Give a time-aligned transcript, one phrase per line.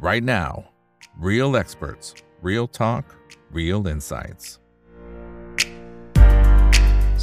[0.00, 0.64] right now.
[1.18, 3.04] Real experts, real talk,
[3.52, 4.46] real insights.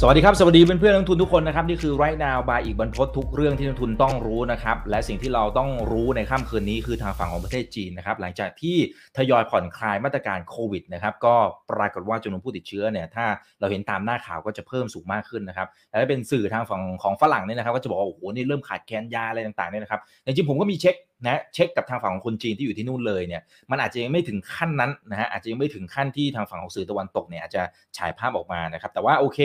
[0.00, 8.76] สวัสดีครับ สวัสดีเพื่อนๆนักทุนทุกคนนะครับ นี่คือ right now บายอีกบรรพททุกเรื่องที่นักทุนต้องรู้นะครับ และสิ่งที่เราต้องรู้ในค่ำคืนนี้คือทางฝั่งของประเทศจีนนะครับ หลังจากที่
[9.16, 11.34] ทยอยผ่อนคลายมาตรการโควิดนะครับ ก็
[11.70, 13.26] ปรากฏว่าจำนวนผู้ติดเชื้อเนี่ย ถ้า
[13.60, 27.62] เราเห็นตามหน้าข่าวก็จะเพิ่มสูงมากขึ้นนะครับ และเป็นสื่อทางฝั่งของฝรั่งเนี่ยนะครับ ก็จะบอกว่าโอ้โหนี่เริ่มขาดแคลนยาอะไรต่างๆเนี่ยนะครับจริงๆผมก็มีเช็ค นะเช็คกับทางฝั่งของคนจีนที่อยู่ที่นู่นเลยเนี่ยมันอาจจะยังไม่ถึงขั้นนั้นนะฮะอาจจะยังไม่ถึงขั้นที่ทางฝั่งของสื่อตะวันตกเนี่ยอาจจะ
[27.96, 29.38] ฉายภาพออกมานะครับแต่ว่าโอเค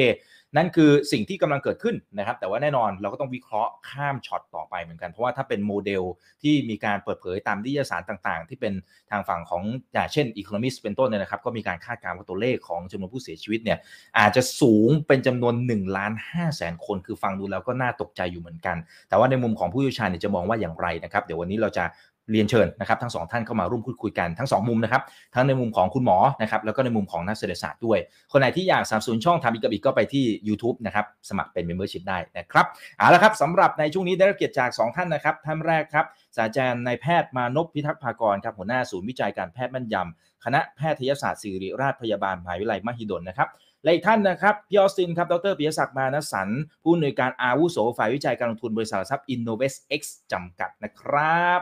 [0.58, 6.04] นั่นคือสิ่งที่กำลังเกิดขึ้นนะครับ แต่ว่าแน่นอนเราก็ต้องวิเคราะห์ข้ามช็อตต่อไปเหมือนกัน เพราะว่าถ้าเป็นโมเดล
[6.44, 8.74] ที่มีการเปิดเผยตามนิตยสารต่างๆ ที่เป็น
[9.12, 13.78] ทางฝั่งของอย่างเช่น Economist เป็นต้นเนี่ยนะครับ ก็มีการคาดการณ์ว่าตัวเลขของจำนวนผู้เสียชีวิตเนี่ย
[14.20, 18.78] อาจจะสูงเป็นจำนวน1ล้าน5แสนคน คือฟังดูแล้วก็น่าตกใจอยู่เหมือนกัน
[19.10, 21.86] แต่ว่าในมุมของผู้เชี่ยวชาญเนี่ยจะมองว่าอย่างไรนะครับ เดี๋ยววันนี้เราจะ
[22.32, 25.02] เรียนเชิญนะครับทั้งสองท่านเข้ามาร่วมพูดคุยกันทั้ง 2 มุมนะครับ
[25.36, 28.00] ทั้งในมุมของคุณหมอนะครับแล้วก็ในมุมของนักเศรษฐศาสตร์ด้วย
[28.32, 32.66] คนไหนที่อยากสนับสนุนช่องทำอีกกับอีกก็ไปที่ YouTube นะครับสมัครเป็น Membership ได้นะครับ
[32.98, 43.50] เอาละครับสำหรับในช่วงนี้ได้รับเกียรติจาก 2 ท่านนะครับท่านแรกครับศาสตราจารย์นายแพทย์มานพพิทักษ์ภากรครับหัวหน้าศูนย์วิจัยการแพทย์แม่นยำคณะแพทยศาสตร์ศิริราชพยาบาลมหาวิทยาลัยมหิดลนะครับ
[43.84, 46.50] และอีกท่านนะครับพี่ออสตินครับ ดรปิยศักดิ์มานสัน
[46.84, 50.02] ผู้อำนวยการอาวุโสฝ่ายวิจัยการลงทุนบริษัททรัพย์ Innovest X
[50.32, 51.62] จำกัดนะครับ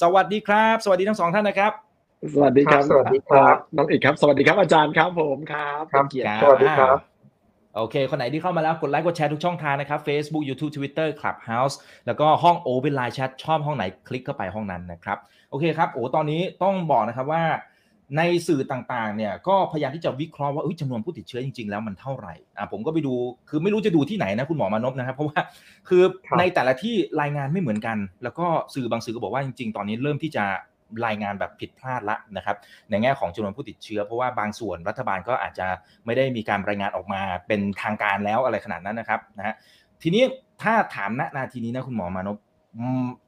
[0.00, 1.72] สวัสดีครับ สวัสดีทั้งสองท่านนะครับ
[2.34, 6.98] สวัสดีครับ สวัสดีครับน้องอีกครับ สวัสดีครับอาจารย์ครับผมครับครับเป็นเกียรติสวัสดีครับ
[7.76, 11.74] โอเค คนไหนที่เข้ามาแล้วกดไลค์กดแชร์ทุกช่องทางนะครับ Facebook YouTube Twitter Clubhouse
[12.06, 15.18] แล้วก็ห้อง Open Line Chat ชอบห้องไหนคลิกเข้าไปห้องนั้นนะครับ
[15.50, 17.42] โอเคครับ โอ้ตอนนี้ต้องบอกนะครับว่า
[18.16, 23.14] ในสื่อต่างๆเนี่ยก็พยายามที่จะวิเคราะห์ว่าจำนวนผู้ติดเชื้อจริง ๆ แล้วมันเท่าไหร่อ่าผมก็ไปดู
[23.50, 25.40] คือไม่รู้จะดูที่ไหนนะคุณหมอมานพนะครับเพราะว่า
[25.88, 26.02] คือ
[26.38, 30.44] ในแต่ละที่รายงานไม่เหมือนกัน แล้วก็สื่อบางสื่อก็บอกว่าจริง ๆ ตอนนี้เริ่มที่จะ
[31.06, 32.56] รายงานแบบผิดพลาดละนะครับ
[32.90, 35.66] ในแง่ของจำนวนผู้ติดเชื้อ เพราะว่าบางส่วนรัฐบาลก็อาจจะ
[36.06, 39.54] ไม่ได้มีการรายงานออกมาเป็นทางการแล้วอะไรขนาดนั้นนะครับนะฮะ
[40.02, 40.22] ทีนี้
[40.62, 42.38] ถ้าถามณนาทีนี้นะคุณหมอมานพ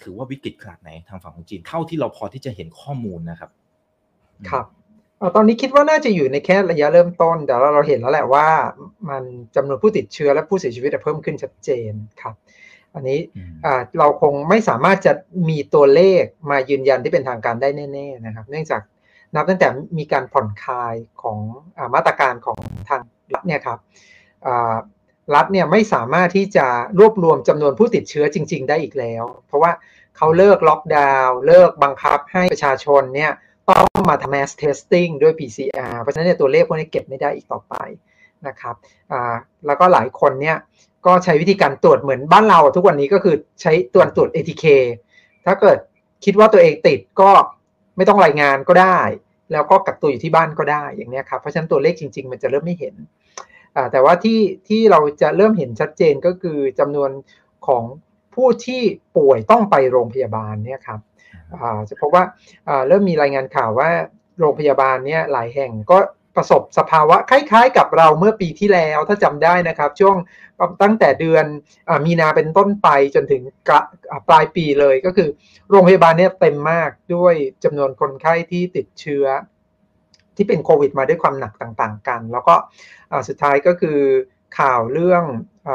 [0.02, 3.50] ถือว่าวิกฤตขนาดไหนทางฝั่งของจีนเท่าที่เราพอที่จะเห็นข้อมูลนะครับ
[4.50, 4.66] ครับ
[5.18, 8.48] เอ่อตอนนี้คิดว่าน่าจะอยู่ในแค่ระยะเริ่มต้น แต่เราเราเห็นแล้วแหละว่า
[9.08, 9.22] มัน
[9.56, 12.34] จำนวนผู้ติดเชื้อและผู้เสียชีวิตเพิ่มขึ้นชัดเจนครับ
[12.94, 15.12] อันนี้อืมอ่าเราคงไม่สามารถจะ
[15.48, 18.82] มีตัวเลขมายืนยันที่เป็นทางการได้แน่ๆนะครับ เนื่องจาก
[19.34, 19.68] นับตั้งแต่
[19.98, 21.38] มีการผ่อนคลายของ
[21.78, 23.00] อามาตรการของทาง
[23.34, 23.78] รัฐเนี่ยครับ
[24.46, 24.76] อ่า
[25.34, 26.66] รัฐเนี่ยไม่สามารถที่จะ
[26.98, 29.72] รวบรวมจำนวนผู้ติดเชื้อจริง ๆ ได้อีกแล้ว เพราะว่า
[30.16, 33.32] เขาเลิกล็อกดาวน์เลิกบังคับให้ประชาชนเนี่ย
[34.04, 37.74] ต้องมาทำ mass testing ด้วย PCR เพราะฉะนั้นเนี่ยตัวเลขพวกนี้เก็บไม่ได้อีกต่อไป
[38.46, 38.74] นะครับ
[39.66, 40.56] แล้วก็หลายคนเนี่ย
[41.06, 44.64] ก็ใช้วิธีการตรวจเหมือนบ้านเราทุกวันนี้ก็คือใช้ตัวตรวจ ATK
[45.46, 45.78] ถ้าเกิด
[46.24, 47.30] คิดว่าตัวเองติดก็
[47.96, 49.00] ไม่ต้องรายงานก็ได้
[49.52, 52.94] แล้วก็กักตัวอยู่ที่บ้านก็ได้อย่างนี้ครับเพราะฉะนั้นตัวเลขจริง ๆ มันจะเริ่มไม่เห็น
[53.92, 57.10] แต่ว่าที่ที่เราจะเริ่มเห็นชัดเจนก็คือจำนวน
[57.66, 57.82] ของ
[58.34, 58.82] ผู้ที่
[59.16, 61.00] ป่วยต้องไปโรงพยาบาลเนี่ยครับ
[61.90, 62.24] จะพบว่า
[62.88, 63.90] เริ่มมีรายงานข่าวว่า
[64.40, 65.98] โรงพยาบาลเนี่ยหลายแห่งก็
[66.36, 70.16] ประสบสภาวะคล้ายๆ กับเราเมื่อปีที่แล้วถ้าจำได้นะครับ ช่วง
[70.82, 71.44] ตั้งแต่เดือน
[71.88, 73.42] อมีนาเป็นต้นไปจนถึง
[74.28, 75.28] ปลายปีเลยก็คือ
[75.70, 77.34] โรงพยาบาลเนี่ยเต็มมากด้วย
[77.64, 79.26] จำนวนคนไข้ที่ติดเชื้อ
[80.36, 82.54] ที่เป็นโควิดมาด้วยความหนักต่างๆกัน แล้วก็
[83.28, 83.98] สุดท้ายก็คือ
[84.58, 85.24] ข่าวเรื่อง
[85.68, 85.70] อ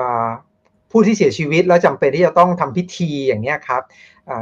[0.92, 3.82] ผู้ที่เสียชีวิตแล้วจำเป็นที่จะต้องทำพิธีอย่างเงี้ครับ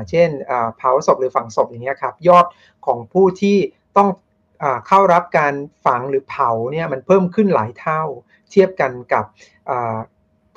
[0.10, 2.46] เช่นอ่าเผาศพหรือฝังศพอย่างเงี้ยครับยอด
[2.86, 3.58] ของผู้ที่
[3.98, 4.10] ต้อง
[4.64, 5.54] อาเข้ารับการ
[5.86, 8.02] ฝังหรือเผาเนี่ยมันเพิ่มขึ้นหลายเท่า
[8.52, 9.26] เทียบกันกับ
[9.70, 9.98] อ่า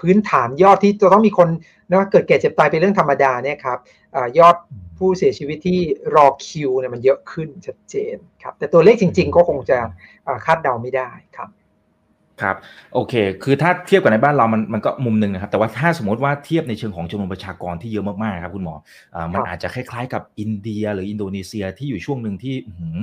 [0.00, 1.48] พื้นฐานยอดที่จะต้องมีคน
[1.90, 3.78] นะเกิดแก่เจ็บตายเป็นเรื่องธรรมดาเนี่ยครับ
[4.14, 4.56] อายอด
[4.98, 5.80] ผู้เสียชีวิตที่
[6.16, 9.78] รอคิวเนี่ยมันเยอะขึ้นชัดเจนครับแต่ตัวเลขจริง ๆ ก็คงจะ
[10.26, 11.48] อ่าคาดเดาไม่ได้ครับ
[12.42, 12.56] ครับ
[12.94, 13.14] โอเค
[13.44, 18.74] คือถ้าเทียบกับในบ้านเรามันมันก็มุมหนึ่งนะครับ แต่ว่าถ้าสมมติว่าเทียบในเชิงของจำนวนประชากรที่เยอะมากๆครับคุณหมอ
[19.14, 23.00] อ่ามันครับอาจจะคล้ายๆกับอินเดีย หรืออินโดนีเซียที่อยู่ช่วงหนึ่งที่อื้อหือ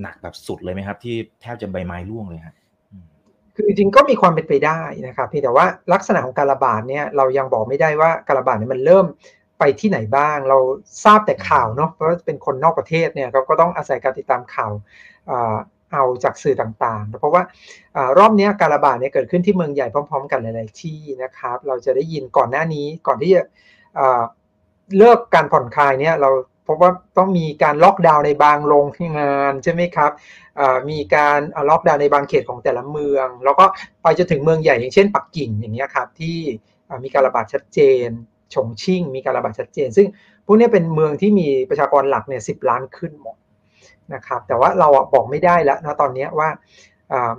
[0.00, 2.54] หนักแบบสุดเลยไหมครับ ที่แทบจะใบไม้ร่วงเลยฮะ
[2.92, 3.06] อืม
[3.54, 9.06] คือจริงๆก็มีความเป็นไปได้นะครับเพียงแต่ว่าลักษณะของการระบาดเนี่ยเรายังบอกไม่ได้ว่าการระบาดเนี่ยมันเริ่ม
[9.58, 10.58] ไปที่ไหนบ้าง เรา
[11.04, 14.72] ทราบแต่ข่าวเนาะเพราะว่าเป็นคนนอกประเทศเนี่ยเราก็ต้องอาศัยการติดตามข่าว
[15.30, 15.54] อ่า
[15.92, 17.42] เอาจากสื่อต่างๆ เพราะว่า
[17.96, 23.42] อรอบนี้การระบาดเนี่ยเกิดขึ้นที่เมืองใหญ่พร้อม ๆ กันหลาย ๆ ที่นะครับ เราจะได้ยินก่อนหน้านี้ก่อนที่จะ
[24.98, 26.30] เลิกการผ่อนคลายเนี่ยเรา
[26.66, 28.86] พบว่าต้องมีการล็อกดาวน์ในบางโรง
[29.18, 30.12] งานใช่ไหมครับ
[30.90, 33.64] มีการล็อกดาวน์ในบางเขตของแต่ละเมือง แล้วก็
[34.02, 36.36] ไปจนถึงเมืองใหญ่อย่างเช่นปักกิ่งอย่างเงี้ยครับที่
[37.04, 38.08] มีการระบาดชัดเจน
[38.54, 40.06] ฉงชิ่ง มีการระบาดชัดเจน ซึ่ง
[40.46, 43.36] พวกนี้เป็นเมืองที่มีประชากรหลักเนี่ยสิล้านขึ้นหมด
[44.14, 46.48] นะครับ แต่ว่าเราบอกไม่ได้แล้วนะตอนนี้ว่า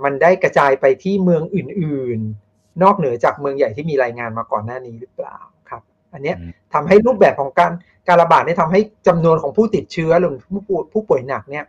[0.04, 5.38] มันได้กระจายไปที่เมืองอื่น ๆ นอกเหนือจากเมืองใหญ่ที่มีรายงานมาก่อนหน้านี้หรือเปล่า
[5.70, 5.82] ครับ
[6.12, 6.34] อันนี้
[6.74, 7.72] ทำให้รูปแบบของการ
[8.08, 11.64] การระบาดเนี่ยทำให้จำนวนของผู้ติดเชื้อหรือผู้ป่วยผู้ป่วยหนักเนี่ย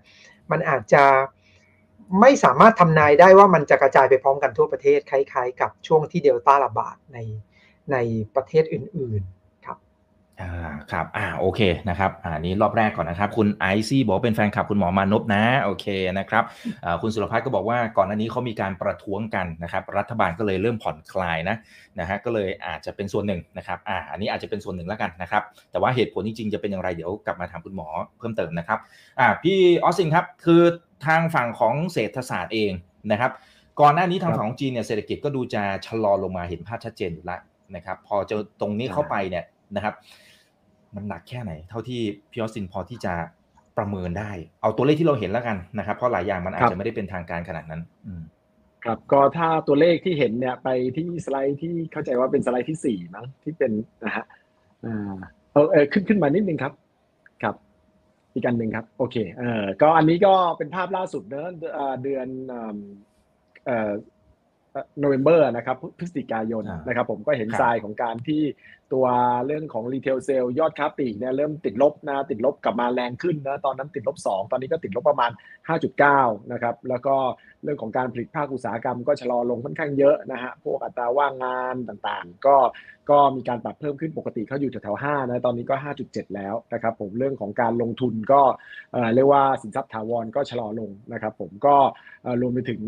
[0.52, 1.04] มันอาจจะ
[2.22, 7.18] ไม่สามารถทำนายได้ว่ามันจะกระจายไปพร้อมกันทั่วประเทศคล้าย ๆ กับช่วงที่เดลต้าระบาดใน
[7.92, 7.98] ใน
[8.36, 9.22] ประเทศอื่น
[10.42, 10.52] อ่า
[10.92, 15.86] ครับอ่าโอเคนะครับอ่านี้รอบแรกก่อนนะครับ คุณไอซี่บอกเป็นแฟนคลับคุณหมอมานพนะโอเค
[16.20, 16.44] นะครับ
[16.86, 21.56] อ่าคุณสุรพัฒน์ก็บอกว่าก่อนหน้านี้เขามีการประท้วงกันนะครับ รัฐบาลก็เลยเริ่มผ่อนคลายนะ
[22.00, 27.88] นะฮะก็เลยอาจจะเป็นส่วนหนึ่งนะครับอ่าอันนี้อาจจะเป็นส่วนหนึ่งแล้วกันนะครับ แต่ว่าเหตุผลจริงๆจะเป็นอย่างไรเดี๋ยวกลับมาถามคุณหมอ
[28.18, 28.80] เพิ่มเติมนะครับ
[29.20, 30.62] อ่าพี่ออสซินครับคือ
[31.06, 32.72] ทางฝั่งของเศรษฐศาสตร์เอง
[33.12, 33.32] นะครับ
[33.82, 37.40] ก่อนหน้านี้ทางฝั่งของจีนเนี่ยเศรษฐกิจก็ดูจะชะลอลงมาเห็นภาพชัดเจนอยู่แล้ว
[37.76, 39.44] นะครับ พอเจอตรงนี้เข้าไปเนี่ย
[39.76, 39.96] นะครับ
[40.96, 42.02] มันหนักแค่ไหน เท่าที่
[42.32, 43.14] พี่ออสซินพอที่จะ
[43.78, 44.32] ประเมินได้
[44.62, 48.14] เอาตัวเลขที่เราเห็นแล้วกันนะครับ เพราะหลายอย่างมันอาจจะไม่ได้เป็นทางการขนาดนั้นอืม
[48.86, 53.72] ครับก็ถ้าตัวเลขที่เห็นเนี่ยไปที่สไลด์ที่เข้าใจว่าเป็นสไลด์ที่สี่มั้งที่เป็น
[54.06, 54.26] นะฮะ
[54.86, 55.16] อ่า
[55.52, 56.74] เออเออขึ้นขึ้นมานิดนึงครับ
[57.44, 57.56] ครับ
[58.34, 61.48] อีกอันหนึ่งครับโอเคเออก็อันนี้ก็เป็นภาพล่าสุดเนอะ
[62.04, 63.92] เดือนเอ่อ
[65.00, 68.42] November นะครับพฤศจิกายนนะครับ ผมก็เห็นทรายของการที่
[68.94, 69.06] ตัว
[69.46, 75.32] เรื่องของ retail sales ยอดค้าปลีกเนี่ยเริ่มติดลบนะติดลบกลับมาแรงขึ้นนะตอนนั้นติดลบ 2 ตอนนี้ก็ติดลบประมาณ
[75.92, 77.16] 5.9 นะครับแล้วก็
[77.64, 82.56] เรื่องของการผลิตภาคอุตสาหกรรมก็ชะลอลงค่อนข้างเยอะนะฮะพวกอัตราว่างงานต่างๆ ก็
[83.12, 88.42] ก็มีการปรับเพิ่มขึ้นปกติเขาอยู่แถวๆ5นะตอนนี้ก็ 5.7 แล้วนะครับผมเรื่องของการลงทุนก็
[89.16, 91.76] เรียกว่าสินทรัพย์ถาวรก็ชะลอลงนะครับผมก็
[92.42, 92.82] รวมไปถึง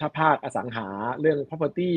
[0.00, 0.88] ถ้าภาคอสังหา
[1.20, 1.92] เรื่อง property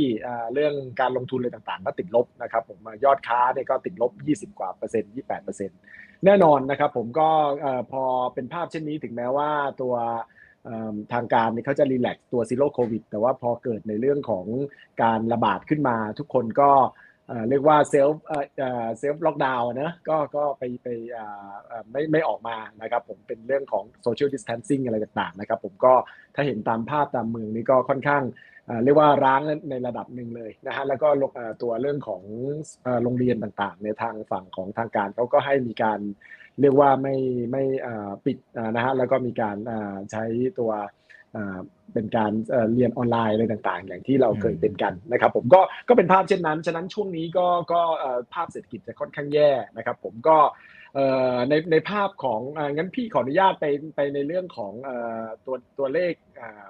[0.53, 4.11] เรื่องการลงทุนอะไรต่างๆ ก็ติดลบนะครับผมยอดค้าเนี่ยก็ติดลบ
[4.51, 5.77] 20 กว่าเปอร์เซ็นต์28เปอร์เซ็นต์
[6.25, 7.29] แน่นอนนะครับผมก็
[7.91, 8.03] พอ
[8.33, 9.49] เป็นภาพเช่นนี้ถึงแม้ว่า
[9.81, 9.95] ตัว
[11.13, 14.45] ทางการเนี่ยเขาจะ relax ตัว zero โควิดแต่ว่าพอเกิดในเรื่องของ
[15.03, 16.71] การระบาดขึ้นมา ทุกคนก็
[17.49, 20.87] เรียกว่า self self lockdown นะก็ก็ไปไป
[21.91, 25.93] ไม่ไม่ออกมานะครับผมเป็นเรื่องของโซเชียลดิส a ทนซิ่งอะไรต่างๆนะครับผมก็
[26.35, 28.23] ถ้าเห็นตามภาพตามเมืองนี้ก็ค่อนข้าง
[28.83, 31.07] เรียกว่าร้างในระดับหนึ่งเลยนะฮะแล้วก็
[31.63, 32.23] ตัวเรื่องของ
[33.03, 35.99] โรงเรียนต่างๆในทางฝั่งของทางการเขาก็ให้มีการ
[36.61, 37.15] เรียกว่าไม่
[37.51, 37.63] ไม่
[38.25, 38.37] ปิด
[38.75, 39.57] นะฮะแล้วก็มีการ
[40.11, 40.23] ใช้
[40.59, 40.71] ตัว
[41.93, 42.31] เป็นการ
[42.73, 47.81] เรียนออนไลน์อะไรต่างๆ อย่างที่เราเคยเป็นกันนะครับผมก็ก็เป็นภาพเช่นนั้น ฉะนั้นช่วงนี้ก็ก็
[48.33, 50.37] ภาพเศรษฐกิจจะค่อนข้างแย่นะครับผมก็
[51.49, 52.41] ในในภาพของ
[52.75, 53.65] งั้นพี่ขออนุญาตไป
[53.95, 54.73] ไปในเรื่องของ
[55.45, 56.13] ตัวตัวเลข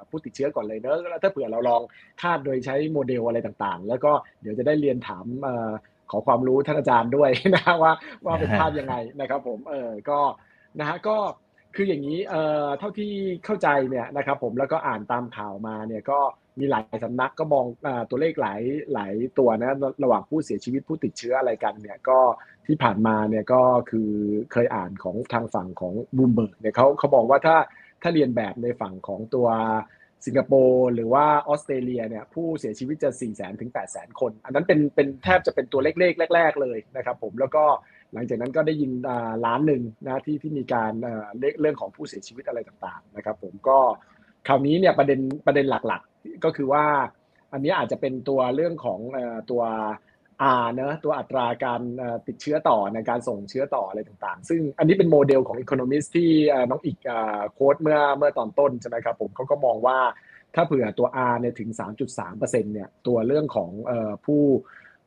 [0.09, 1.81] ผู้ติดเชื้อก่อนเลยเนอะถ้าเผื่อเราลอง
[2.21, 5.25] คาดโดยใช้โมเดลอะไรต่างๆ แล้วก็เดี๋ยวจะได้เรียนถาม
[6.11, 7.93] ขอความรู้ท่านอาจารย์ด้วยนะว่า
[8.25, 10.19] ว่าเป็นภาพยังไงนะครับผมเออก็
[10.79, 11.17] นะฮะก็
[11.75, 13.11] คืออย่างนี้เอ่อเท่าที่
[13.45, 16.19] เข้าใจเนี่ยนะครับผมแล้วก็อ่านตามข่าวมาเนี่ยก็
[16.59, 18.61] มีหลายสำนักก็มองอตัวเลขหลาย
[18.93, 19.71] หลายตัวนะ
[20.03, 22.19] ระหว่างผู้เสียชีวิตผู้ติดเชื้ออะไรกันเนี่ยก็
[22.67, 23.61] ที่ผ่านมาเนี่ยก็
[23.91, 24.09] คือ
[24.51, 27.57] เคยอ่านของทางฝั่งของบูมเบิร์กเนี่ยเขาเขาบอกว่าถ้า
[28.01, 29.47] ถ้าเรียนแบบในฝั่งของตัว
[30.25, 36.61] สิงคโปร์หรือว่าออสเตรเลียเนี่ยผู้เสียชีวิตจะ 4 0 0 0 0 0 ถึง 8 0 0 0 0 คน อันนั้นเป็นเป็นแทบจะเป็นตัวเลขๆแรก ๆ
[36.61, 37.63] เลยนะครับผมแล้วก็
[38.13, 38.91] หลังจากนั้นก็ได้ยิน
[39.45, 40.91] ล้านหนึ่งนะที่ที่มีการ
[41.61, 43.77] เรื่องของผู้เสียชีวิตอะไรต่างๆนะครับผมก็
[44.47, 46.10] คราวนี้เนี่ยประเด็นประเด็นหลักๆ
[46.43, 46.85] ก็คือว่า
[47.53, 48.99] อันนี้อาจจะเป็นตัวเรื่องของ
[49.51, 49.63] ตัว
[50.59, 51.81] R เนะตัวอัตราการ
[52.27, 56.29] ติดเชื้อต่อในการส่งเชื้อต่ออะไรต่างๆ ซึ่งอันนี้เป็นโมเดลของ Economist ที่
[56.69, 56.97] น้องอีก
[57.53, 59.97] โค้ดเมื่อเมื่อตอนต้นใช่ไหมครับผมเขาก็มองว่า
[60.55, 61.69] ถ้าเผื่อตัว R เนี่ยถึง
[62.17, 62.39] 3.3%
[62.73, 63.69] เนี่ยตัวเรื่องของ
[64.25, 64.43] ผู้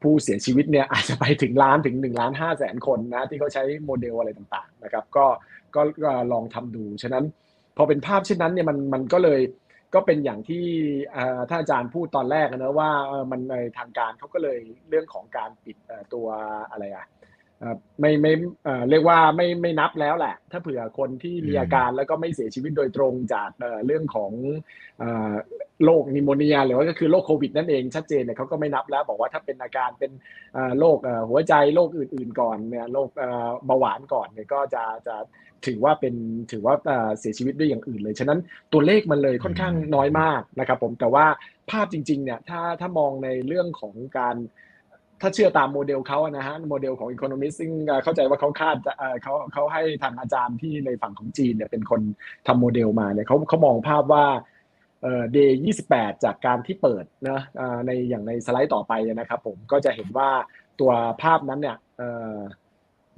[0.02, 5.26] ผู้เสียชีวิตเนี่ยอาจจะไปถึงล้านถึง1ล้าน5แสนคนนะที่เขาใช้โมเดลอะไรต่างๆนะครับก็
[5.74, 7.24] ก็ลองทำดู ฉะนั้น
[7.76, 9.40] พอเป็นภาพเช่นนั้นเนี่ยมันมันก็เลย
[9.94, 10.64] ก็เป็นอย่างที่
[11.50, 12.90] ท่านอาจารย์พูดตอนแรกนะว่า
[13.30, 15.76] มันในทางการเขาก็เลยเรื่องของการปิด
[16.14, 16.26] ตัว
[16.70, 17.06] อะไรอะ
[18.00, 18.32] ไม่ไม่
[18.90, 23.50] เรียกว่าไม่ไม่นับแล้วแหละ ถ้าเผื่อคนที่มีอาการแล้วก็ไม่เสียชีวิตโดยตรงจาก
[23.86, 24.32] เรื่องของ
[25.84, 30.12] โรคนิโมเนียหรือว่าก็คือโรคโควิดนั่นเองชัดเจนเนี่ยเขาก็ไม่นับแล้ว บอกว่าถ้าเป็นอาการเป็น
[30.78, 30.98] โรค
[31.30, 33.08] หัวใจโรคอื่น ๆ ก่อนเนี่ยโรค
[33.66, 35.16] เบาหวานก่อนเนี่ยก็จะจะ
[35.66, 36.14] ถือว่าเป็น
[36.52, 36.74] ถือว่า
[37.18, 38.38] เสียชีวิตด้วยอย่างอื่นเลย ฉะนั้น
[38.72, 41.26] ตัวเลขมันเลยค่อนข้างน้อยมากนะครับผมแต่ว่า
[41.70, 44.36] ภาพจริงๆเนี่ยถ้าถ้ามองในเรื่องของการ
[45.20, 47.70] ถ้าเชื่อตามโมเดลเขานะฮะโมเดลของ Economist ซึ่ง
[48.04, 48.76] เข้าใจว่าเขาคาด
[49.22, 52.00] เขาเขาให้ทางอาจารย์ที่ในฝั่งของจีนเนี่ยเป็นคน
[52.46, 54.24] ทำโมเดลมาเนี่ยเขาเขามองภาพว่า
[55.02, 55.50] เอ่อ day
[55.88, 57.40] 28จากการที่เปิดนะ
[57.86, 60.30] ในอย่างในสไลด์ต่อไปนะครับผมก็จะเห็นว่า
[60.80, 60.92] ตัว
[61.22, 61.76] ภาพนั้นเนี่ย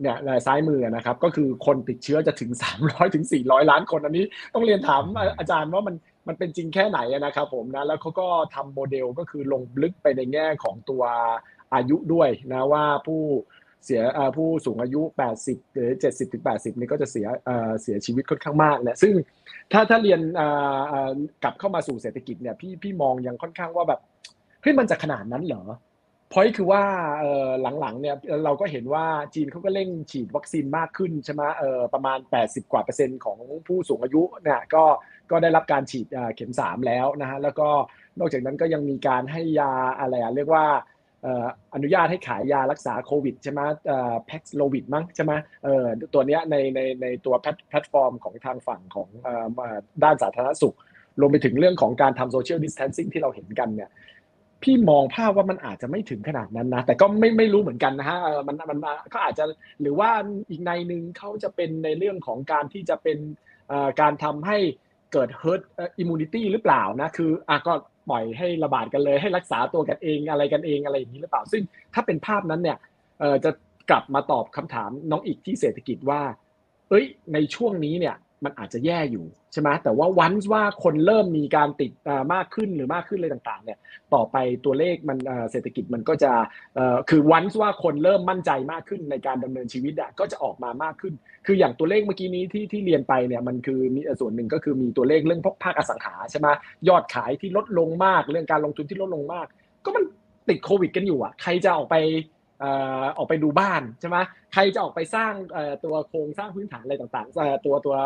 [0.00, 2.50] เนี่ยในซ้ายมือนะครับก็คือคนติดเชื้อจะถึง
[2.82, 4.24] 300ถึง400 ล้านคนอันนี้
[4.54, 5.02] ต้องเรียนถาม
[5.38, 5.96] อาจารย์ว่ามัน
[6.28, 11.02] มันเป็นจริงแค่ไหนนะครับผมนะแล้วเขาก็ทำโมเดลก็คือลงลึกไปในแง่ของตัว
[11.74, 13.22] อายุด้วยนะว่าผู้
[13.84, 14.02] เสีย
[14.36, 15.02] ผู้สูงอายุ
[15.38, 17.26] 80 หรือ 70ถึง80 นี่ก็จะเสีย
[17.82, 19.14] เสียชีวิตค่อนข้างมากนี่ยซึ่ง
[19.72, 20.20] ถ้าถ้าเรียน
[21.42, 24.00] กลับเข้ามาสู่เศรษฐกิจเนี่ยพี่พี่มองยังค่อนข้างว่าแบบ
[24.62, 25.62] เฮ้ยมันจะขนาดนั้นเหรอ
[26.32, 26.82] พอยคือว่า
[27.80, 29.04] หลังๆเนี่ยเราก็เห็นว่า
[29.34, 31.42] จีนเขาก็เร่งฉีดวัคซีนมากขึ้นใช่ไหม
[31.94, 34.84] ประมาณ 80 กว่าเปอร์เซ็นต์ของผู้สูงอายุเนี่ยก็
[35.30, 37.68] ก็ได้รับการฉีดเข็ม 3 แล้วนะฮะแล้วก็
[38.18, 40.66] นอกจากนั้นก็ยังมีการให้ยาอะไรอะเรียกว่า
[41.74, 43.60] อนุญาตให้ขายยารักษาโควิดใช่ไหม
[44.26, 45.32] Paxlovid มั้งใช่ไหม
[46.14, 47.34] ตัวนี้ในในในตัว
[47.68, 49.08] แพลตฟอร์มของทางฝั่งของ
[50.04, 50.76] ด้านสาธารณสุข
[51.20, 53.90] รวมไปถึงเรื่องของการทำ social distancing ที่เราเห็นกันเนี่ย
[54.62, 58.78] พี่มองภาพว่ามันอาจจะไม่ถึงขนาดนั้นนะ แต่ก็ไม่ไม่รู้เหมือนกันนะฮะมันมัน
[59.14, 59.44] ก็อาจจะ
[59.80, 60.10] หรือว่า
[60.50, 63.18] อีกในหนึ่งเขาจะเป็นในเรื่องของการที่จะเป็น
[64.00, 64.58] การทำให้
[65.12, 65.62] เกิด herd
[66.02, 67.72] immunity หรือเปล่านะ คืออะก็
[68.08, 71.62] ปล่อยให้ระบาดกันเลยให้รักษาตัวกันเองอะไรกันเองอะไรอย่างนี้หรือเปล่า ซึ่ง
[71.94, 72.78] ถ้าเป็นภาพนั้นเนี่ย
[73.44, 73.50] จะ
[73.90, 76.20] กลับมาตอบคำถามน้องอีกที่เศรษฐกิจว่า
[76.88, 78.14] เอ้ย ในช่วงนี้เนี่ย
[78.44, 81.92] มันอาจจะแย่อยู่ใช่ไหมแต่ว่าวันว่าคนเริ่มมีการติด
[82.34, 83.78] มากขึ้นหรือมากขึ้นอะไรต่างๆเนี่ย
[84.14, 85.18] ต่อไปตัวเลขมัน
[85.50, 86.32] เศรษฐกิจมันก็จะ
[87.10, 91.14] คือวันว่าคนเริ่มมั่นใจมากขึ้นในการดำเนินชีวิตอะก็จะออกมามากขึ้น
[91.46, 96.48] คืออย่างตัวเลขเมื่อกี้นี้ที่ที่เรียนไปเนี่ยมันคือมีส่วนหนึ่งก็คือมีตัวเลขเรื่องพวกภาคอสังหาใช่ไหม
[96.88, 99.46] ยอดขายที่ลดลงมาก เรื่องการลงทุนที่ลดลงมาก
[99.84, 100.04] ก็มัน
[100.48, 101.96] ติดโควิดกันอยู่อะใครจะออกไป
[103.16, 104.16] ออกไปดูบ้านใช่ไหม
[104.52, 105.32] ใครจะออกไปสร้าง
[105.84, 107.96] ตัวโครงสร้างพื้นฐานอะไรต่างๆ ตัวตัว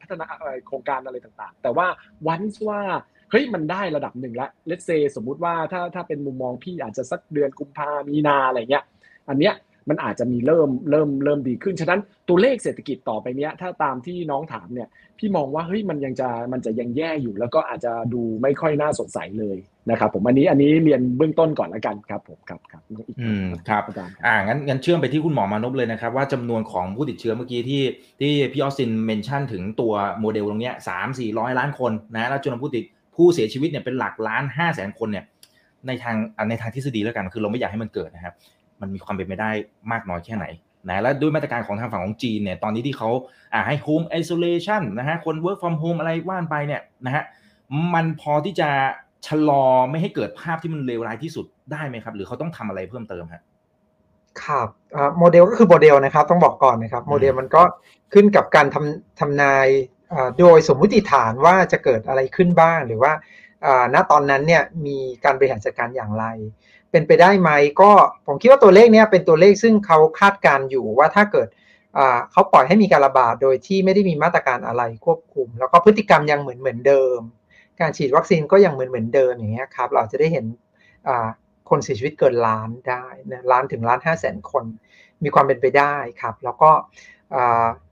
[0.00, 0.26] พัฒนา
[0.66, 1.86] โครงการอะไรต่างๆ แต่ว่า
[2.28, 2.80] วันว่า
[3.30, 8.84] เฮ้ยมันได้ระดับหนึ่งแล้วเลตเซสมมุติว่าถ้าถ้าเป็นมุมมองพี่อาจจะสักเดือนกุมภามีนาอะไรเงี้ย
[9.28, 9.54] อันเนี้ย
[9.88, 19.58] มันอาจจะมีเริ่มเริ่มเริ่มดีขึ้น ฉะนั้นตัวเลขเศรษฐกิจต่อไปเนี้ย ถ้าตามที่น้องถามเนี่ย พี่มองว่าเฮ้ยมันยังจะมันจะยังแย่อยู่ แล้วก็อาจจะดูไม่ค่อยน่าสดใสเลย
[19.90, 22.82] นะครับ ผมอันนี้อันนี้เรียนเบื้องต้นก่อนละกันครับผมครับครับ
[23.20, 23.82] อืมครับ
[24.26, 27.82] อ่างั้นงั้นเชื่อมไปที่คุณหมอมานพเลยนะครับ ว่าจำนวนของผู้ติดเชื้อเมื่อกี้ที่
[28.20, 32.84] ที่พี่ออสซิน mention ถึงตัวโมเดลตรงเนี้ยสามสี่ร้อยล้านคนนะแล้วจำนวนผู้ติด
[33.16, 35.24] ผู้เสียชีวิตเนี่ยเป็นหลักล้านห้าแสนคนเนี่ย
[35.86, 36.16] ในทาง
[36.48, 38.34] ในทางทฤษฎีแล้วกันคือเราไม่อยากให้มันเกิดนะครับ
[38.82, 39.50] มันมีความเป็นไปได้
[39.92, 40.46] มากน้อยแค่ไหน
[40.88, 43.10] นะและด้วยมาตรการของทางฝั่งของจีนเนี่ยตอนนี้ที่เขา
[43.52, 47.24] อ่าให้ home isolation นะฮะคน work from home อะไรว่ากันไปเนี่ยนะฮะ
[47.94, 48.70] มันพอที่จะ
[49.26, 53.42] ชะลอไม่ให้เกิดภาพที่มันเลวร้ายที่สุดได้ไหมครับ หรือเขาต้องทำอะไรเพิ่มเติมครับ
[54.42, 54.68] ครับ
[55.18, 57.62] โมเดลก็คือโมเดลนะครับ ต้องบอกก่อนนะครับ โมเดลมันก็
[58.12, 59.68] ขึ้นกับการทำทำนาย
[60.38, 63.12] โดยสมมุติฐานว่าจะเกิดอะไรขึ้นบ้าง หรือว่า
[63.94, 66.24] ณตอนนั้นเนี่ยมีการบริหารจัดการอย่างไร
[66.92, 67.90] เป็นไปได้ไหมก็
[68.26, 71.48] ผมคิดว่าตัวเลขนี้เป็นตัวเลขซึ่งเขาคาดการอยู่ว่าถ้าเกิด
[72.32, 77.20] เขาปล่อยให้มีการระบาดโดยที่ไม่ได้มีมาตรการอะไรควบคุม แล้วก็พฤติกรรมยังเหมือนเหมือนเดิม
[77.80, 80.44] การฉีดวัคซีนก็ยังเหมือนเหมือนเดิมอย่างเงี้ยครับเราจะได้เห็น
[81.70, 84.64] คนเสียชีวิตเกินล้านได้นะล้านถึงล้านห้าแสนคน
[85.24, 86.70] มีความเป็นไปได้ครับ แล้วก็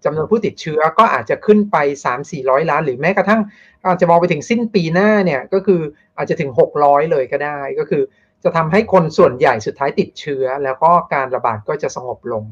[0.04, 1.76] จำนวนผู้ติดเชื้อก็อาจจะขึ้นไป
[2.24, 3.40] 3-400 ล้าน หรือแม้กระทั่ง
[3.86, 5.80] อาจจะมองไปถึงสิ้นปีหน้าเนี่ยก็คือ
[6.16, 8.02] อาจจะถึง 600 เลยก็ได้ก็คือ
[8.44, 12.44] จะทำให้คนส่วนใหญ่สุดท้ายติดเชื้อ แล้วก็การระบาดก็จะสงบลง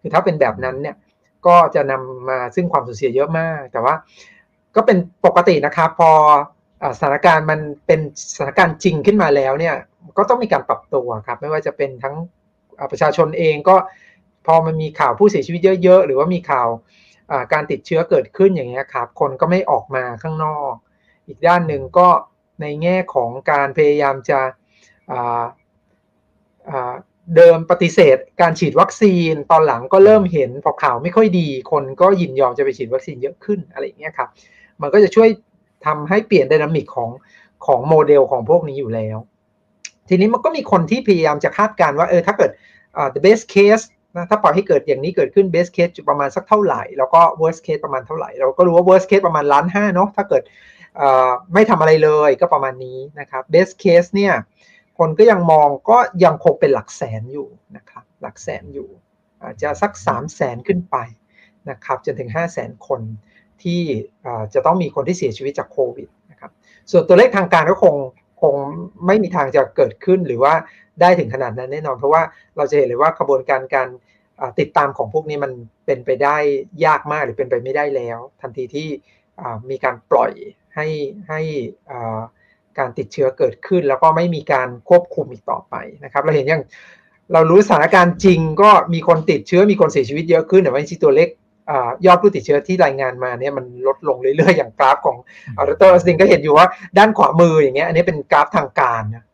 [0.00, 0.96] คือถ้าเป็นแบบนั้นเนี่ย
[1.46, 3.94] ก็จะนำมาซึ่งความสูญเสียเยอะมาก แต่ว่า
[4.76, 6.10] ก็เป็นปกตินะครับ พอ
[6.96, 8.00] สถานการณ์มันเป็น
[8.34, 9.76] สถานการณ์จริงขึ้นมาแล้วเนี่ย
[10.18, 12.14] ก็ต้องมีการปรับตัวครับ ไม่ว่าจะเป็นทั้ง
[12.90, 13.76] ประชาชนเองก็
[14.46, 16.68] พอมันมีข่าวผู้เสียชีวิตเยอะ ๆ หรือว่ามีข่าว
[17.52, 20.72] การติดเชื้อเกิดขึ้นอย่างเงี้ยครับ คนก็ไม่ออกมาข้างนอก
[21.26, 22.08] อีกด้านหนึ่งก็
[22.60, 24.40] ในแง่ของการพยายามจะ
[27.36, 34.28] เดิมปฏิเสธการฉีดวัคซีนตอนหลังก็เริ่มเห็นพอข่าวไม่ค่อยดี คนก็ยินยอมจะไปฉีดวัคซีนเยอะขึ้นอะไรอย่างเงี้ยครับ
[34.82, 35.28] มันก็จะช่วย
[35.86, 37.10] ทำให้เปลี่ยนดินามิกของ
[37.66, 39.18] ของโมเดลของพวกนี้อยู่แล้ว
[40.08, 42.50] ทีนี้มันก็มีคนที่พยายามจะคาดการณ์ว่าเออถ้าเกิด
[43.14, 43.84] the best case
[44.16, 50.42] นะถ้าปล่อยให้เกิดอย่างนี้เกิดขึ้น best case ประมาณสักเท่าไหร่ แล้วก็ worst case ประมาณเท่าไหร่ เราก็รู้ว่า worst case ประมาณล้านห้าเนาะถ้าเกิด
[51.54, 54.34] ไม่ทำอะไรเลยก็ประมาณนี้นะครับ best case เนี่ย
[55.04, 58.88] คนก็ยังมองก็ยังคงเป็นหลักแสนอยู่นะครับหลักแสนอยู่
[59.42, 60.96] อาจจะสัก 3 0 0แสนขึ้นไป
[61.70, 63.00] นะครับจนถึง 5 0 0แสนคน
[63.62, 63.80] ที่
[64.54, 66.50] จะต้องมีคนที่เสียชีวิตจากโควิดนะครับ
[66.90, 67.94] ส่วนตัวเลขทางการก็คง
[68.42, 68.54] คง
[69.06, 70.54] ไม่มีทางจะเกิดขึ้นหรือว่า
[71.00, 72.22] ได้ถึงขนาดนั้นแน่นอน เพราะว่า
[72.56, 73.88] เราจะเห็นเลยว่ากระบวนการการ
[74.60, 75.52] ติดตามของพวกนี้มัน
[75.86, 76.36] เป็นไปได้
[76.84, 78.88] ยากมากหรือเป็นไปไม่ได้แล้ว ทันทีที่
[79.70, 80.32] มีการปล่อย
[80.74, 80.86] ให้
[81.28, 81.40] ให้
[82.78, 85.74] การติดเชื้อเกิดขึ้น แล้วก็ไม่มีการควบคุมอีกต่อไป
[86.04, 86.62] นะครับเราเห็นอย่าง
[87.32, 91.28] เรารู้สถานการณ์จริงก็มีคนติดเชื้อมีคนเสียชีวิตเยอะขึ้นแต่ว่าจริงๆตัวเลข
[92.06, 95.16] ยอดผู้ติดเชื้อที่รายงานมาเนี่ยมันลดลงเรื่อยๆ อย่างกราฟของ
[95.58, 96.66] อร์เตอร์สติงก็เห็นอยู่ว่า
[96.98, 99.24] ด้านขวามืออย่างเงี้ยอันนี้เป็นกราฟทางการนะ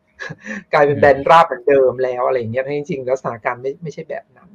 [0.73, 4.49] กลายเป็นแบนราบเหมือนเดิมแล้วอะไรอย่างเงี้ยจริงๆแล้วสถานการณ์ไม่ไม่ใช่แบบนั้น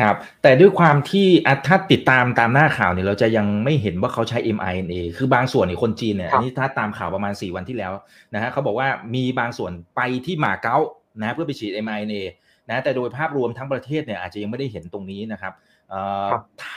[0.00, 1.26] ครับครับ แต่ด้วยความที่
[1.66, 7.92] ถ้าติดตามตามหน้าข่าวเนี่ยเราจะยังไม่เห็นว่าเขาใช้ mRNA คือบางส่วนในคนจีนเนี่ยอันนี้ถ้าตามข่าวประมาณ 4 วันที่แล้ว
[8.34, 10.76] นะฮะเขาบอกว่ามีบางส่วนไปที่มาเก๊า
[11.20, 12.22] นะเพื่อไปฉีด mRNA
[12.68, 15.52] นะแต่โดยภาพรวมทั้งประเทศเนี่ยอาจจะยังไม่ได้เห็นตรงนี้นะครับ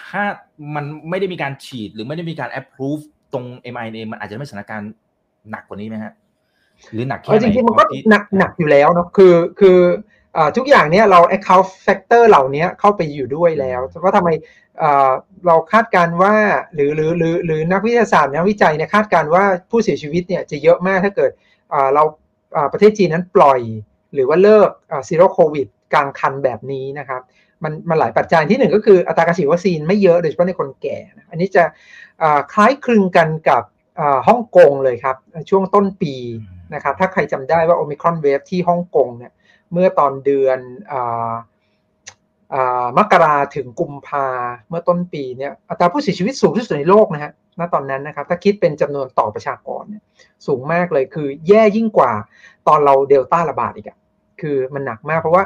[0.10, 0.24] ถ้า
[0.76, 4.92] มันไม่ได้มีการฉีดหรือไม่ได้มีการ approve ตรง mRNA มันอาจจะไม่สถานการณ์
[5.52, 6.14] หนักกว่านี้ไหมฮะ
[6.92, 9.78] หรือหนักแค่ไหนจริงๆมันก็หนักหนักอยู่แล้วเนาะคือคือ
[10.58, 14.30] ทุกอย่างเนี้ยเรา account factor เหล่านี้เข้าไปอยู่ด้วยแล้วว่าทำไม
[15.48, 16.36] เราคาดการว่า
[16.74, 21.32] หรือหรือหรือหรือนักวิทยาศาสตร์นักวิจัยเนี่ยคาดการว่าผู้เสียชีวิตเนี่ยจะเยอะมากถ้าเกิด
[21.94, 22.04] เรา
[22.72, 23.60] ประเทศจีนนั้นปล่อย
[24.14, 24.70] หรือว่าเลิก
[25.08, 27.22] Zero COVID กลางคันแบบนี้นะครับ
[27.64, 30.98] มันมันหลายปัจจัยที่หนึ่งก็คืออัตราการฉีดวัคซีนไม่เยอะโดยเฉพาะในคนแก่
[31.30, 31.64] อันนี้จะ
[32.54, 33.64] คล้ายคลึงกันกับ
[34.28, 35.16] ฮ่องกงเลยครับ
[35.50, 36.14] ช่วงต้นปี
[36.74, 39.32] นะครับถ้าใครจำได้ว่าโอมิครอน wave ที่ฮ่องกงเนี่ย
[39.72, 40.60] เมื่อตอนเดือน
[42.98, 44.28] มกราถึงกุมภา
[44.70, 50.04] เมื่อต้นปีเนี่ยอัตราผู้เสียชีวิตสูงที่สุดในโลกนะฮะณตอนนั้นนะครับ ถ้าคิดเป็นจำนวนต่อประชากรเนี่ย
[50.48, 52.12] สูงมากเลยคือแย่ยิ่งกว่า
[52.68, 53.98] ตอนเราเดลต้าระบาดอีกอะ
[54.42, 55.44] คือมันหนักมากเพราะว่า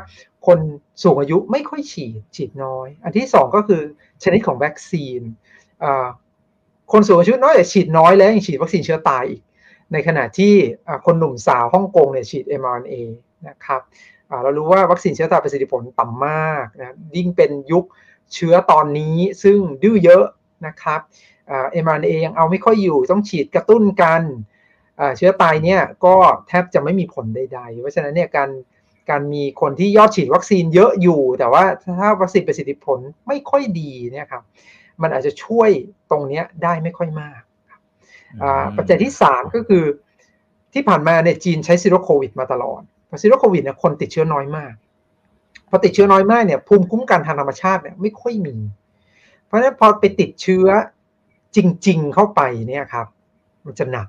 [0.47, 0.59] คน
[1.03, 3.81] สูงอายุไม่ค่อยฉีดฉีดน้อย อันที่สองก็คือ
[4.23, 5.21] ชนิดของวัคซีน
[6.91, 9.41] คนสูงอายุน้อยแต่ฉีดน้อยแล้วยังฉีดวัคซีนเชื้อตายอีก
[9.93, 10.53] ในขณะที่
[11.05, 12.95] คนหนุ่มสาวฮ่องกงเนี่ยฉีด mRNA
[13.47, 13.81] นะครับ
[14.43, 17.85] เรารู้ว่าวัคซีนเชื้อตายประสิทธิผลต่ำมากนะยิ่งเป็นยุค
[18.33, 20.25] เชื้อตอนนี้ซึ่งดื้อเยอะ
[20.67, 20.99] นะครับ
[21.83, 24.21] mRNA ยังเอาไม่ค่อยอยู่ต้องฉีดกระตุ้นกัน
[25.17, 26.15] เชื้อตายเนี่ยก็
[26.47, 28.49] แทบจะไม่มีผลใด ๆ เพราะฉะนั้นเนี่ยการ
[29.09, 31.63] การมีคนที่ยอดฉีดวัคซีนเยอะอยู่ แต่ว่า
[31.99, 34.43] ถ้าวัคซีนประสิทธิผลไม่ค่อยดีเนี่ยครับ
[35.01, 35.69] มันอาจจะช่วย
[36.11, 37.41] ตรงนี้ได้ไม่ค่อยมาก
[38.77, 39.83] ปัจจัยที่ 3 ก็คือ
[40.73, 44.73] ที่ผ่านมาเนี่ยจีนใช้ Zero COVID มาตลอด พอ Zero COVID เนี่ยคนติดเชื้อน้อยมาก
[45.69, 48.55] พอติดเชื้อน้อยมากเนี่ยภูมิคุ้มกันทางธรรมชาติเนี่ยไม่ค่อยมี
[49.45, 50.67] เพราะฉะนั้นพอไปติดเชื้อ
[51.55, 53.07] จริง ๆ เข้าไปเนี่ยครับ
[53.65, 54.07] มันจะหนัก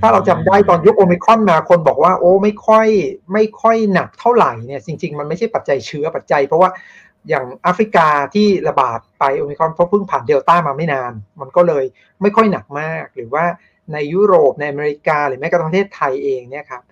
[0.00, 2.86] ถ้าเราจำได้ตอนยุคโอมิครอนมาคนบอกว่า โอ้ไม่ค่อย
[3.32, 6.70] ไม่ค่อยหนักเท่าไหร่เนี่ย จริง ๆ มันไม่ใช่ปัจจัยเชื้อปัจจัย เพราะว่า
[7.28, 11.84] อย่างแอฟริกาที่ระบาดไปโอมิครอนเพราะเพิ่งผ่านเดลต้ามาไม่นาน มันก็เลย
[12.22, 13.44] ไม่ค่อยหนักมาก หรือว่า
[13.92, 16.82] ในยุโรปในอเมริกา หรือแม้กระทั่งประเทศไทยเองเนี่ยครับ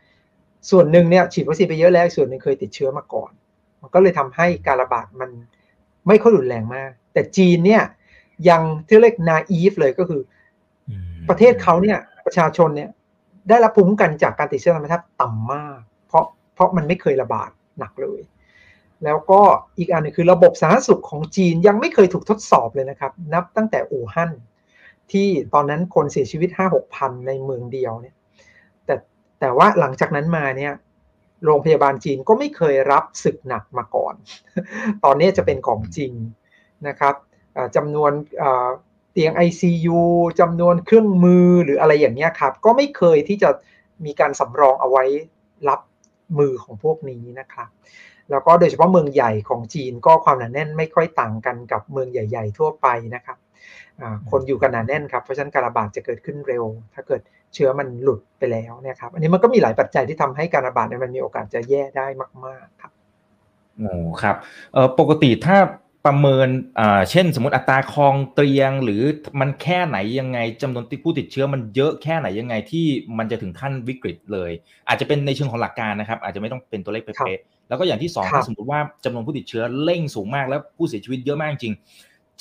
[0.70, 3.31] ส่วนหนึ่งเนี่ยฉีดวัคซีนไปเยอะแล้วส่วนหนึ่งเคยติดเชื้อมาก่อน
[3.83, 5.31] มันก็เลยทำให้การระบาดมัน
[6.09, 7.83] ไม่ค่อยรุนแรงมาก แต่จีนเนี่ย
[8.48, 10.20] ยังที่เรียกนาอีฟเลยก็คือ
[11.29, 12.90] ประเทศเขาเนี่ยประชาชนเนี่ย
[13.48, 16.24] ได้รับภูมิคุ้มกันจากการติดเชื้อธรรมชาติต่ำมาก เพราะ
[16.55, 18.20] เพราะมันไม่เคยระบาดหนักเลย
[19.05, 19.40] แล้วก็
[19.79, 24.31] อีกอันนึงคือระบบสาธารณสุขของจีนยังไม่เคยถูกทดสอบเลยนะครับ นับตั้งแต่อู่ฮั่น
[25.12, 28.15] ที่ตอนนั้นคนเสียชีวิตห้าหกพันในเมืองเดียวเนี่ยแต่
[29.46, 30.72] แต่ว่าหลังจากนั้นมาเนี่ย
[31.44, 34.14] โรงพยาบาลจีนก็ไม่เคยรับศึกหนักมาก่อน
[35.04, 36.12] ตอนนี้จะเป็นของจริง
[36.88, 37.14] นะครับ
[37.76, 38.12] จำนวน
[39.12, 40.00] เตียง ICU
[40.40, 43.50] จำนวนเครื่องมือหรืออะไรอย่างเงี้ยครับ ก็ไม่เคยที่จะ
[44.04, 45.04] มีการสำรองเอาไว้
[45.68, 45.80] รับ
[46.38, 47.68] มือของพวกนี้นะครับ
[48.30, 53.38] แล้วก็โดยเฉพาะเมืองใหญ่ของจีนก็ความหนาแน่นไม่ค่อยต่างกันกับเมืองใหญ่ ๆ ทั่วไปนะครับ
[54.30, 57.20] คนอยู่กันหนาแน่นครับ เพราะฉะนั้นการระบาดจะเกิดขึ้นเร็ว ถ้าเกิด
[57.54, 62.06] เชื้อมันหลุดไปแล้วเนี่ยครับ อันนี้มันก็มีหลายปัจจัยที่ทำให้การระบาดเนี่ยมันมีโอกาสจะแย่ได้
[62.44, 62.92] มาก ๆ ครับ
[63.78, 64.37] โอ้ครับ
[64.72, 65.59] เออปกติถ้า
[66.06, 66.48] ประเมิน
[66.80, 69.02] อ่าเช่น สมมติอัตราคลองเตียง หรือ
[69.40, 72.87] มันแค่ไหนยังไงจำนวนผู้ติดเชื้อมันเยอะแค่ไหนยังไงที่
[73.18, 74.50] มันจะถึงขั้นวิกฤตเลย
[74.88, 81.74] อาจจะเป็นในเชิงของหลักการนะครับ อาจจะไม่ต้องเป็นตัวเลขเป๊ะๆแล้วก็อย่างที่สองถ้าสมมติว่าจำนวนผู้ติดเชื้อเร่งสูงมากแล้วผู้เสียชีวิตเยอะมากจริง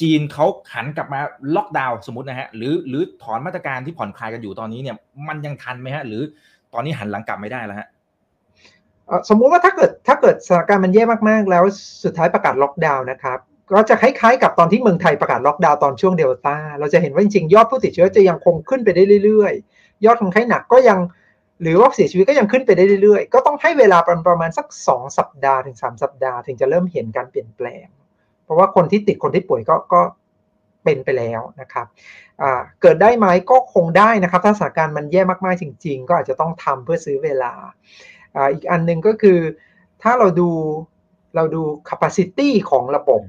[0.01, 1.19] จีนเขาหันกลับมา
[1.55, 4.95] ล็อกดาวน์สมมตินะฮะหรือหรือถอนมาตรการที่ผ่อนคลายกันอยู่ตอนนี้เนี่ย
[5.27, 6.21] มันยังทันไหมฮะ หรือ
[6.73, 7.87] ตอนนี้หันหลังกลับไม่ได้แล้วฮะ
[9.29, 11.63] สมมุติว่าถ้าเกิดถ้าเกิดสถานการณ์มันแย่มากๆ แล้ว
[12.03, 13.39] สุดท้ายประกาศล็อกดาวน์นะครับ
[13.71, 20.99] ก็จะคล้ายๆกับตอนที่เมืองไทยประกาศล็อกดาวน์ตอนช่วงเดลต้าเราจะเห็นว่าจริงๆ ยอดผู้ติดเชื้อจะยังคงขึ้นไปได้เรื่อยๆ ยอดคนไข้หนักก็ยัง
[21.61, 27.85] หรือว่าเสียชีวิตก็ยังขึ้นไปได้เรื่อยๆ ก็ต้องให้เวลาประมาณสัก 2 สัปดาห์ถึง 3 สัปดาห์ ถึงจะเริ่มเห็นการเปลี่ยนแปลง
[28.45, 30.01] เพราะว่าคนที่ติดคนที่ป่วยก็ก็
[30.83, 31.87] เป็นไปแล้วนะครับ
[32.81, 37.53] เกิดได้ไหมก็คงได้นะครับ ถ้าสถานการณ์มันแย่มากๆจริง ๆ ก็อาจจะต้องทำเพื่อซื้อเวลา
[38.53, 39.39] อีกอันหนึ่งก็คือ
[40.03, 40.49] ถ้าเราดู
[41.35, 43.21] เราดู capacity ของระบบ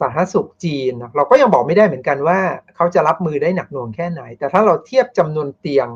[0.00, 2.38] สาธารณสุขจีน เราก็ยังบอกไม่ได้เหมือนกันว่า
[2.76, 5.88] เขาจะรับมือได้หนักหน่วงแค่ไหน แต่ถ้าเราเทียบจำนวนเตียง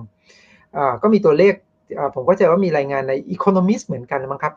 [1.02, 1.54] ก็มีตัวเลข
[2.14, 4.54] ผมก็จะว่ามีรายงานใน Economist เหมือนกันมั้งครับ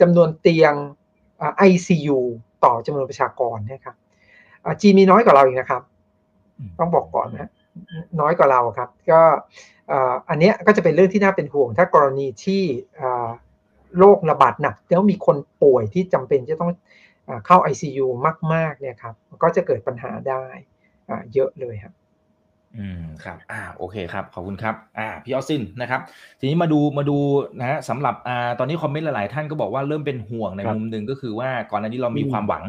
[0.00, 0.72] จำนวนเตียง
[1.70, 2.20] ICU
[2.64, 3.96] ต่อจำนวนประชากรนะครับ
[4.80, 5.82] จีนมีน้อยกว่าเราอีกนะครับ
[6.78, 7.50] ต้องบอกก่อนนะ
[8.20, 9.20] น้อยกว่าเราครับ ก็
[10.28, 12.62] อันนี้ก็จะเป็นเรื่องที่น่าเป็นห่วง ถ้ากรณีที่
[13.98, 16.70] โรคระบาดหนักแล้วมีคนป่วยที่จำเป็นจะต้อง
[17.46, 18.06] เข้า ICU
[18.52, 20.44] มากๆเนี่ยครับก็จะเกิดปัญหาได้
[21.34, 21.94] เยอะเลยครับ
[22.78, 26.00] อืมครับอ่าโอเคครับขอบคุณครับอ่าพี่ออสซินนะครับ
[26.40, 27.16] ทีนี้มาดูมาดู
[27.58, 32.64] นะฮะสำหรับอ่าตอนนี้คอมเมนต์หลาย ๆ ท่านก็บอกว่าเริ่มเป็นห่วงในมุมหนึ่งก็คือว่าก่อนหน้านี้เรามีความหวัง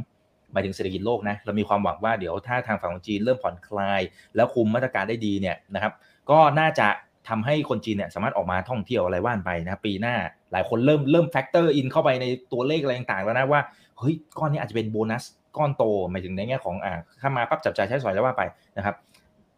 [0.51, 4.01] หมายถึงเศรษฐกิจโลกนะเรามีความหวังว่าเดี๋ยวถ้าทางฝั่งของจีนเริ่มผ่อนคลาย
[4.35, 5.93] แล้วคุมมาตรการได้ดีเนี่ยนะครับ
[6.29, 6.87] ก็น่าจะ
[7.29, 10.15] ทำให้คนจีนเนี่ยสามารถออกมาท่องเที่ยวอะไรว่านไปนะปีหน้า
[10.51, 13.61] หลายคนเริ่มเริ่ม factor in เข้าไปในตัวเลขอะไรต่างๆแล้วนะว่า
[13.99, 15.23] เฮ้ยก้อนนี้อาจจะเป็นโบนัส
[15.57, 18.43] ก้อนโตหมายถึงในแง่ของอ่าถ้ามาปั๊บจับจ่ายใช้สอยแล้วว่าไป
[18.77, 18.95] นะครับ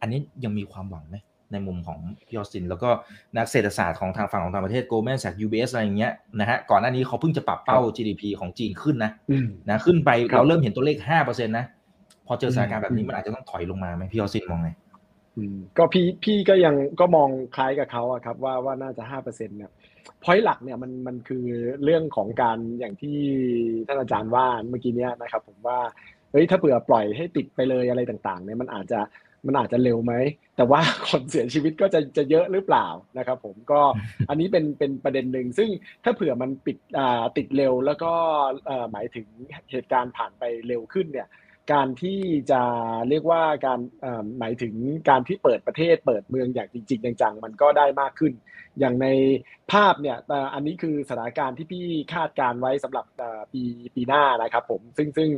[0.00, 1.16] อันนี้ยังมีความหวังไหม
[1.52, 2.90] ในมุมของพี่ออสติน แล้วก็
[3.36, 9.12] นักเศรษฐศาสตร์ของทางฝั่งของต่างประเทศ Goldman Sachs UBS อะไรอย่างเงี้ยนะฮะก่อนหน้านี้เขาเพิ่งจะปรับเป้า GDP ของจีนขึ้นนะ
[9.68, 11.66] นะขึ้นไปเราเริ่มเห็นตัวเลขห้าเปอร์เซ็นต์นะ
[12.26, 14.70] พอเจอสถานการณ์แบบนี้มันอาจจะต้องถอยลงมาไหมพี่ออสตินมองไง
[15.78, 19.70] ก็พี่พี่ก็ยังก็มองคล้ายกับเขาอะครับว่าว่าน่าจะห้าเปอร์เซ็นต์เนี่ย
[20.24, 21.44] พอยต์หลักเนี่ยมันมันคือ
[21.84, 23.18] เรื่องของการอย่างที่
[23.86, 25.78] ท่านอาจารย์ว่าเมื่อกี้เนี้ยนะครับ ผมว่า
[26.30, 29.00] เฮ้ยถ้าเผื่อปล่อยให้ติดไปเลยอะไรต่าง ๆ เนี่ยมันอาจจะ
[29.46, 30.14] มันอาจจะเร็วไหม
[30.56, 32.86] แต่ว่าคนเสียชีวิตก็จะจะเยอะหรือเปล่า
[33.18, 33.80] นะครับผมก็
[34.28, 35.70] อันนี้เป็นเป็นประเด็นหนึ่ง ซึ่ง
[36.04, 36.76] ถ้าเผื่อมันปิด
[37.36, 38.12] ติดเร็วแล้วก็
[38.92, 39.26] หมายถึง
[39.70, 41.28] เหตุการณ์ผ่านไปเร็วขึ้นเนี่ย
[41.72, 42.62] การที่จะ
[43.08, 43.80] เรียกว่าการ
[44.38, 44.74] หมายถึง
[45.08, 48.32] การที่เปิดประเทศเปิดเมืองอย่างจริง ๆ จังๆ มันก็ได้มากขึ้น
[48.78, 49.06] อย่างใน
[49.72, 50.16] ภาพเนี่ย
[50.54, 53.06] อันนี้คือสถานการณ์ที่พี่คาดการไว้สำหรับ
[53.52, 53.62] ปี
[53.94, 55.28] ปีหน้านะครับผมซึ่งซึ่ง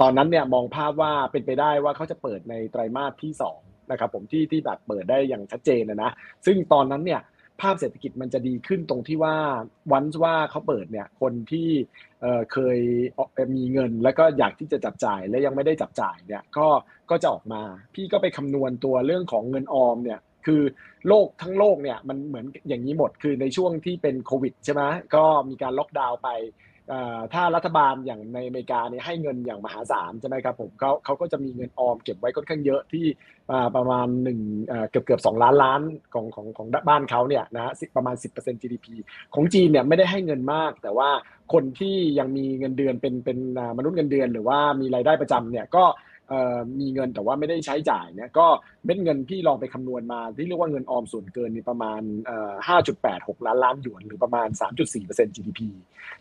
[0.00, 6.10] ตอนนั้นเนี่ยมองภาพว่าเป็นไปได้ว่าเขาจะเปิดในไตรมาสที่2นะครับผมที่ที่แบบเปิดได้อย่างชัดเจนนะนะ
[6.46, 7.22] ซึ่งตอนนั้นเนี่ย
[7.60, 9.36] ภาพเศรษฐกิจมันจะดีขึ้นตรงที่ว่า
[9.92, 11.68] วันว่าเขาเปิดเนี่ยคนที่
[12.52, 12.78] เคย
[13.56, 16.66] มีเงิน แล้วก็อยากที่จะจับจ่ายและยังไม่ได้จับจ่ายเนี่ยก็
[17.10, 17.62] ก็จะออกมา
[17.94, 20.62] พี่ก็ไปคำนวณตัวเรื่องของเงินออมเนี่ยคือ
[21.08, 24.82] โลกทั้งโลกเนี่ยมันเหมือนอย่างนี้หมดคือในช่วงที่เป็นโควิดใช่ไหม
[25.14, 26.28] ก็มีการล็อกดาวน์ไป
[27.34, 33.04] ถ้ารัฐบาลอย่างในอเมริกาเนี่ยให้เงินอย่างมหาศาลใช่ไหมครับผมเขาเขาก็จะมีเงินออมเก็บไว้ค่อนข้างเยอะที่
[33.76, 34.40] ประมาณหนึ่ง
[34.90, 35.80] เกือบเกือบสองล้านล้าน
[36.14, 38.86] ของของของบ้านเขาเนี่ยนะประมาณ 10% GDP
[39.34, 41.10] ของจีนเนี่ยไม่ได้ให้เงินมาก แต่ว่า
[41.52, 43.38] คนที่ยังมีเงินเดือนเป็นเป็น
[43.78, 45.84] มนุษย์เงินเดือน หรือว่ามีรายได้ประจำเนี่ยก็
[46.80, 48.46] มีเงินแต่ว่าไม่ได้ใช้จ่ายเนี่ยก็
[48.84, 52.00] เม็ดเงินพี่ลองไปคำนวณมาที่เรียกว่าเงินออมส่วนเกินนี่ประมาณ
[52.74, 54.48] 5.86 ล้านล้านหยวนหรือประมาณ
[54.92, 55.60] 3.4% GDP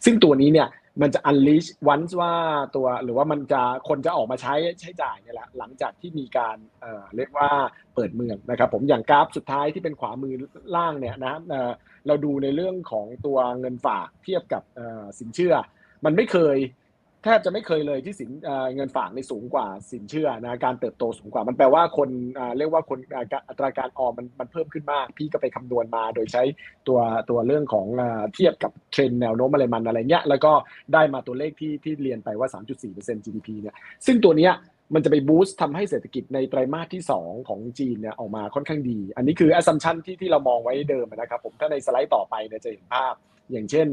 [0.06, 0.70] ซึ่งตัวนี้เนี่ย
[1.02, 2.34] มันจะ unleash once ว่า
[2.76, 7.50] ตัวหรือว่ามันจะคนจะออกมาใช้ใช้จ่ายเนี่ยแหละหลังจากที่มีการเเรียกว่า
[7.96, 10.34] เปิดเมืองนะครับผมอย่างกราฟสุดท้ายที่เป็นขวามือ
[10.76, 11.36] ล่างเนี่ยนะ
[12.08, 14.63] เราดูในเรื่องของตัวเงินฝากเทียบกับ
[15.20, 15.56] สินเชื่อ
[16.06, 16.58] มันไม่เคย
[17.23, 18.30] แทบจะไม่เคยเลยที่สิน
[18.75, 22.10] เงินฝากในสูงกว่าสินเชื่อนะการเติบโตสูงกว่ามันแปลว่าคน
[22.58, 22.99] เรียกว่าคน
[23.49, 26.43] อัตราการออมมันมันเพิ่มขึ้นมาก พี่ก็ไปคำนวณมาโดยใช้
[26.88, 26.99] ตัว
[27.30, 27.88] ตัวเรื่องของ
[28.34, 30.51] เทียบกับเทรนแนวโน้มอะไรมันอะไรเงี้ยแล้วก็
[30.93, 32.49] ได้มาตัวเลขที่ที่เรียนไปว่า
[32.88, 33.75] 3.4% GDP เนี่ย
[34.06, 34.53] ซึ่งตัวเนี้ย
[34.93, 43.13] มันจะไปบูสต์ทำให้เศรษฐกิจในไตรมาสที่ 2 ของจีนเนี่ยออกมาค่อนข้างดี อันนี้คือ assumption ที่ที่เรามองไว้เดิมนะครับผมถ้าในสไลด์ต่อไปเนี่ยจะเห็นภาพ
[43.51, 43.88] อย่างเช่น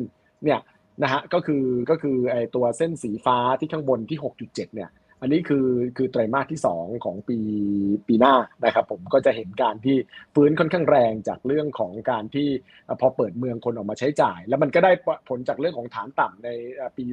[0.45, 0.61] เนี่ย
[1.03, 7.39] นะฮะก็คือก็คือไอตัวเส้นสีฟ้าที่ข้างบนที่ 6.7 เนี่ย อันนี้คือคือไตรมาสที่ 2 ของปี
[8.09, 9.97] ปีหน้านะครับผมก็จะเห็นการที่
[10.35, 12.49] ฟื้นค่อนข้างแรงจากเรื่องของการที่
[13.01, 14.93] พอเปิดเมืองคนออกมาใช้จ่าย แล้วมันก็ได้
[15.29, 16.49] ผลจากเรื่องของฐานต่ำใน
[16.97, 17.05] ปี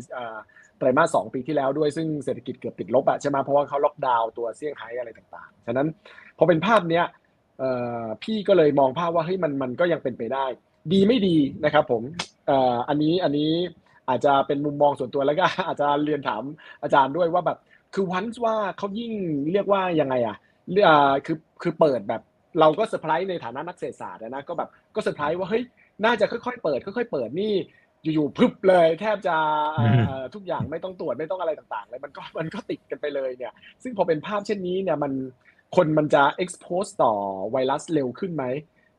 [0.77, 5.87] ไตรมาสสปีที่แล้วด้วยซึ่งเศรษฐกิจเกือบติดลบอะใช่ไหมเพราะว่าเขาล็อกดาวน์ตัวเซี่ยงไฮ้อะไรต่างๆ ฉะนั้น
[6.37, 7.05] พอเป็นภาพเนี้ย
[8.23, 10.45] พี่ก็เลยมองภาพว่าเฮ้ยมันมันก็ยังเป็นไปได้
[10.93, 12.03] ดีไม่ดีนะครับผม
[12.89, 13.51] อันนี้อันนี้
[14.09, 16.43] อาจจะเป็นมุมมองส่วนตัวแล้วก็อาจจะเรียนถาม
[16.83, 17.57] อาจารย์ด้วยว่าแบบ
[17.93, 19.13] คือ once ว่าเขายิ่ง
[19.51, 20.37] เรียกว่ายังไงอะ
[21.25, 22.21] คือคือเปิดแบบ
[22.59, 25.63] เราก็เซอร์ไพรส์ในฐานะนักเศรษฐศาสตร์นะก็แบบก็เซอร์ไพรส์ว่าเฮ้ย
[26.05, 27.53] น่าจะค่อยๆเปิดค่อยๆเปิดนี่
[28.03, 29.35] อยู่ๆพึบเลย แทบจะ
[30.33, 35.11] ทุกอย่างไม่ต้องตรวจไม่ต้องอะไรต่างๆเลยมันก็มันก็ติดกันไปเลยเนี่ย ซึ่งพอเป็นภาพเช่นนี้เนี่ยมัน
[35.75, 37.13] คนมันจะ expose ต่อ
[37.51, 38.43] ไวรัสเร็วขึ้นไหม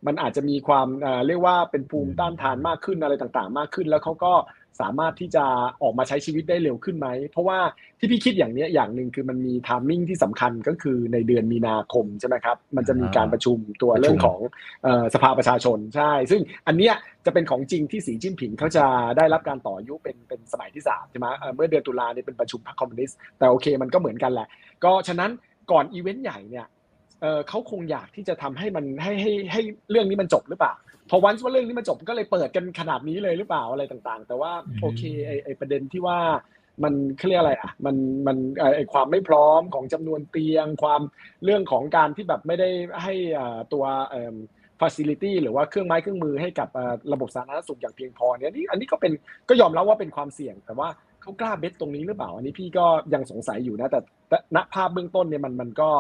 [0.07, 0.89] มันอาจจะมีความ
[1.27, 4.35] เรียกว่าเป็นภูมิต้านทานมากขึ้นอะไรต่างๆ มากขึ้น แล้วเขาก็
[4.81, 5.45] สามารถที่จะ
[5.83, 7.59] ออกมาใช้ชีวิตได้เร็วขึ้นไหม เพราะว่า
[7.99, 14.39] ที่พี่คิดอย่างนี้อย่างหนึ่งคือมันมีทามมิ่งที่สำคัญก็คือในเดือนมีนาคมใช่ไหมครับ มันจะมีการประชุมตัวเรื่องของ
[15.15, 16.95] สภาประชาชนใช่ ซึ่งอันเนี้ย
[17.27, 18.85] จะเป็นของจริงที่สีจิ้นผิงเขาจะ
[19.17, 24.49] ได้รับการต่อยุเป็นเป็นสมัยที่3ใช่ไหมเมื่อเดือนตุลาเนี่ยเป็นประชุมพรรคคอมมิวนิสต์แต่โอเคมันก็เหมือนกันแหละ
[24.85, 25.31] ก็ฉะนั้น
[25.73, 26.67] ก่อนอีเวนต์ใหญ่เนี่ย
[27.23, 30.73] เออเขาคงอยากที่จะทำให้มันให้ให้ให้เรื่องนี้มันจบหรือเปล่า
[31.11, 36.19] พอวันว่าเรื่องนี้มันจบก็เลยเปิดกันขนาดนี้เลยหรือเปล่าอะไรต่างๆ แต่ว่าโอเคไอไอประเด็นที่ว่า
[36.85, 38.37] มันเขาเรียกอะไรอะมันมัน
[38.77, 41.03] ไอความไม่พร้อมของจำนวนเตียง ความ
[41.45, 42.69] เรื่องของการที่แบบไม่ได้
[43.03, 43.15] ให้
[43.73, 44.37] ตัวเอ่อ
[44.81, 46.69] facility หรือว่าเครื่องไม้เครื่องมือให้กับ
[47.13, 49.13] ระบบสาธารณสุขอย่างเพียงพอเนี่ยนี่อันนี้ก็เป็น
[49.49, 50.89] ก็ยอมรับว่าเป็นความเสี่ยง แต่ว่า
[51.23, 54.01] เขากล้าเบ็ดตรงนี้หรือเปล่า อันนี้พี่ก็ยังสงสัยอยู่นะแต่
[54.57, 55.91] ณภาพเบื้องต้นเนี่ยมันมันก็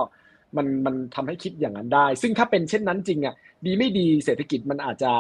[0.57, 3.35] มันมันทำให้คิดอย่างนั้นได้ ซึ่งถ้าเป็นเช่นนั้นจริงอะ
[3.67, 5.13] ดีไม่ดีเศรษฐกิจมันอาจจะ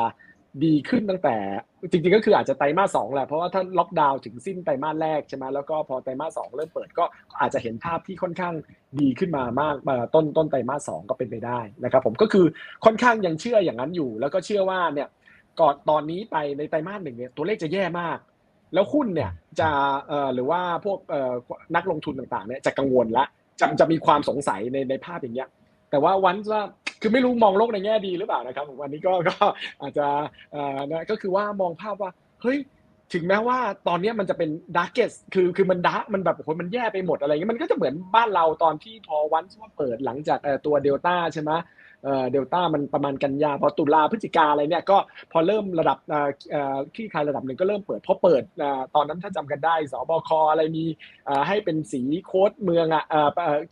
[0.64, 1.36] ดีขึ้นตั้งแต่
[1.90, 7.04] จริงๆ ก็คืออาจจะไตรมาสสองแหละเพราะว่าถ้าล็อกดาวน์ถึงสิ้นไตรมาสแรกใช่ไหมแล้วก็พอไตรมาสสองเริ่มเปิดก็
[7.40, 8.54] อาจจะเห็นภาพที่ค่อนข้าง
[9.00, 9.74] ดีขึ้นมามาก
[10.14, 12.46] ต้นต้นไตรมาสสองก็เป็นไปได้นะครับผมก็คือ
[12.84, 15.08] ค่อนข้างยังเชื่ออย่างนั้นอยู่ แล้วก็เชื่อว่าเนี่ย
[15.60, 18.18] ก่อนตอนนี้ไปในไตรมาสหนึ่งเนี่ยตัวเลขจะแย่มาก
[18.74, 19.70] แล้วหุ้นเนี่ยจะ
[20.08, 21.32] เอ่อหรือว่าพวกเอ่อ
[21.76, 23.24] นักลงทุนต่างๆเนี่ยจะกังวลละ
[23.62, 25.48] จะจะมีความสงสัยในในภาพอย่างเงี้ย
[25.90, 26.62] แต่ว่า once ว่า
[27.00, 29.36] คือไม่รู้มองโลกในแง่ดีหรือเปล่านะครับวันนี้ก็ก็
[29.80, 30.06] อาจจะ
[30.52, 32.10] เอ่อนะก็คือว่ามองภาพว่า
[32.42, 32.58] เฮ้ย
[33.12, 41.50] ถึงแม้ว่าตอนนี้มันจะเป็น darkest คือคือมัน dark มันแบบโอ้โหมันแย่ไปหมดอะไรเงี้ยมันก็จะเหมือนบ้านเราตอนที่พอ once ว่าเปิดหลังจากตัวเดลต้าใช่ไหม
[42.30, 44.96] เดลต้ามันประมาณกันยาพอตุลาพฤศจิกาอะไรเนี่ยก็
[45.32, 45.98] พอเริ่มระดับ
[46.94, 48.42] คลี่คลายระดับหนึ่งก็เริ่มเปิดเพราะเปิด
[48.94, 50.84] ตอนนั้นถ้าจำกันได้ศบคอะไรมี
[51.48, 53.04] ให้เป็นสีโค้ดเมืองอะ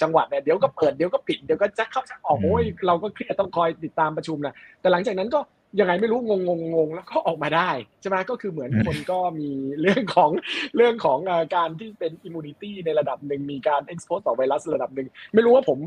[0.02, 5.40] จังหวัดเนี่ยเดี๋ยวก็เปิดเดี๋ยวก็ปิดเดี๋ยวก็จะเข้าจะออกโอ้ยเราก็เครียดต้องคอยติดตามประชุมนะแต่หลังจากนั้นก็
[5.78, 10.30] ยังไงไม่รู้งงงงงแล้วก็ออกมาได้ใช่ไหมก็คือเหมือนคนก็มีเรื่องของ
[10.76, 11.18] เรื่องของ
[11.56, 15.78] การที่เป็น immunity ในระดับหนึ่งมีการ expose ต่อไวรัสระดับหนึ่งไม่รู้ว่าผม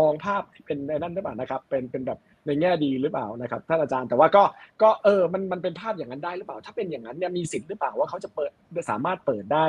[0.00, 4.44] มองภาพที่เป็นในนั้นหรือเปล่านะครับ เป็นเป็นแบบในแง่ดีหรือเปล่านะครับท่านอาจารย์แต่ว่าก็
[4.82, 8.50] ก็เออมันมันเป็นภาพอย่างนั้นได้หรือเปล่า ถ้าเป็นอย่างนั้นเนี่ยมีสิทธิ์หรือเปล่าว่าเขาจะเปิด
[8.90, 9.66] สามารถเปิดได้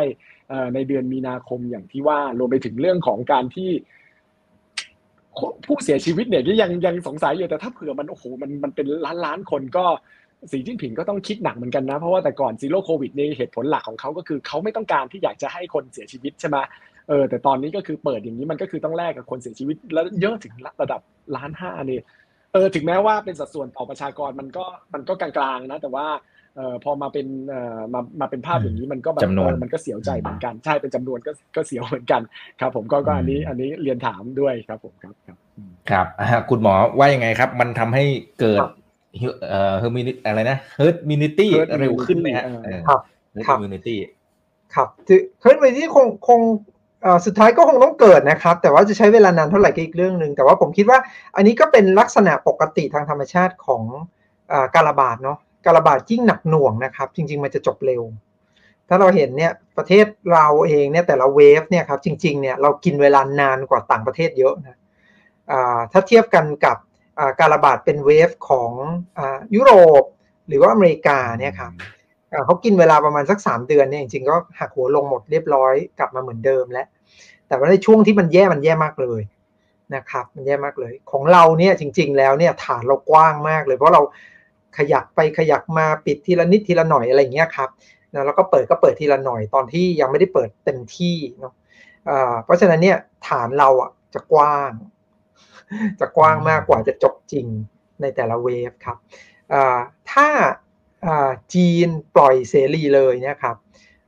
[0.73, 3.69] ในเดือนมีนาคมอย่างที่ว่ารวมไปถึงเรื่องของการที่
[5.65, 9.85] ผู้เสียชีวิตเนี่ยยังยังสงสัยอยู่แต่ถ้าเผื่อมันโอ้โหมันมันเป็นล้านล้านคนก็
[10.51, 16.57] สีจิ้นผิงก็ต้องคิดหนักเหมือนกันนะ เพราะว่าแต่ก่อนซีโร่โควิดในเหตุผลหลักของเขาก็คือเขาไม่ต้องการที่อยากจะให้คนเสียชีวิตใช่ไหม
[17.07, 21.01] เออแต่ตอนนี้ก็คือเปิดอย่างนี้มันก็คือต้องแลกกับคนเสียชีวิต แล้วเยอะถึงระดับ
[21.35, 22.03] ล้านห้าเนี่ย
[22.53, 26.07] เออถึงแม้ว่าเป็นสัดส่วนต่อประชากรมันก็มันก็กลางๆนะ แต่ว่า
[26.55, 29.21] เอ่อพอมาเป็นเอ่อมามาเป็นภาพอย่างนี้มันก็แบบ
[29.63, 32.21] มันก็เสียวใจเหมือนกันใช่เป็นจำนวนก็ก็เสียวเหมือนกัน
[32.59, 35.37] ครับ ผมก็ก็อันนี้อันนี้เรียนถามด้วยครับผมครับครับ
[35.91, 35.93] ค
[36.33, 38.03] รับคุณหมอว่ายังไงครับ มันทำให้
[38.41, 38.61] เกิด
[39.49, 42.45] เอ่อ herd immuni อะไรนะ herd immunity เร็วขึ้นไหมฮะ
[42.87, 42.99] ครับ
[43.47, 43.99] ครับ immunity
[44.75, 46.41] ครับคือ herd immunity คงคง
[47.25, 50.99] สุดท้ายก็คงต้องเกิดนะครับ แต่ว่าจะใช้เวลานานเท่าไหร่ก็อีกเรื่องหนึ่งแต่ว่าผมคิดว่า
[51.35, 53.83] อันนี้ก็เป็นลักษณะปกติทางธรรมชาติของ
[54.75, 58.03] การระบาดเนาะ การระบาดยิ่งหนักหน่วงนะครับ จริง ๆ มันจะจบเร็ว
[58.89, 64.77] ถ้าเราเห็นเนี่ยประเทศเราเองเนี่ยแต่ละ wave เนี่ยครับจริงๆเนี่ยเรากินเวลานานกว่าต่างประเทศเยอะนะ
[65.91, 66.77] ถ้าเทียบกันกับ
[67.39, 68.71] การระบาดเป็น wave ของ
[69.55, 70.03] ยุโรป
[70.47, 71.71] หรือว่าอเมริกาเนี่ยครับ
[72.45, 76.87] เขากินเวลาประมาณสักสามเดือนเนี่ยจริงๆก็หักหัวลงหมดเรียบร้อยกลับมาเหมือนเดิมแล้ว
[77.47, 79.21] แต่ว่าในช่วงที่มันแย่มันแย่มากเลย
[79.95, 84.01] นะครับ มันแย่มากเลย ของเราเนี่ยจริง ๆ แล้วเนี่ยฐานเรากว้างมากเลย เพราะเรา
[84.77, 87.69] ขยักไปขยักมาปิดทีละนิดทีละหน่อยอะไรเงี้ยครับ
[88.25, 91.53] แล้วก็เปิดก็เปิดทีละหน่อยตอนที่ยังไม่ได้เปิดเต็มที่เนาะ
[92.43, 94.71] เพราะฉะนั้นเนี่ยฐานเราอะจะกว้าง
[95.99, 97.47] จะกว้างมากกว่าจะจบจริง
[98.01, 98.97] ในแต่ละ wave ครับ
[100.11, 100.27] ถ้า
[101.53, 103.55] จีนปล่อยเสรีเลยเนี่ยครับ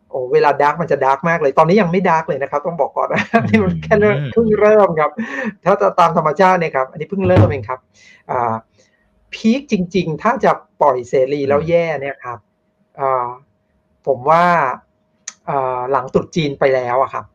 [0.09, 3.95] โอ้เวลา dark มันจะ dark มากเลย ตอนนี้ยังไม่ dark เลยนะครับ ต้องบอกก่อนนะนี่มันแค่
[4.33, 5.11] เพิ่งเริ่มครับ
[5.65, 7.79] ถ้าตามธรรมชาติเนี่ยครับ อันนี้เพิ่งเริ่มเองครับ
[9.33, 12.39] peak จริง ๆ ถ้าจะปล่อยเสรีแล้วแย่เนี่ยครับ
[14.07, 14.45] ผมว่า
[15.91, 17.25] หลังตรุษจีนไปแล้วอะครับ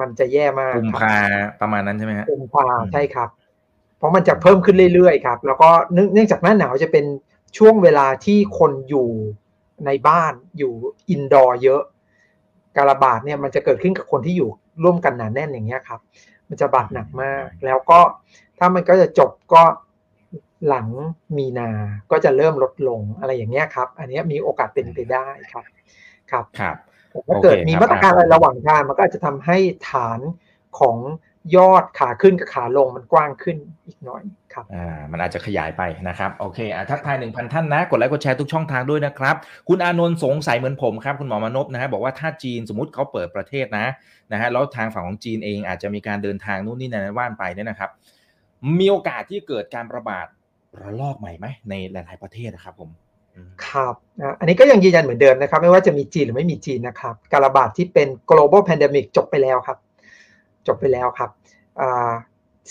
[0.00, 1.16] มันจะแย่มากกุมภา
[1.60, 3.28] ประมาณนั้นใช่ไหมฮะกุมภาใช่ครับ
[3.98, 7.04] เพราะมันจะเพิ่มขึ้นเรื่อยๆครับ แล้วก็เนื่องจากหน้าหนาวจะเป็น
[7.58, 9.08] ช่วงเวลาที่คนอยู่
[9.86, 10.72] ในบ้านอยู่
[11.10, 11.82] อินดอร์เยอะ
[12.76, 14.48] การระบาดเนี่ยมันจะเกิดขึ้นกับคนที่อยู่
[14.84, 16.00] ร่วมกันหนาแน่นอย่างเงี้ยครับ
[16.48, 18.00] มันจะบาดหนักมาก แล้วก็
[18.58, 19.62] ถ้ามันก็จะจบก็
[20.68, 20.88] หลัง
[21.36, 21.70] มีนา
[22.10, 25.64] ก็จะเริ่มลดลงอะไรอย่างเงี้ยครับ อันนี้มีโอกาสเป็นไปได้ครับ
[26.30, 26.76] ครับครับ
[27.28, 29.56] ถ้าเกิดมีมาตรการอะไรระหว่างทางมันก็อาจจะทำให้
[29.90, 30.20] ฐาน
[30.78, 30.96] ของ
[31.56, 34.22] ยอดขาขึ้นกับขาลงมันกว้างขึ้นอีกหน่อย
[34.54, 39.36] ครับอ่ามันอาจจะขยายไปนะครับ โอเคอะทักทายหนึ่งพันท่านนะ กดไลค์กดแชร์ทุกช่องทางด้วยนะครับ
[39.68, 43.86] คุณอานนท์สงสัยเหมือนผมครับ คุณหมอมนพนะฮะบอกว่าถ้าจีนสมมติเขาเปิดประเทศนะ
[44.32, 47.90] นะฮะแล้วทางฝั่งของจีนเองอาจจะมีการเดินทางนู่นนี่นั่นว่านไปเนี่ยนะครับ
[48.78, 50.26] มีโอกาสที่เกิดการระบาด
[50.82, 52.90] ระลอกใหม่ไหมในหลาย ๆ ประเทศนะครับผม
[53.68, 53.94] ครับ
[54.38, 59.78] อันนี้ก็ยังยืนยันเหมือนเดิมนะครับ ไม่ว่าจะมีจีนหรือไม่มีจีนนะครับ การระบาดที่เป็น global pandemic จบไปแล้วครับ
[60.66, 61.30] จบไปแล้วครับ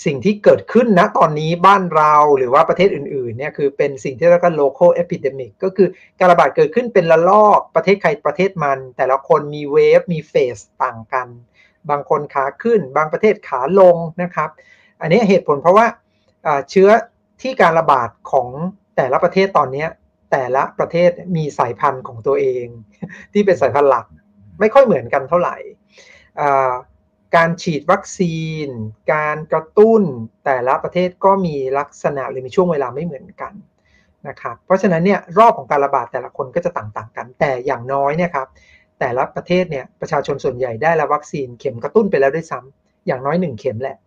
[0.05, 5.87] สิ่งที่เกิดขึ้นณตอนนี้บ้านเราหรือว่าประเทศอื่นๆเนี่ยคือเป็นสิ่งที่เรียกว่า local epidemic ก็คือ
[6.19, 11.27] การระบาดเกิดขึ้นเป็นระลอกประเทศใครประเทศมัน แต่ละคนมีเวฟมีเฟสต่างกัน
[11.89, 14.49] บางคนขาขึ้น บางประเทศขาลงนะครับ
[15.01, 15.85] อันนี้เหตุผลเพราะว่า
[16.69, 16.89] เชื้อ
[17.43, 18.49] ที่การระบาดของ
[18.95, 19.85] แต่ละประเทศตอนนี้
[20.31, 22.65] แต่ละประเทศมีสายพันธุ์ของตัวเอง
[23.33, 24.05] ที่เป็นสายพันธุ์หลัก
[24.59, 25.55] ไม่ค่อยเหมือนกันเท่าไหร่
[27.35, 28.67] การฉีดวัคซีน
[29.13, 30.01] การกระตุ้น
[30.45, 33.53] แต่ละประเทศก็มีลักษณะหรือมีช่วงเวลาไม่เหมือนกัน
[34.27, 38.47] นะครับเพราะฉะนั้นเนี่ยรอบของการระบาดแต่ละคนก็จะต่างๆกัน แต่อย่างน้อยเนี่ยครับ
[38.99, 43.97] แต่ละประเทศเนี่ยประชาชนส่วนใหญ่ได้รับวัคซีนเข็มกระตุ้นไปแล้วด้วยซ้ำอย่างน้อยหนึ่งเข็มแหละ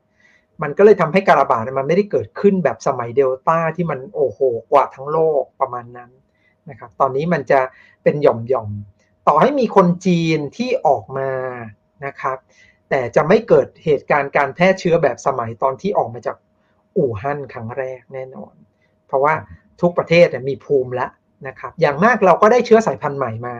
[0.63, 4.41] มันก็เลยทำให้การระบาดมันไม่ได้เกิดขึ้นแบบสมัยเดลต้าที่มันโอ้โห
[4.73, 6.11] กว่าทั้งโลกประมาณนั้น
[6.71, 7.61] นะครับ ตอนนี้มันจะ
[8.03, 11.31] เป็นหย่อมๆต่อให้มีคนจีนที่ออกมา
[12.07, 12.39] นะครับ
[12.91, 16.37] แต่จะไม่เกิดเหตุการณ์การแพร่เชื้อแบบสมัยตอนที่ออกมาจาก
[16.97, 18.55] อู่ฮั่นครั้งแรกแน่นอน
[19.07, 19.35] เพราะว่า
[19.81, 21.11] ทุกประเทศมีภูมิแล้ว
[21.49, 23.55] นะครับ อย่างมากเราก็ได้เชื้อสายพันธุ์ใหม่มา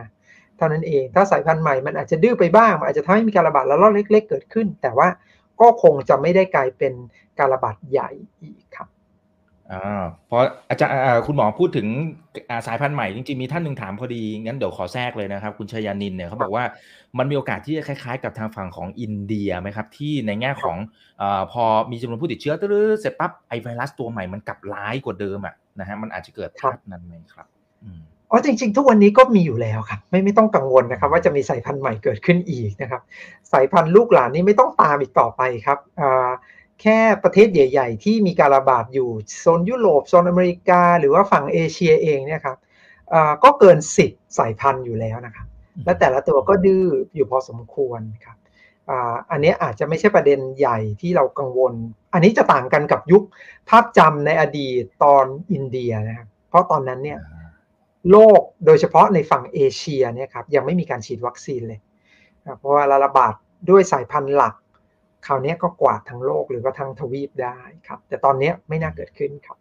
[0.57, 5.07] เท่านั้นเอง ถ้าสายพันธุ์ใหม่มันอาจจะดื้อไปบ้างอาจจะทำให้มีการระบาดระลอกเล็ก ๆ เกิดขึ้น แต่ว่า
[5.61, 6.93] ก็คงจะไม่ได้กลายเป็น
[7.39, 8.09] การระบาดใหญ่
[8.41, 8.87] อีกครับ
[9.71, 10.37] อ่าพอ
[10.69, 10.93] อาจารย์
[11.27, 11.87] คุณหมอพูดถึง
[12.67, 16.63] สายพันธุ์ใหม่จริงๆมีท่านหนึ่งถามพอดีงั้นเดี๋ยวขอแทรกเลยนะครับ คุณชยานินเนี่ยเขาบอกว่า
[17.17, 20.77] มันมีโอกาสที่จะคล้ายๆ กับทางฝั่งของอินเดียไหมครับ ที่ในแง่ของ
[21.21, 27.47] อพอมีจำนวนผู้ติดเชื้อตื้อเสร็จปั๊บไอไวรัสตัวใหม่มันกลับร้ายกว่าเดิมอะนะฮะมันอาจจะเกิดภาพนั้นไหมครับ
[28.29, 33.01] อ๋อจริง ๆ ทุกวันนี้ก็มีอยู่แล้วครับ ไม่ไม่ต้องกังวลนะครับ ว่าจะมีสายพันธุ์ใหม่เกิดขึ้นอีกนะครับ
[33.53, 35.79] สายพันธุ์ลูกหลานนี้ไม่ต้องตามอีกต่อไปครับ
[36.81, 39.09] แค่ประเทศใหญ่ ๆ ที่มีการระบาดอยู่
[39.41, 42.57] โซนยุโรปโซนอเมริกา หรือว่าฝั่งเอเชียเองเนี่ยครับ
[43.43, 45.47] ก็เกินสิบสายพันธุ์อยู่แล้วนะครับ
[45.85, 46.85] และแต่ละตัวก็ดื้อ
[47.15, 48.37] อยู่พอสมควรครับ
[49.31, 51.73] อันนี้อาจจะไม่ใช่ประเด็นใหญ่ที่เรากังวล
[52.13, 53.23] อันนี้จะต่างกันกับยุค
[53.69, 57.19] ภาพจำในอดีตตอนอินเดียนะครับ เพราะตอนนั้นเนี่ย
[58.11, 61.79] โลกโดยเฉพาะในฝั่งเอเชียเนี่ยครับยังไม่มีการฉีดวัคซีนเลย
[62.59, 63.33] เพราะว่าระบาด
[63.69, 64.55] ด้วยสายพันธุ์หลัก
[65.25, 69.57] คราวนี้ก็กวาดทั้งโลกหรือว่าทั้งทวีปได้ครับ แต่ตอนนี้ไม่น่าเกิดขึ้นครับ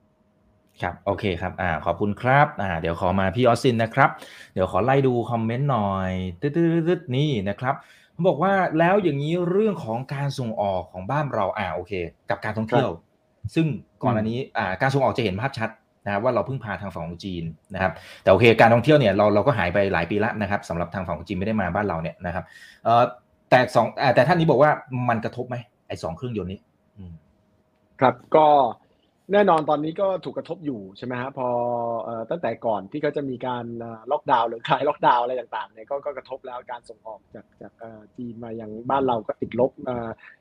[0.82, 4.10] ครับโอเคครับอ่าขอบคุณครับอ่าเดี๋ยวขอมาพี่ออสซินนะครับ
[4.54, 7.74] เดี๋ยวขอไล่ดูคอมเมนต์หน่อยตืดๆนี่นะครับ
[8.12, 11.92] เขาบอกว่าแล้วอย่างนี้เรื่องของการส่งออกของบ้านเราอ่าโอเค
[12.30, 12.90] กับการท่องเที่ยว
[13.54, 13.66] ซึ่ง
[14.02, 15.70] ก่อนอันนี้อ่าการส่งออกจะเห็นภาพชัด
[16.06, 17.92] นะครับว่าเราเพิ่งพาทางฝั่งของจีนนะครับ
[18.22, 22.44] แต่โอเคการท่องเที่ยวเนี่ยเราเราก็หายไปหลายปีละนะครับสำหรับทางฝั่งของจีนไม่ได้มาบ้านเราเนี่ยนะครับ
[22.84, 23.02] เอ่อ
[23.50, 24.70] แต่สองแต่ท่านนี้บอกว่า
[25.08, 25.56] มันกระทบไหม
[25.88, 26.60] ไอ้สองเครื่องยนต์นี้
[28.00, 28.46] ครับก็
[29.32, 31.48] แน่นอนตอนนี้ก็ถูกกระทบอยู่ใช่ไหมฮะพอ
[32.30, 33.64] ตั้งแต่ก่อนที่เขาจะมีการ
[34.10, 37.72] ล็อกดาวน์หรือคลายล็อกดาวน์อะไรต่างๆเนี่ยก็กระทบแล้วการส่งออกจากจาก
[38.16, 39.70] จีนมายังบ้านเราก็ติดลบ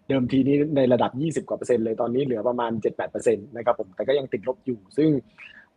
[0.08, 1.12] เดิมทีนี้ในระดับ
[1.46, 5.10] 20กว่าเปอร์เซ็นต์เลยตอนนี้เหลือประมาณ 7-8เปอร์เซ็นต์นะครับผมแต่ก็ยังติดลบอยู่ ซึ่ง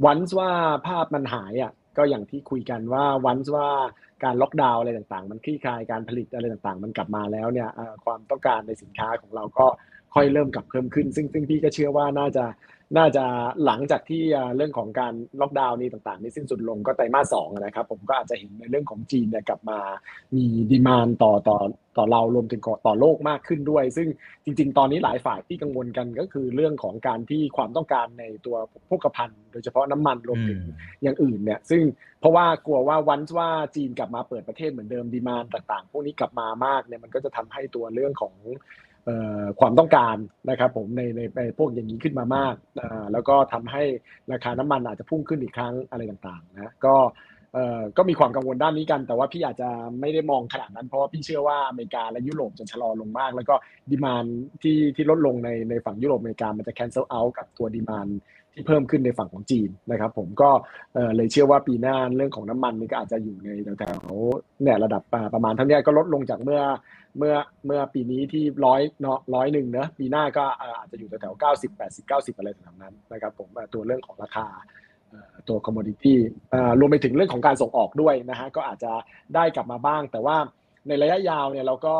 [0.05, 0.51] once ว่า
[0.87, 3.69] ภาพมันหายอะก็อย่างที่คุยกันว่า once ว่า
[4.25, 7.69] การล็อกดาวน์อะไรต่างๆ มันคลี่คลายการผลิตอะไรต่างๆ มันกลับมาแล้วเนี่ย
[8.05, 9.67] ความต้องการในสินค้าของเราก็
[10.15, 12.45] ค่อยเริ่มกลับเพิ่มขึ้น ซึ่งซึ่งพี่ก็เชื่อว่าน่าจะ
[12.97, 13.25] น่าจะ
[13.65, 14.23] หลังจากที่
[14.57, 19.79] เรื่องของการล็อกดาวน์นี้ต่างๆนี่สิ้นสุดลงก็ไตรมาสสองนะครับ ผมก็อาจจะเห็นในเรื่องของจีนเนี่ยกลับมา
[20.35, 21.59] มี demand ต่อต่อ
[21.97, 24.09] ต่อเรารวมถึงต่อโลกมากขึ้นด้วย ซึ่ง
[24.45, 28.57] จริง ๆ ตอนนี้หลายฝ่ายที่กังวลกันก็คือเรื่องของการที่ความต้องการในตัว
[28.91, 30.61] พกภัณฑ์โดยเฉพาะน้ำมันรวมถึง
[31.03, 31.83] อย่างอื่นเนี่ยซึ่ง
[32.21, 38.35] เพราะว่ากลัวว่าวันว่าจีนกลับมาเปิดประเทศเหมือนเดิมดีมานต่าง ๆ พวกนี้กลับมามากเนี่ยมันก็จะทำให้ตัวเรื่องของ
[39.61, 40.17] ความต้องการ
[40.51, 41.03] นะครับผมใน
[41.39, 42.55] ในพวกอย่างนี้ขึ้นมามาก
[43.13, 43.83] แล้วก็ทำให้
[44.33, 46.97] ราคาน้ำมันอาจจะพุ่งขึ้นอีกครั้งอะไรต่างๆนะก็
[47.97, 49.69] ก็มีความกังวลด้านนี้กัน แต่ว่าพี่อาจจะ
[50.01, 53.55] ไม่ได้มองขนาดนั้น เพราะว่าพี่เชื่อว่าอเมริกาและยุโรปจะชะลอลงมาก แล้วก็
[53.91, 54.25] ดีมาน
[54.63, 58.09] ที่ที่ลดลงในในฝั่งยุโรปอเมริกามันจะ cancel out กับตัว demand
[58.59, 60.51] ที่เพิ่มขึ้นในฝั่งของจีนนะครับ ผมก็
[61.17, 65.03] เลยเชื่อว่าปีหน้าเรื่องของน้ำมันนี่ก็อาจจะอยู่ในแถวๆเนี่ยระดับ
[65.35, 66.63] ประมาณเท่านี้ก็ลดลงจากเมื่อ
[67.19, 67.35] เมื่อ
[67.67, 70.45] เมื่อปีนี้ที่ร้อยเนาะร้อยหนึ่งเนะปีหน้าก็
[70.79, 74.47] อาจจะอยู่แถวๆเก้าสิบแปดสิบเก้าสิบอะไรต่างๆนั้นนะครับ ผมตัวเรื่องของราคา
[75.49, 76.19] ตัว commodity
[76.81, 78.93] รวมไปถึงเรื่องของการส่งออกด้วยนะฮะก็อาจจะ
[79.35, 80.37] ได้กลับมาบ้าง แต่ว่า
[80.89, 81.95] ในระยะยาวเนี่ยเราก็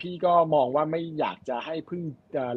[0.00, 2.02] พี่ก็มองว่าไม่อยากจะให้พึ่ง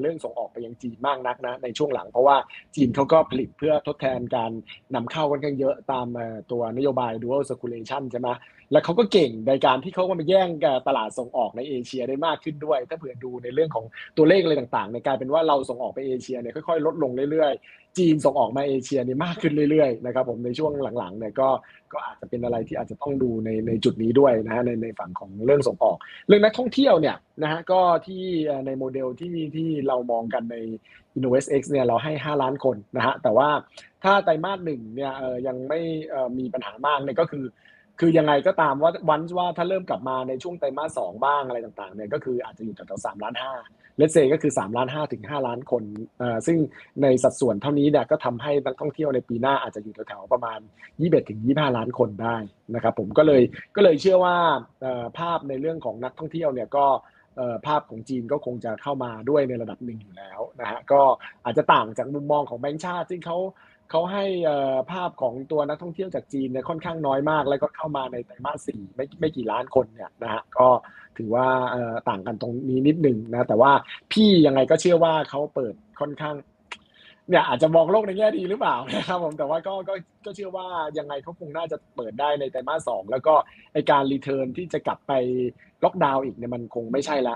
[0.01, 2.37] เรื่องส่งออกไปยังจีนมากนักนะในช่วงหลัง เพราะว่า
[2.75, 4.51] จีนเขาก็ผลิตเพื่อทดแทนการ
[4.95, 6.07] นำเข้ากันกันเยอะตาม
[6.51, 8.29] ตัวนโยบาย dual circulation ใช่ไหม
[8.71, 10.49] แล้วเขาก็เก่งในการที่เขามาแย่ง
[10.87, 13.85] ตลาดส่งออกในเอเชียได้มากขึ้นด้วย ถ้าเผื่อดูในเรื่องของ
[14.17, 21.49] ตัวเลขอะไรต่างๆในกลายเป็นว่าเราส่งออกไปเอเชียเนี่ยค่อยๆ ลดลงเรื่อยๆ จีนส่งออกมาเอเชียเนี่ยมากขึ้นเรื่อยๆนะครับผมในช่วงหลังๆเนี่ยก็
[21.93, 25.97] ก็อาจจะเป็นอะไรที่อาจจะต้องดูในในจุดนี้ด้วยนะฮะในในฝั่งของเรื่องส่งออก
[26.27, 28.23] เรื่องนักท่องเที่ยวเนี่ยนะฮะก็ที่
[28.65, 30.55] ในโมเดลที่ที่เรามองกันใน
[31.17, 33.49] InnovestX เนี่ยเราให้ 5 ล้านคนนะฮะแต่ว่า
[34.03, 35.11] ถ้าไตรมาสหนึ่งเนี่ย
[35.47, 35.79] ยังไม่
[36.37, 37.45] มีปัญหามากเนี่ยก็คือ
[37.99, 43.53] คือยังไงก็ตามว่าวันว่าถ้าเริ่มกลับมาในช่วงไตรมาสสองบ้างอะไรต่างๆเนี่ยก็คืออาจจะอยู่แถวๆสามล้านห้า
[43.97, 45.83] let's say ก็คือ3ล้าน5ถึง5ล้านคน
[46.47, 46.57] ซึ่ง
[47.01, 50.59] ในสัดส่วนเท่านี้เนี่ยก็ทำให้นักท่องเที่ยวในปีหน้าอาจจะอยู่แถวๆประมาณ
[50.93, 52.37] 21ถึง25 ล้านคนได้
[52.75, 53.41] นะครับผมก็เลย
[53.75, 54.37] ก็เลยเชื่อว่า
[55.19, 56.85] ภาพในเรื่องของนักท่องเที่ยวเนี่ยก็
[57.67, 61.01] ภาพของจีนก็คงจะเข้ามาด้วยในระดับหนึ่งอยู่แล้วนะฮะก็
[61.45, 63.37] อาจจะต่างจากมุมมองของแบงก์ชาติซึ่งเขา
[63.89, 64.25] เขาให้
[64.91, 70.67] ภาพของตัวนักท่องเที่ยวจากจีนเนี่ยค่อนข้างน้อยมาก แล้วก็เข้ามาในไตรมาสสี่ไม่ไม่กี่ล้านคนเนี่ยนะฮะก็
[71.17, 71.45] ถือว่า
[72.09, 73.71] ต่างกันตรงนี้นิดหนึ่งนะ แต่ว่า
[74.11, 76.35] พี่ยังไงก็เชื่อว่าเขาเปิดค่อนข้าง
[77.29, 79.93] เนี่ยอาจจะมองโลกในแง่ดีหรือเปล่านะครับผมแต่ว่าก็ก็
[80.25, 80.67] ก็เชื่อว่า
[80.97, 83.33] ยังไงเขาคงน่าจะเปิดได้ในไตรมาสสองแล้วก็
[83.73, 85.13] ไอการรีเทิร์นที่จะกลับไป
[85.83, 87.35] ล็อกดาวน์อีกเนี่ยมันคงไม่ใช่ละ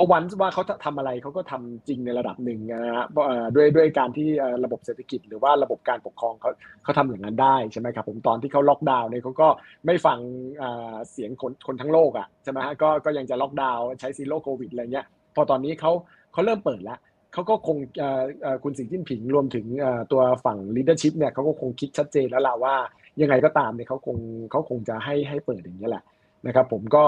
[0.00, 3.06] ราะวันว่าเขาทำอะไรเขาก็ทำจริงในระดับหนึ่งนะฮะ
[3.54, 4.28] ด้วยด้วยการที่
[4.64, 6.50] ระบบเศรษฐกิจหรือว่าระบบการปกครองเขา
[6.82, 9.48] เขาทำอย่างนั้นได้ใช่ไหมครับผมตอนที่เขาล็อกดาวน์เนี่ยเขาก็
[9.86, 10.18] ไม่ฟัง
[11.10, 15.92] เสียงคนคนทั้งโลกอะใช่ไหมฮะก็ก็ยังจะล็อกดาวน์ใช้ซีโร่โควิดอะไรเงี้ยพอตอนนี้เขา
[16.32, 16.98] เขาเริ่มเปิดแล้ว
[17.32, 17.76] เขาก็คง
[18.64, 19.66] คุณสิงห์จิ้นผิงรวมถึง
[20.12, 22.74] ตัวฝั่ง leadership เนี่ยเขาก็คงคิดชัดเจนแล้วล่ะว่า
[23.20, 24.16] ยังไงก็ตามเนี่ยเขาคง
[24.50, 26.04] เขาคงจะให้ให้เปิดอย่างนี้แหละ
[26.46, 27.04] นะครับผมก็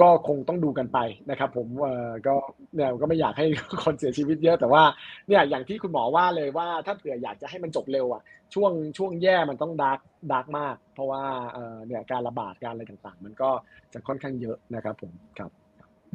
[0.00, 0.98] ก็คงต้องดูกันไป
[1.30, 2.34] นะครับ ผมเอ่อก็
[2.74, 3.46] เนี่ยก็ไม่อยากให้
[3.84, 4.82] คนเสียชีวิตเยอะแต่ว่า
[5.28, 8.22] เนี่ยอย่างที่คุณหมอว่าเลยว่าถ้าเผื่ออยากจะให้มันจบเร็วอะ
[8.54, 9.98] ช่วงช่วงแย่มันต้อง dark
[10.32, 11.22] dark มาก เพราะว่า
[11.52, 13.50] เอ่อเนี่ยการระบาดการอะไรต่างๆ มันก็
[13.92, 15.59] จะค่อนข้างเยอะนะครับผมครับ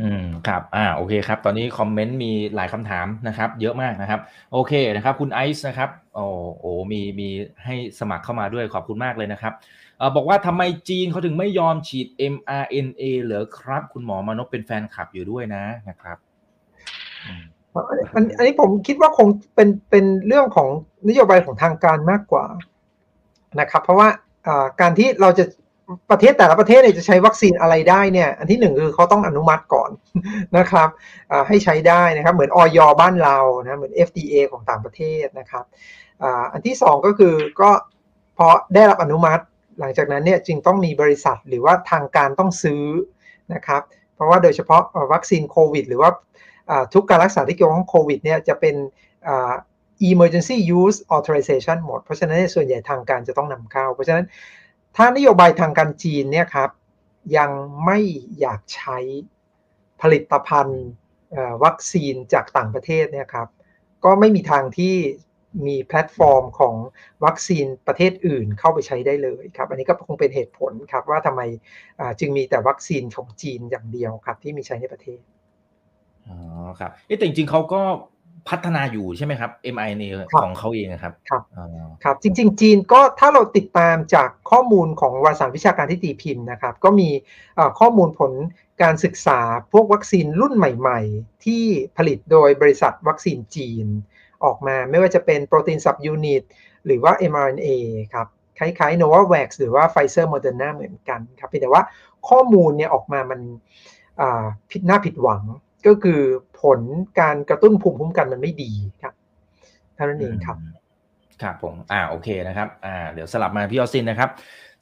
[0.01, 4.19] อืมครับอ่าโอเคครับ ตอนนี้คอมเมนต์มีหลายคำถามนะครับ เยอะมากนะครับ
[4.53, 6.25] โอเคนะครับ คุณไอซ์นะครับโอ้
[6.59, 7.29] โอมีมี
[7.65, 9.53] ให้สมัครเข้ามาด้วยขอบคุณมากเลยนะครับ
[10.15, 16.17] บอกว่าทำไมจีนเขาถึงไม่ยอมฉีด mRNA เหรอครับ คุณหมอมานพเป็นแฟนคลับอยู่ด้วยนะนะครับ
[18.15, 20.69] อันอันนี้ผมคิดว่าคงเป็นเป็นเรื่องของ
[21.09, 22.45] นโยบายของทางการมากกว่า
[23.59, 24.07] นะครับ เพราะว่า
[24.81, 25.45] การที่เราจะ
[26.11, 29.89] ประเทศแต่ละประเทศเนี่ยจะใช้วัคซีนอะไรได้เนี่ย อันที่หนึ่งคือเขาต้องอนุมัติก่อน
[30.57, 30.89] นะครับ
[31.47, 35.65] ให้ใช้ได้นะครับ เหมือนออยบ้านเรานะเหมือน FDA ของต่างประเทศนะครับ
[36.53, 37.71] อันที่สองก็คือก็
[38.38, 39.43] พอได้รับอนุมัติ
[39.79, 42.83] หลังจากนั้นเนี่ยจึงต้องมีบริษัทหรือว่าทางการต้องซื้อ
[43.53, 43.81] นะครับ
[44.15, 44.81] เพราะว่าโดยเฉพาะ
[45.13, 46.09] วัคซีนโควิด หรือว่า
[46.93, 48.75] ทุกการรักษาที่เกี่ยวข้องโควิดเนี่ยจะเป็น
[50.09, 54.25] emergency use authorization หมด เพราะฉะนั้นส่วนใหญ่ทางการจะต้องนำเข้า เพราะฉะนั้น
[54.95, 56.69] ถ้านโยบายทางการจีนเนี่ยครับ
[57.37, 57.51] ยัง
[57.85, 57.99] ไม่
[58.39, 58.97] อยากใช้
[60.01, 60.85] ผลิตภัณฑ์
[61.63, 63.47] วัคซีนจากต่างประเทศเนี่ยครับ
[64.05, 64.95] ก็ไม่มีทางที่
[65.67, 66.75] มีแพลตฟอร์มของ
[67.25, 71.41] วัคซีนประเทศอื่นเข้าไปใช้ได้เลยครับ อันนี้ก็คงเป็นเหตุผลครับว่าทำไม
[72.19, 75.21] จึงมีแต่วัคซีนของจีนอย่างเดียวครับที่มีใช้ในประเทศ
[76.27, 76.37] อ๋อ
[76.79, 77.81] ครับแต่จริงๆเขาก็
[78.49, 80.09] พัฒนาอยู่ใช่ไหมครับ mRNA
[80.41, 81.43] ของเขาเองครับครับ
[82.03, 87.09] ครับจริง ๆ จีนก็ถ้าเราติดตามจากข้อมูลของวารสารวิชาการที่ตีพิมพ์นะครับ ก็มี
[87.79, 88.31] ข้อมูลผล
[88.83, 89.39] การศึกษา
[89.71, 91.63] พวกวัคซีนรุ่นใหม่ ๆ ที่
[91.97, 93.85] ผลิตโดยบริษัทวัคซีนจีน
[94.45, 96.43] ออกมาไม่ว่าจะเป็นโปรตีน subunit
[96.85, 97.69] หรือว่า mRNA
[98.13, 98.27] ครับ
[98.59, 101.83] คล้ายๆ Novavax หรือว่า Pfizer Moderna เหมือนกันครับแต่ว่า
[102.29, 103.39] ข้อมูลเนี่ยออกมามัน
[104.71, 105.43] ผิดหน้าผิดหวัง
[105.88, 106.21] ก็คือ
[106.61, 106.79] ผล
[107.19, 108.71] การกระตุ้นภูมิคุ้มกันมันไม่ดี
[109.01, 109.13] ครับ
[109.95, 110.57] เท่านั้นเองครับ
[111.41, 114.29] ครับผมอ่าโอเคนะครับอ่าเดี๋ยวสลับมาพี่ออสินนะครับ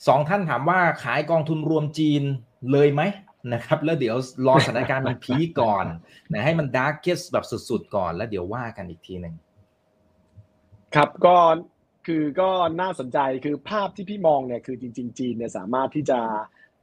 [0.07, 2.23] สองท่านถามว่าขายกองทุนรวมจีน
[2.71, 3.01] เลยไหม
[3.53, 4.15] นะครับ แล้วเดี๋ยว
[4.47, 5.85] รอสถานการณ์มัน peak ก่อน
[6.31, 9.35] นะให้มัน darkest แบบสุดๆก่อนแล้วเดี๋ยวว่ากันอีกทีหนึ่ง
[10.95, 11.35] ครับก็
[12.05, 12.49] คือก็
[12.81, 16.19] น่าสนใจคือภาพที่พี่มองเนี่ยคือจริง ๆ จีนเนี่ยสามารถที่จะ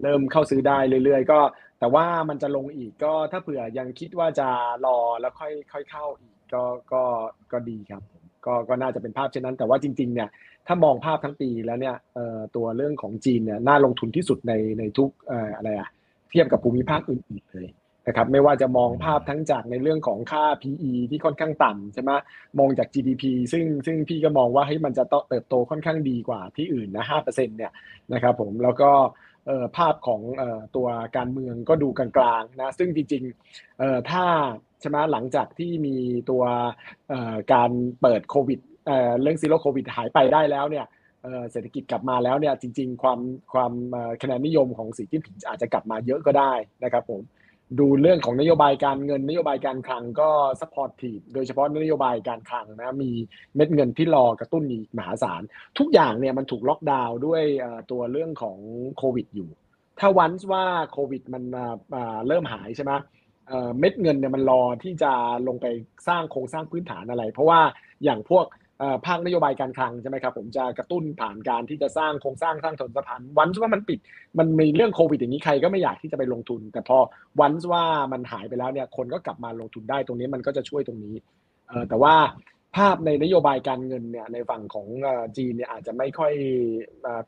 [0.02, 1.40] เริ่มเข้าซื้อได้เรื่อย ๆ ก็
[1.80, 4.48] แต่ว่ามันจะลงอีกก็ถ้าเผื่อยังคิดว่าจะ
[4.86, 6.62] รอแล้วค่อยค่อยเข้าอีกก็
[6.92, 7.02] ก็
[7.52, 8.02] ก็ดีครับ
[8.46, 10.28] ก็ก็น่าจะเป็นภาพเช่นนั้น แต่ว่าจริง ๆ เนี่ย
[10.66, 11.96] ถ้ามองภาพทั้งปีแล้วเนี่ย
[12.56, 15.10] ตัวเรื่องของจีนเนี่ยน่าลงทุนที่สุดในในทุก
[15.56, 15.88] อะไรอะ
[16.30, 17.68] เทียบกับภูมิภาคอื่นๆเลย
[18.06, 22.10] นะครับไม่ว่าจะมองภาพทั้งจากในเรื่องของค่า PE ที่ค่อนข้างต่ำใช่ไหม
[22.58, 27.72] มองจาก GDP ซึ่งซึ่งพี่ก็มองว่าให้มันจะเติบโตค่อนข้างดีกว่าที่อื่นนะห้าเปอร์เซ็นต์เนี่ย
[28.12, 28.90] นะครับผมแล้วก็
[29.76, 30.22] ภาพของ
[30.76, 32.08] ตัวการเมืองก็ดูกลา
[32.40, 34.24] งๆนะซึ่งจริงๆถ้า
[34.80, 35.96] ใช่ไหมหลังจากที่มี
[36.30, 36.42] ตัว
[37.52, 37.70] การ
[38.00, 38.60] เปิดโควิด
[39.20, 40.86] เรื่องซีโร่โควิดหายไปได้แล้วเนี่ย
[41.52, 43.20] เศรษฐกิจกลับมาแล้วเนี่ยจริง ๆ ความ
[43.52, 43.72] ความ
[44.22, 46.52] คะแนนนิยมของสีจิ้นผิงอาจจะกลับมาเยอะก็ได้
[46.84, 47.20] นะครับผม
[47.78, 50.30] ดูเรื่องของนโยบายการเงินนโยบายการคลังก็
[50.60, 53.10] supportive โดยเฉพาะนโยบายการคลังนะมี
[53.56, 55.42] เม็ดเงินที่รอกระตุ้นอีกมหาศาล
[55.78, 57.42] ทุกอย่างเนี่ยมันถูกล็อกดาวน์ด้วย
[57.90, 58.58] ตัวเรื่องของ
[58.98, 59.50] โควิดอยู่
[59.98, 61.42] ถ้าวันว่าโควิดมัน
[62.26, 62.92] เริ่มหายใช่ไหม
[63.78, 65.12] เม็ดเงินเนี่ยมันรอที่จะ
[65.48, 65.66] ลงไป
[66.08, 67.60] สร้างโครงสร้างพื้นฐานอะไร เพราะว่า
[68.04, 68.44] อย่างพวก
[69.06, 73.98] ภาคนโยบายการคลังใช่ไหมครับผมจะกระตุ้นผ่านการที่จะสร้างโครงสร้างสร้างถนนสะพานวันว่ามันปิด
[74.38, 76.98] มันมีเรื่องโควิดอย่างนี้ใครก็ไม่อยากที่จะไปลงทุน แต่พอ
[77.40, 81.14] วันว่ามันหายไปแล้วเนี่ยคนก็กลับมาลงทุนได้ตรงนี้มันก็จะช่วยตรงนี้
[81.88, 82.14] แต่ว่า
[82.76, 84.86] ภาพในนโยบายการเงินเนี่ยในฝั่งของ
[85.36, 86.32] จีนเนี่ยอาจจะไม่ค่อย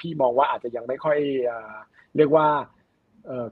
[0.01, 1.19] พี่มองว่าอาจจะยังไม่ค่อย
[2.17, 2.47] เรียกว่า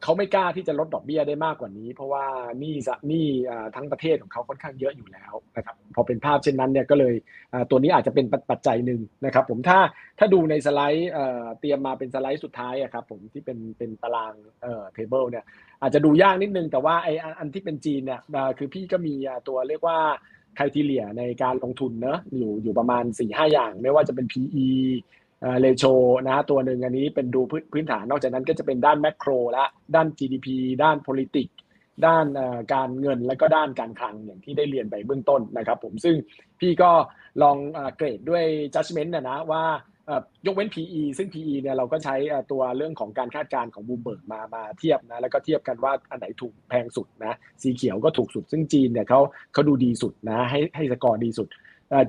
[0.03, 2.25] เขาไม่กล้าที่จะลดดอกเบี้ยได้มากกว่านี้ เพราะว่า
[2.63, 2.75] นี่
[3.11, 3.27] นี่
[3.77, 7.15] ทั้งประเทศของเขาค่อนข้างเยอะอยู่แล้วนะครับพอเป็นภาพเช่นนั้นเนี่ยก็เลย
[7.71, 9.79] ตัวนี้อาจจะเป็นปัจจัยหนึ่งนะครับ ผมถ้า
[10.19, 11.11] ถ้าดูในสไลด์
[11.61, 14.35] เตรียมมาเป็นสไลด์สุดท้ายอะครับผมที่เป็นเป็นตาราง
[14.93, 15.45] table เนี่ย
[15.83, 17.09] อาจจะดูยากนิดนึง แต่ว่าไอ
[17.39, 18.21] อันที่เป็นจีนเนี่ย
[18.59, 19.15] คือพี่ก็มี
[19.49, 19.99] ตัวเรียกว่า
[20.59, 24.69] criteria ในการลงทุนเนอะอยู่อยู่ประมาณสี่ห้าอย่าง ไม่ว่าจะเป็น PE
[25.61, 25.85] เลโช
[26.29, 27.41] นะตัวหนึ่งอันนี้เป็นดู
[27.73, 29.65] พื้นฐานนอกจากนั้นก็จะเป็นด้าน macro และ
[29.95, 30.49] ด้าน GDP
[30.83, 31.55] ด้าน politics
[32.07, 32.27] ด้าน
[32.75, 36.17] การเงินและก็ด้านการคลังอย่างที่ได้เรียนไปเบื้องต้นนะครับผมซึ่ง
[36.61, 36.91] พี่ก็
[37.43, 37.57] ลอง
[37.97, 39.65] เกรดด้วย judgment นะนะว่า
[40.47, 42.17] ยกเว้น PE ซึ่ง PE เนี่ยเราก็ใช้
[42.51, 49.21] ตัวเรื่องของการคาดการณ์ของบูมเบิร์กมามาเทียบนะแล้วก็เทียบกันว่าอันไหนถูกแพงสุดนะสีเขียวก็ถูกสุด ซึ่งจีนเนี่ยเขา
[49.53, 51.49] เขาดูดีสุดนะให้ให้สกอร์ดีสุด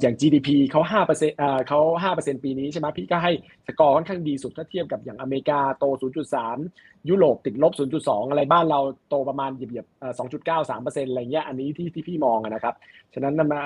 [0.02, 1.80] อย่าง GDP เขา5%เปอร์เซ็นต์เขา
[2.14, 3.32] 5%ปีนี้ใช่ไหมพี่ก็ให้
[3.68, 5.86] สกอร์ค่อนข้างดีสุดถ้าเทียบกับอย่างอเมริกาโต
[6.48, 8.80] 0.3 ยุโรปติดลบ 0.2 อะไรบ้านเรา
[9.10, 12.76] โตประมาณเหยียบๆ2.9 3%อะไรเงี้ยอันนี้ที่ที่พี่มองนะครับ
[13.14, 13.62] ฉะนั้นมา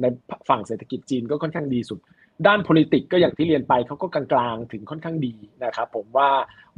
[0.00, 0.06] ใน
[0.48, 1.98] ฝั่งเศรษฐกิจจีนก็ค่อนข้างดีสุด
[2.46, 5.34] ด้าน politics ก็อย่างที่เรียนไปเขาก็กลางๆ ถึงค่อนข้างดี
[5.64, 6.28] นะครับผมว่า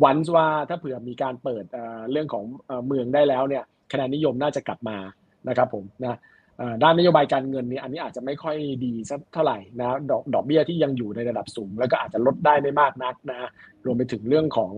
[0.05, 1.65] วันว่าถ้าเผื่อมีการเปิด
[2.11, 2.45] เรื่องของ
[2.87, 4.99] เมืองได้แล้วเนี่ยคะแนนนิยมน่าจะกลับมา
[5.49, 6.19] นะครับผมนะ
[6.83, 13.49] ด้านนโยบายการเงินเนี่ยอันนี้อาจจะไม่ค่อยดีสักเท่าไหร่นะดอกดอกเบี้ยที่ยังอยู่ในระดับสูง แล้วก็อาจจะลดได้ไม่มากนักนะ
[13.85, 14.73] รวมไปถึงเรื่องของ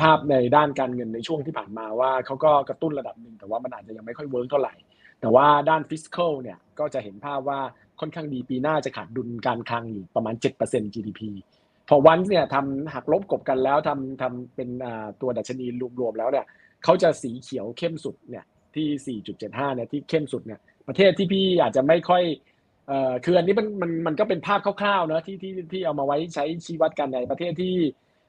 [0.00, 4.74] ภาพในด้านการเงินในช่วงที่ผ่านมาว่าเขาก็กระตุ้นระดับหนึ่งแต่ว่ามันอาจจะยังไม่ค่อย work เท่าไหร่
[5.20, 7.60] แต่ว่าด้านฟิส c a l เนี่ยก็จะเห็นภาพว่า
[8.00, 10.34] ค่อนข้างดีปีหน้าจะขาดดุลการคลังอยู่ประมาณ
[10.64, 11.20] 7% GDP
[11.88, 14.68] พอวันเนี่ยทำหักลบกบกันแล้วทำทำเป็น
[15.20, 15.66] ตัวดัชนี
[16.00, 16.46] รวมๆแล้วเนี่ย
[16.84, 18.44] เขาจะสีเขียวเข้มสุดเนี่ย
[18.74, 20.60] ที่ 4.75เนี่ยที่เข้มสุดเนี่ย
[20.90, 22.22] ประเทศที่พี่อาจจะไม่ค่อย
[22.88, 27.74] เอ่อคืออันนี้มันมันมันก็เป็นภาพคร่าวๆเนอะที่ที่ที่เอามาไว้ใช้ชี้วัดกันในประเทศที่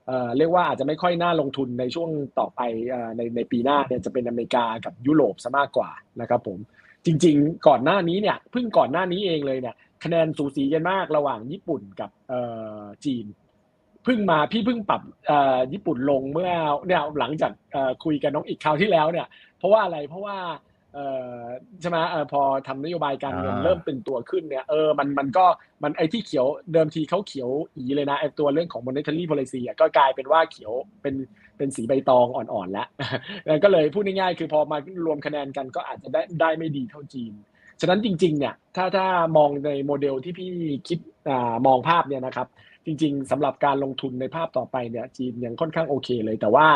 [0.07, 2.09] เอ่อเรียกว่าอาจจะไม่ค่อยน่าลงทุนในช่วง
[2.39, 5.89] ต่อไปเอ่อในในปีหน้าเนี่ยจะเป็นอเมริกากับยุโรปซะมากกว่า
[6.21, 6.59] นะครับผม
[7.05, 12.41] จริง ๆ ก่อนหน้านี้เนี่ยเพิ่งก่อนหน้านี้เองเลยเนี่ยคะแนนสูสีกันมากระหว่างญี่ปุ่นกับเอ่
[12.79, 13.25] อจีน
[14.03, 15.01] เพิ่งมาพี่เพิ่งปรับ
[15.73, 16.51] ญี่ปุ่นลงเมื่อ
[16.87, 17.51] เนี่ยหลังจาก
[18.03, 20.37] คุยกับน้องอีกคราวที่แล้วเนี่ยเพราะว่าอะไรเพราะว่า
[21.81, 25.45] ใช่ไหมเออพอทำนโยบายการเงินเริ่มเป็นตัวขึ้นเนี่ยเออมันมันก็
[25.83, 31.15] มันไอ้ที่เขียวเดิมทีเขาเขียวอีเลยนะไอ้ตัวเรื่องของ monetary policy อะก็กลายเป็นว่าเขียวเป็น
[31.57, 32.87] เป็นสีใบตองอ่อนๆแล้ว
[33.63, 37.33] ก็เลยพูดง่ายๆคือพอมารวมคะแนนกันก็อาจจะได้ได้ไม่ดีเท่าจีน
[37.81, 39.05] ฉะนั้นจริงๆเนี่ยถ้าถ้า
[39.37, 40.51] มองในโมเดลที่พี่
[40.87, 42.47] คิดอ่ามองภาพเนี่ยนะครับ
[42.85, 46.67] จริง ๆสำหรับการลงทุนในภาพต่อไปเนี่ยจีนยังค่อนข้างโอเคเลย แต่ว่า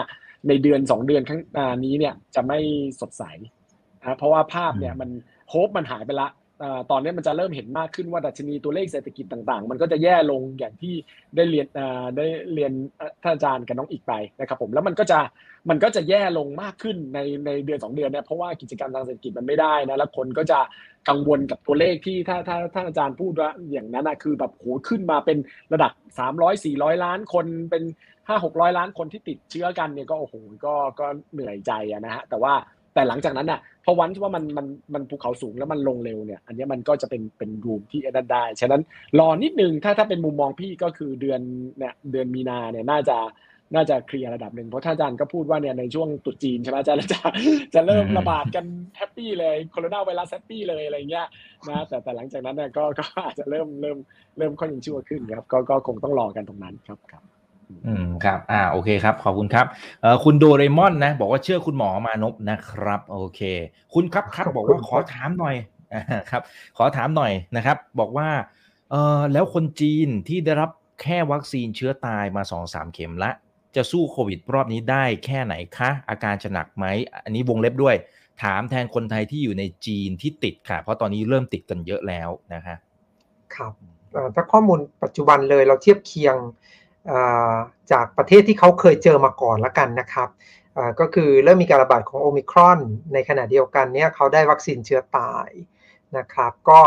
[0.48, 1.42] ในเดือน 2 เดือนข้าง
[1.86, 2.60] นี้เนี่ยจะไม่
[3.02, 3.24] สดใส
[4.06, 5.10] นะเพราะว่าภาพเนี่ยมัน
[5.50, 6.30] โฮปมันหายไปละ
[6.92, 10.96] ตอนนี้มันจะเริ่มเห็นมากขึ้นว่าดัชนีตัวเลขเศรษฐกิจต่างๆ มันก็จะแย่ลงอย่างที่
[11.36, 11.68] ได้เรียน
[12.18, 12.72] ได้เรียน
[13.24, 15.20] ท่านอาจารย์กับน้องอีกไปนะครับผมแล้วมันก็จะ
[15.70, 20.60] มันก็จะแย่ลงมากขึ้นในในเดือน 2 เดือนเนี่ยเพราะว่ากิจกรรมทางเศรษฐกิจมันไม่ได้นะแล้วคนก็จะ
[21.10, 25.38] กังวลกับตัวเลขที่ถ้าถ้าท่านอาจารย์พูดว่าอย่างนั้นนะคือแบบโหขึ้นมาเป็น
[25.74, 25.92] ระดับ
[26.30, 27.84] 300 400 ล้านคนเป็น
[28.28, 30.36] 5 600 ล้านคนที่ติดเชื้อกันเนี่ยก็โอ้โห
[30.66, 32.54] ก็ก็เหนื่อยใจนะฮะแต่ว่า
[32.96, 38.82] แต่หลังจากนั้นอะพอวันที่ว่ามันมันมันภูเขาสูงแล้วมันลงเร็วเนี่ย อันนี้มันก็จะเป็นเป็น room ที่ run ได้ ฉะนั้น
[39.20, 41.40] รอนิดนึงถ้าถ้าเป็นมุมมองพี่ก็คือเดือน
[41.78, 43.18] เนี่ยเดือนมีนาเนี่ยน่าจะ
[43.76, 47.20] น่าจะเคลียร์ระดับหนึ่งเพราะท่านอาจารย์ก็พูดว่าเนี่ยในช่วงตรุษจีนใช่ไหมอาจารย์จะ
[47.76, 48.66] จะเริ่มระบาดกัน
[48.98, 51.28] happy เลยโคโรนาไวรัส happy เลยอะไรเงี้ย
[51.70, 53.98] นะแต่แต่หลังจากนั้นเนี่ยก็ก็อาจจะเริ่มเริ่ม
[54.38, 57.24] เริ่มค่อยยังชั่วขึ้นครับก็ก็คงต้องรอกันตรงนั้นครับครับ
[57.88, 59.66] อืมครับ อ่า โอเคครับ ขอบคุณครับ
[60.02, 63.42] เอ่อคุณโดเรมอนนะ บอกว่าเชื่อคุณหมอมานพนะครับ โอเค
[63.94, 65.56] คุณครับครับบอกว่าขอถามหน่อย
[66.30, 66.42] ครับ
[66.78, 68.30] ขอถามหน่อยนะครับ บอกว่า
[68.92, 70.70] เอ่อแล้วคนจีนที่ได้รับ
[71.02, 73.32] แค่วัคซีนเชื้อตายมาสองสามเข็มละ
[73.76, 76.86] จะสู้โควิดรอบนี้ได้แค่ไหนคะ อาการจะหนักไหม
[77.24, 77.96] อันนี้วงเล็บด้วย
[78.44, 82.76] ถามแทนคนไทยที่อยู่ในจีนที่ติดค่ะ เพราะตอนนี้เริ่มติดกันเยอะแล้วนะคะ
[83.56, 83.74] ครับ
[84.36, 86.36] ถ้าข้อมูลปัจจุบันเลยเราเทียบเคียง
[87.92, 90.30] จากประเทศที่เขาเคยเจอมาก่อนละกันนะครับ
[91.00, 92.80] ก็คือเริ่มมีการระบาดของโอมิครอน
[93.14, 95.50] ในขณะเดียวกันเนี่ยเขาได้วัคซีนเชื้อตาย
[96.18, 96.82] นะครับ ก็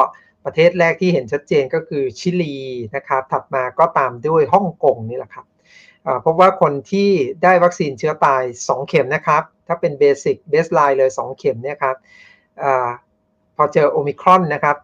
[0.45, 2.57] ประเทศแรกที่เห็นชัดเจนก็คือชิลี
[2.97, 5.47] นะครับ ถัดมาก็ตามด้วยฮ่องกงนี่แหละครับ
[6.25, 7.11] พบว่าคนที่
[7.43, 11.97] ได้วัคซีนเชื้อตาย 2 เข็มนะครับ ถ้าเป็น basic baseline เลย 2 เข็มเนี่ยครับ
[12.63, 12.65] อ
[13.57, 14.77] พอเจอโอมิครอนนะครับ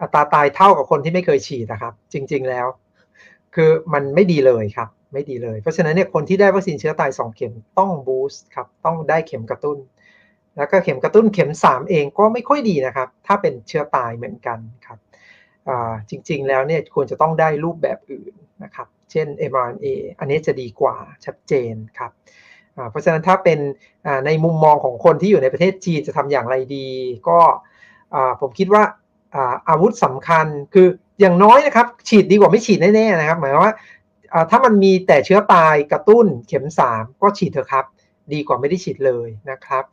[0.00, 2.66] อัตราตายเท่ากับคนที่ไม่เคยฉีดนะครับ จริง ๆแล้ว
[3.54, 9.78] คือมันไม่ดีเลยครับ ไม่ดีเลย เพราะฉะนั้นเนี่ยคนที่ได้วัคซีนเชื้อตาย2เข็มต้องบูสต์ครับ ต้องได้เข็มกระตุ้น
[10.56, 14.98] แล้วก็เข็มกระตุ้นเข็ม 3 เองก็ไม่ค่อยดีนะครับ ถ้าเป็นเชื้อตายเหมือนกันครับ
[16.10, 18.34] จริงๆแล้วเนี่ยควรจะต้องได้รูปแบบอื่น
[18.64, 19.86] นะครับ เช่น mRNA
[20.18, 22.12] อันนี้จะดีกว่าชัดเจนครับ
[22.90, 23.58] เพราะฉะนั้นถ้าเป็น
[24.26, 26.88] ในมุมมองของคนที่อยู่ในประเทศจีนจะทำอย่างไรดี
[27.28, 27.38] ก็
[28.40, 28.82] ผมคิดว่า
[29.68, 30.88] อาวุธสำคัญคือ
[31.20, 33.74] อย่างน้อยนะครับ ฉีดดีกว่าไม่ฉีดแน่ๆนะครับ หมายว่า
[34.50, 37.84] ถ้ามันมีแต่เชื้อตายกระตุ้นเข็ม 3 ก็ฉีดเถอะครับ
[38.32, 39.84] ดีกว่าไม่ได้ฉีดเลยนะครับ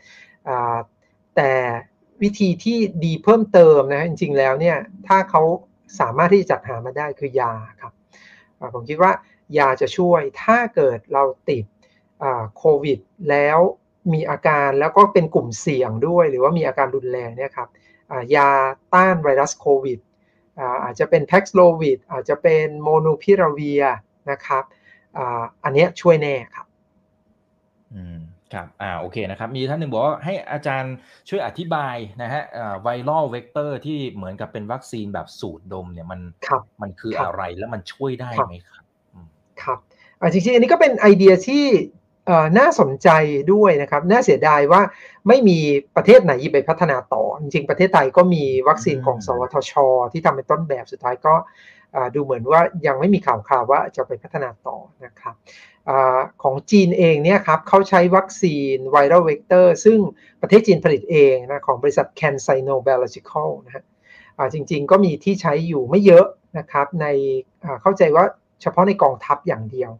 [1.35, 1.51] แต่
[2.21, 5.41] วิธีที่ดีเพิ่มเติมนะจริงๆแล้วเนี่ยถ้าเขา
[5.99, 7.93] สามารถที่จะจัดหามาได้คือยาครับ
[8.73, 9.11] ผมคิดว่า
[9.57, 11.65] ยาจะช่วยถ้าเกิดเราติด
[12.57, 12.99] โควิด
[13.29, 13.59] แล้ว
[14.13, 17.69] มีอาการแล้วก็เป็นกลุ่มเสี่ยงด้วย หรือว่ามีอาการรุนแรงเนี่ยครับ
[18.35, 18.49] ยา
[18.93, 19.99] ต้านไวรัสโควิด
[20.83, 23.83] อาจจะเป็น Paxlovid อาจจะเป็น Molnupiravir
[24.31, 24.63] นะครับ
[25.63, 26.65] อันนี้ช่วยแน่ครับ
[27.93, 28.17] อืม
[28.53, 30.95] ครับอ่าโอเคนะครับ มีท่านหนึ่งบอกว่าให้อาจารย์
[31.29, 32.43] ช่วยอธิบายนะฮะ
[32.81, 36.19] viral vector ที่เหมือนกับเป็นวัคซีนแบบสูดดมเนี่ยมัน
[36.81, 38.83] มันคืออะไรแล้วมันช่วยได้ไหมครับ
[39.63, 39.79] ครับ
[40.31, 41.65] จริงๆ อันนี้ก็เป็นไอเดียที่
[42.57, 43.09] น่าสนใจ
[43.53, 44.81] ด้วยนะครับ น่าเสียดายว่า
[45.27, 45.59] ไม่มี
[45.95, 49.73] ประเทศไหนยิบไปพัฒนาต่อ จริงๆ ประเทศไทยก็มีวัคซีนของ สวทช
[50.11, 51.35] ที่ทำเป็นต้นแบบสุดท้ายก็
[52.15, 55.35] ดูเหมือนว่ายังไม่มีข่าวข่าวว่าจะไปพัฒนาต่อนะครับ
[55.89, 55.91] อ
[56.43, 59.99] ของจีนเองเนี่ยครับเขาใช้วัคซีนไวรัลเวกเตอร์ซึ่ง
[60.41, 63.83] ประเทศจีนผลิตเองนะของบริษัท CanSino Biological นะฮะ
[64.53, 66.25] จริงๆ ก็มีที่ใช้อยู่ไม่เยอะ
[66.57, 67.05] นะครับใน
[67.81, 68.25] เข้าใจว่า
[68.61, 69.91] เฉพาะในกองทัพอย่างเดียว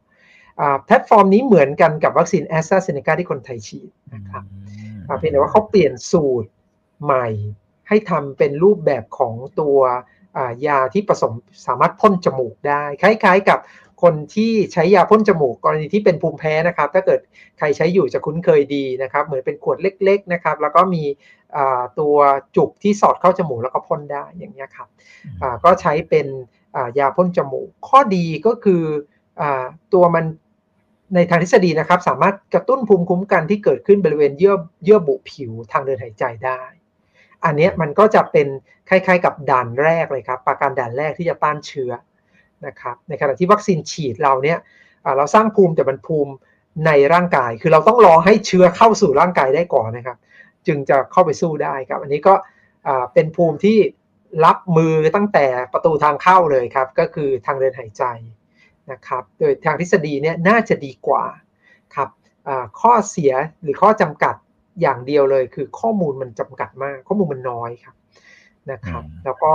[0.85, 4.43] แพลตฟอร์มนี้เหมือนกันกับวัคซีนแอสตราเซเนกาที่คนไทยฉีดนะครับ
[5.17, 6.49] เพียงแต่ว่าเขาเปลี่ยนสูตร
[7.03, 7.27] ใหม่
[7.87, 9.79] ให้ทำเป็นรูปแบบของตัว
[10.67, 11.33] ยาที่ผสม
[11.67, 13.59] สามารถพ่นจมูกได้ คล้ายๆกับ
[14.03, 17.19] คนที่ใช้ยาพ่นจมูกกรณีที่เป็นภูมิแพ้นะครับ ถ้าเกิด
[17.57, 21.03] ใครใช้อยู่จะคุ้นเคยดีนะครับ เหมือนเป็นขวดเล็ก ๆนะครับ แล้วก็มี
[21.99, 22.15] ตัว
[22.55, 24.87] จุกที่สอดเข้าจมูกแล้วก็พ่นได้อย่างนี้ครับ
[25.63, 26.27] ก็ใช้เป็น
[26.99, 28.83] ยาพ่นจมูก ข้อดีก็คือ
[29.93, 30.25] ตัวมัน
[31.15, 36.61] ในทางทฤษฎีนะครับ สามารถกระตุ้นภูมิคุ้มกันที่เกิดขึ้นบริเวณเยื่อเยื่อบุผิวทางเดินหายใจได้
[37.45, 38.47] อันนี้มันก็จะเป็น
[38.89, 41.91] คล้ายๆ กับด่านแรกเลยครับปราการด่านแรกที่จะต้านเชื้อ
[42.65, 44.59] นะครับในขณะที่วัคซีนฉีดเราเนี่ย
[45.17, 46.33] เราสร้างภูมิแต่มันภูมิ
[46.85, 50.17] ในร่างกาย คือเราต้องรอให้เชื้อเข้าสู่ร่างกายได้ก่อนนะครับ
[50.67, 52.33] จึงจะเข้าไปสู้ได้ครับ อันนี้ก็
[53.13, 53.77] เป็นภูมิที่
[54.45, 58.03] รับมือตั้งแต่ประตูทางเข้าเลยครับ ก็คือทางเดินหายใจ
[58.91, 61.25] นะครับ โดยทางทฤษฎีเนี่ยน่าจะดีกว่า
[61.95, 62.09] ครับ
[62.81, 64.35] ข้อเสียหรือข้อจำกัด
[64.81, 67.95] อย่างเดียวเลยคือข้อมูลมันจำกัดมาก ข้อมูลมันน้อยครับ
[68.71, 69.53] นะครับ แล้วก็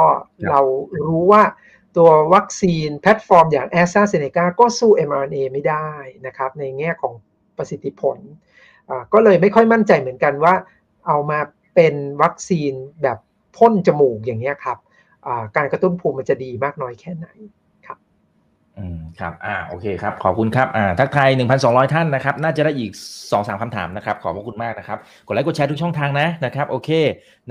[0.50, 0.60] เรา
[1.08, 1.42] รู้ว่า
[1.96, 5.88] ตัววัคซีนแพลตฟอร์มอย่าง AstraZeneca ก็สู้ mRNA ไม่ได้
[6.26, 7.12] นะครับ ในแง่ของ
[7.56, 8.18] ประสิทธิผล
[9.12, 10.54] ก็เลยไม่ค่อยมั่นใจเหมือนกันว่า
[11.06, 11.38] เอามา
[11.74, 12.72] เป็นวัคซีน
[13.02, 13.18] แบบ
[13.56, 14.78] พ่นจมูกอย่างนี้ครับ
[15.56, 17.28] การกระตุ้นภูมิมันจะดีมากน้อยแค่ไหน
[18.78, 21.28] อืมครับอ่าโอเคครับ ขอบคุณครับอ่าทักทาย
[21.60, 22.90] 1,200 ท่านนะครับ น่าจะได้อีก
[23.22, 26.90] 2-3คำถามนะครับ ขอบพระคุณมากนะครับ กดไลค์กดแชร์ทุกช่องทางนะนะครับ โอเค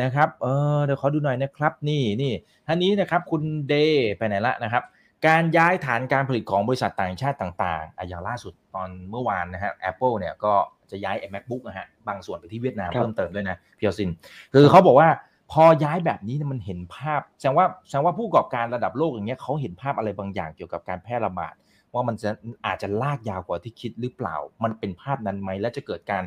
[0.02, 2.34] นะครับเออเดี๋ยวขอดูหน่อยนะครับ นี่นี่
[2.68, 4.84] ท่านนี้นะครับคุณเดย์ไปไหนละนะครับ
[5.28, 10.54] การย้ายฐานการผลิตของบริษัทต่างชาติต่างๆอ่อย่างล่าสุดตอนเมื่อวานนะฮะ Apple เนี่ยก็
[10.92, 14.10] จะย้าย MacBook นะฮะบางส่วนไปที่เวียดนามเพิ่มเติมด้วยนะเพียวซิน
[14.54, 15.10] คือเขาบอกว่า
[15.52, 21.54] พอย้ายแบบนี้มันเห็นภาพแสดงว่าแสดงว่าผู้ประกอบการระดับโลกอย่างเงี้ยเขาเห็นภาพอะไรบางอย่างเกี่ยวกับการแพร่ระบาด
[21.94, 22.30] ว่ามันจะ
[22.66, 26.24] อาจจะลากยาวกว่าที่คิดหรือเปล่า มันเป็นภาพนั้นไหมและจะเกิดการ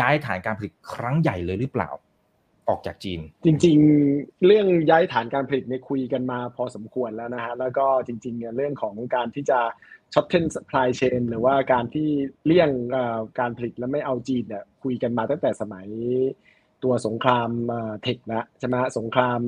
[0.00, 1.90] ย้ายฐานการผลิตครั้งใหญ่เลยหรือเปล่า
[2.68, 3.76] ออกจากจีน จริง
[4.10, 9.60] ๆ เรื่องย้ายฐานการผลิตในคุยกันมาพอสมควรแล้วนะฮะแล้วก็จริงๆเรื่องของการที่จะ
[10.14, 12.08] shorten supply chain หรือว่าการที่
[12.46, 12.70] เลี่ยง
[13.40, 15.86] การผลิตแล้วไม่เอาจีนเนี่ยคุยกันมาตั้งแต่สมัย
[16.84, 17.50] ตัวสงคราม
[18.02, 19.40] tech นะใช่ไหมสงคราม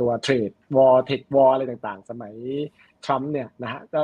[0.00, 2.34] ตัว trade war tech war อะไรต่างๆ สมัย
[3.04, 4.02] ทรัมป์เนี่ยนะฮะก็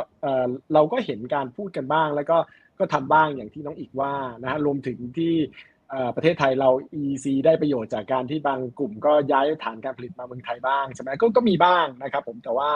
[0.75, 2.39] เราก็เห็นการพูดกันบ้าง แล้วก็
[2.79, 4.13] ก็ทำบ้างอย่างที่น้องอีกว่า
[4.43, 5.35] นะฮะรวมถึงที่
[6.17, 6.71] ประเทศไทยเรา
[7.03, 12.71] EC ได้ประโยชน์จากการที่บางกลุ่มก็ย้ายฐานการผลิตมาเมืองไทยบ้างใช่ไหมก็ก็มีบ้างนะครับผมแต่ว่า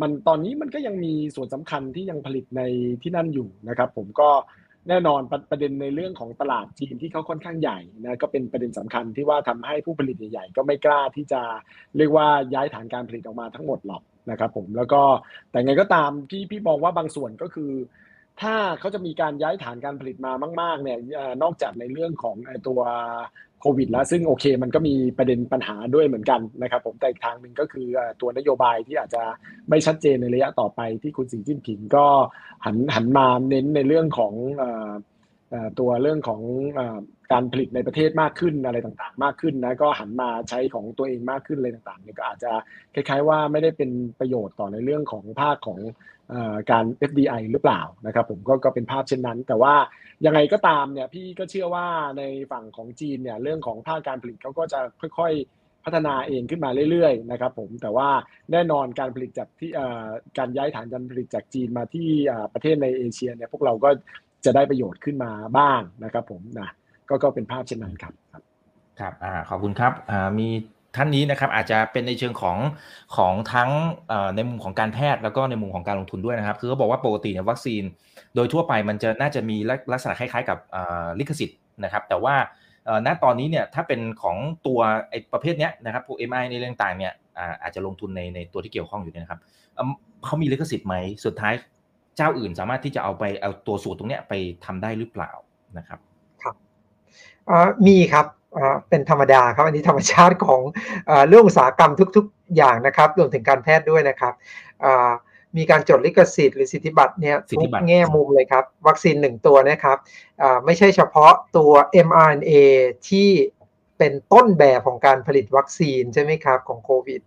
[0.00, 2.62] มันตอนนี้มันก็ยังมีส่วนสำคัญที่ยังผลิตใน
[3.02, 4.30] ที่นั่นอยู่นะครับผมก็
[4.88, 5.20] แน่นอน
[5.50, 11.40] ประเด็นในเรื่องของตลาดจีนที่เขาค่อนข้างใหญ่นะก็เป็นประเด็นสำคัญที่ว่าทำให้ผู้ผลิตใหญ่ๆก็ไม่กล้าที่จะ
[11.96, 15.02] เรียกว่าย้ายฐานการผลิตออกมาทั้งหมดหรอกนะครับผมแล้วก็
[15.50, 17.72] แต่ไงก็ตามที่พี่มองว่าบางส่วนก็คือ
[18.40, 20.98] ถ้าเขาจะมีการย้ายฐานการผลิตมามาก ๆเนี่ย
[21.42, 22.36] นอกจากในเรื่องของ
[22.68, 22.80] ตัว
[23.76, 27.86] วิดแล้วซึ่งโอเคมันก็มีประเด็นปัญหาด้วยเหมือนกันนะครับผมแต่อีกทางหนึ่งก็คือ
[28.20, 29.22] ตัวนโยบายที่อาจจะ
[29.70, 32.06] ไม่ชัดเจนในระยะต่อไปที่คุณสีจิ้นผิงก็
[32.64, 34.32] หันหันมาเน้นในเรื่องของ
[35.78, 36.40] ตัวเรื่องของ
[37.32, 42.52] การผลิตในประเทศมากขึ้นอะไรต่างๆ มากขึ้นนะก็หันมาใช้ของตัวเองมากขึ้นอะไรต่างๆเนี่ยก็อาจจะ
[42.94, 43.90] คล้ายๆว่าไม่ได้เป็น
[44.20, 45.78] ประโยชน์ต่อในเรื่องของภาคของ
[46.70, 49.74] การ FDI หรือเปล่านะครับผมก็ก็เป็นภาพเช่นนั้น แต่ว่า
[50.26, 51.86] ยังไงก็ตามเนี่ยพี่ก็เชื่อว่า
[52.18, 52.22] ใน
[52.52, 54.80] ฝั่งของจีนเนี่ยเรื่องของภาคการผลิตเขาก็จะ
[55.18, 58.08] ค่อยๆพัฒนาเองขึ้นมาเรื่อยๆนะครับผมแต่ว่า
[58.52, 59.70] แน่นอนการผลิตจากที่
[60.38, 62.08] การย้ายฐานการผลิตจากจีนมาที่
[62.54, 63.90] ประเทศในเอเชียเนี่ยพวกเราก็
[64.46, 66.68] จะได้ประโยชน์ขึ้นมาบ้างนะครับ ผมนะ
[67.08, 68.14] ก็ก็เป็นภาพเช่นนั้นครับ
[69.00, 70.48] ครับอ่าขอบคุณครับอ่ามี
[70.96, 72.58] ท่านนี้นะครับอาจจะเป็นในเชิงของ
[73.16, 73.70] ของทั้ง
[74.36, 77.82] ในมุมของการแพทย์แล้วก็ในมุมของการลงทุนด้วยนะครับ คือเขาบอกว่าปกติเนี่ยวัคซีน
[78.34, 79.56] โดยทั่วไปมันจะน่าจะมี
[79.92, 80.58] ลักษณะคล้ายๆ กับ
[81.18, 82.34] ลิขสิทธิ์นะครับ แต่ว่า
[83.06, 84.36] ณตอนนี้เนี่ยถ้าเป็นของ
[84.66, 84.80] ตัว
[85.10, 87.12] ไอ้ประเภทเนี้ยนะครับพวก MI ในเรื่องต่างเนี่ย
[87.62, 89.40] อาจจะลงทุนในในตัวที่เกี่ยวข้องอยู่นะครับ
[90.24, 90.94] เขามีลิขสิทธิ์ไหม
[91.24, 91.54] สุดท้าย
[92.16, 94.32] เจ้าอื่นสามารถที่จะเอาไปเอาตัวสูตรตรงเนี้ยไป
[94.64, 95.30] ทำได้หรือเปล่า
[95.78, 95.98] นะครับ
[96.42, 96.54] ครับ
[97.86, 98.26] มีครับ
[98.88, 100.60] เป็นธรรมดาครับอันนี้ธรรมชาติของ
[101.28, 104.34] เรื่องอุตสาหกรรมทุก ๆ อย่างนะครับรวมถึงการแพทย์ด้วยนะครับ
[105.56, 109.98] มีการจดลิขสิทธิ์หรือสิทธิบัตรเนี่ยทุกแง่มุมเลยครับ วัคซีนหนึ่งตัวนะครับ
[110.64, 111.72] ไม่ใช่เฉพาะตัว
[112.06, 112.52] mRNA
[113.08, 113.28] ที่
[113.98, 117.20] เป็นต้นแบบของการผลิตวัคซีนใช่ไหมครับของโควิด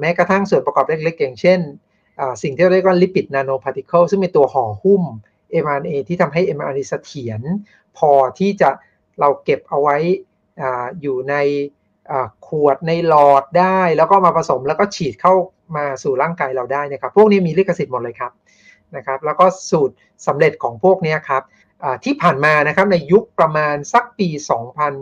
[0.00, 1.58] แม้กระทั่งส่วนประกอบเล็กๆอย่างเช่น
[2.42, 5.02] สิ่งที่เรียกว่า lipid nanoparticle ซึ่งเป็นตัวห่อหุ้ม
[5.62, 7.40] mRNA ที่ทำให้ mRNA เสถียร
[7.98, 8.70] พอที่จะ
[9.20, 9.96] เราเก็บเอาไว้
[11.00, 11.34] อยู่ใน
[12.46, 15.34] ขวดในหลอดได้ แล้วก็มาผสมแล้วก็ฉีดเข้า
[15.76, 18.32] มาสู่ร่างกายเราได้นะครับ พวกนี้มีลิขสิทธิ์หมดเลยครับ
[18.96, 19.94] นะครับแล้วก็สูตร
[20.26, 21.42] สำเร็จของพวกนี้ครับ
[22.04, 24.28] ที่ผ่านมานะครับในยุคประมาณสักปี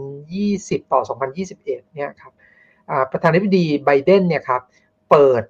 [0.08, 1.00] 2020 ต่อ
[1.48, 2.32] 2021 เนี่ยครับ
[3.10, 4.62] ประธานาธิบดีไบเดนเนี่ยครับ
[5.10, 5.42] เปิด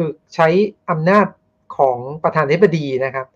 [0.00, 0.48] คือใช้
[0.90, 1.26] อำนาจ
[1.76, 3.26] ของประธานาธิบดีนะครับ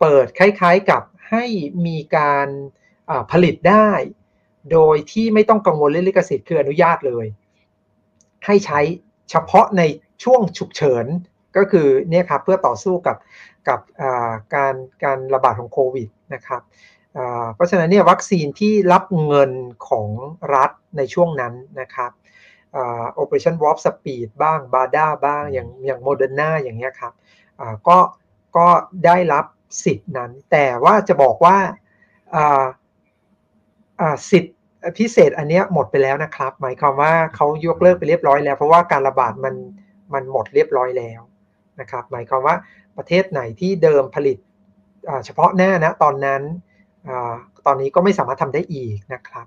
[0.00, 1.44] เปิดคล้ายๆกับให้
[1.86, 2.48] มีการ
[3.32, 3.90] ผลิตได้
[4.72, 7.26] โดยที่ไม่ต้องกังวลเรื่องลิขสิทธิ์คืออนุญาตเลย
[8.46, 8.80] ให้ใช้
[9.30, 9.82] เฉพาะใน
[10.24, 11.06] ช่วงฉุกเฉิน
[11.56, 13.16] ก็คือเนี่ยครับเพื่อต่อสู้กับ
[13.68, 13.80] กับ
[14.54, 14.74] การ
[15.04, 16.62] การระบาดของโควิดนะครับ
[17.54, 19.50] เพราะฉะนั้นเนี่ยวัคซีนที่รับเงิน
[19.88, 20.08] ของ
[20.54, 22.10] รัฐในช่วงนั้นนะครับ
[23.20, 27.12] Operation Warp Speed บ้างบาดาบ้าง อย่างอย่างโมเดอร์นาอย่างเงี้ยครับ
[27.88, 27.98] ก็
[28.56, 28.68] ก็
[29.06, 29.44] ได้รับ
[29.84, 31.56] สิทธิ์นั้น แต่ว่าจะบอกว่า
[34.30, 34.54] สิทธิ์
[34.98, 39.54] พิเศษอันนี้หมดไปแล้วนะครับ หมายความว่าเขายกเลิกไปเรียบร้อยแล้ว เพราะว่าการระบาดมัน
[40.14, 41.20] มันหมดเรียบร้อยแล้ว
[41.80, 42.56] นะครับ หมายความว่า
[42.96, 44.38] ประเทศไหนที่เดิมผลิต
[45.24, 46.42] เฉพาะหน้านะตอนนั้น
[47.66, 49.46] ตอนนี้ก็ไม่สามารถทำได้อีกนะครับ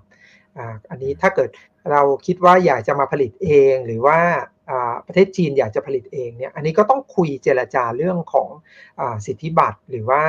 [0.90, 1.50] อันนี้ถ้าเกิด
[1.90, 4.18] เราคิดว่าอยากจะมาผลิตเอง หรือว่า
[5.06, 8.48] ประเทศจีนอยากจะผลิตเองเนี่ยอันนี้ก็ต้องคุยเจรจาเรื่องของ
[9.00, 10.22] อสิทธิบัตรหรือว่า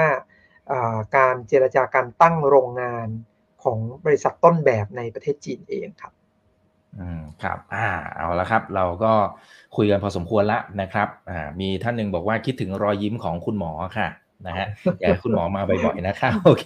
[1.18, 3.08] การเจรจาการตั้งโรงงาน
[3.64, 6.14] ของบริษัทต้นแบบในประเทศจีนเองครับ
[7.00, 9.14] อืมครับอ่าเอาละครับ เราก็
[9.76, 14.08] คุยกันพอสมควรละนะครับอ่ามีท่านหนึ่งบอกว่าคิดถึงรอยยิ้มของคุณหมอค่ะ
[14.46, 14.68] นะฮะ
[15.00, 16.66] อยากคุณหมอมาบ่อยๆนะครับโอเค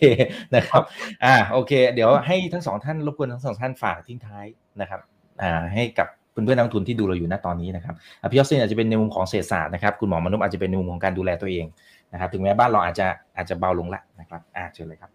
[0.56, 0.82] นะครับ
[1.24, 4.46] อ่าโอเค เดี๋ยวให้ทั้งสองท่านรบกวนทั้งสองท่านฝากทิ้งท้าย
[4.82, 5.00] นะครับ
[5.42, 7.96] อ่าให้กับเพื่อนๆนักทุนที่ดูเราอยู่ณตอนนี้นะครับ
[8.32, 11.66] พี่ยอดเซนอาจจะเป็นในมุมของเศรษฐศาสตร์นะครับคุณหมอมนุษย์อาจจะเป็นในมุมของการดูแลตัวเอง
[12.14, 15.12] นะครับ ถึงแม้บ้านเราอาจจะอาจจะเบาลงละนะครับ อ่าเชิญเลยครับ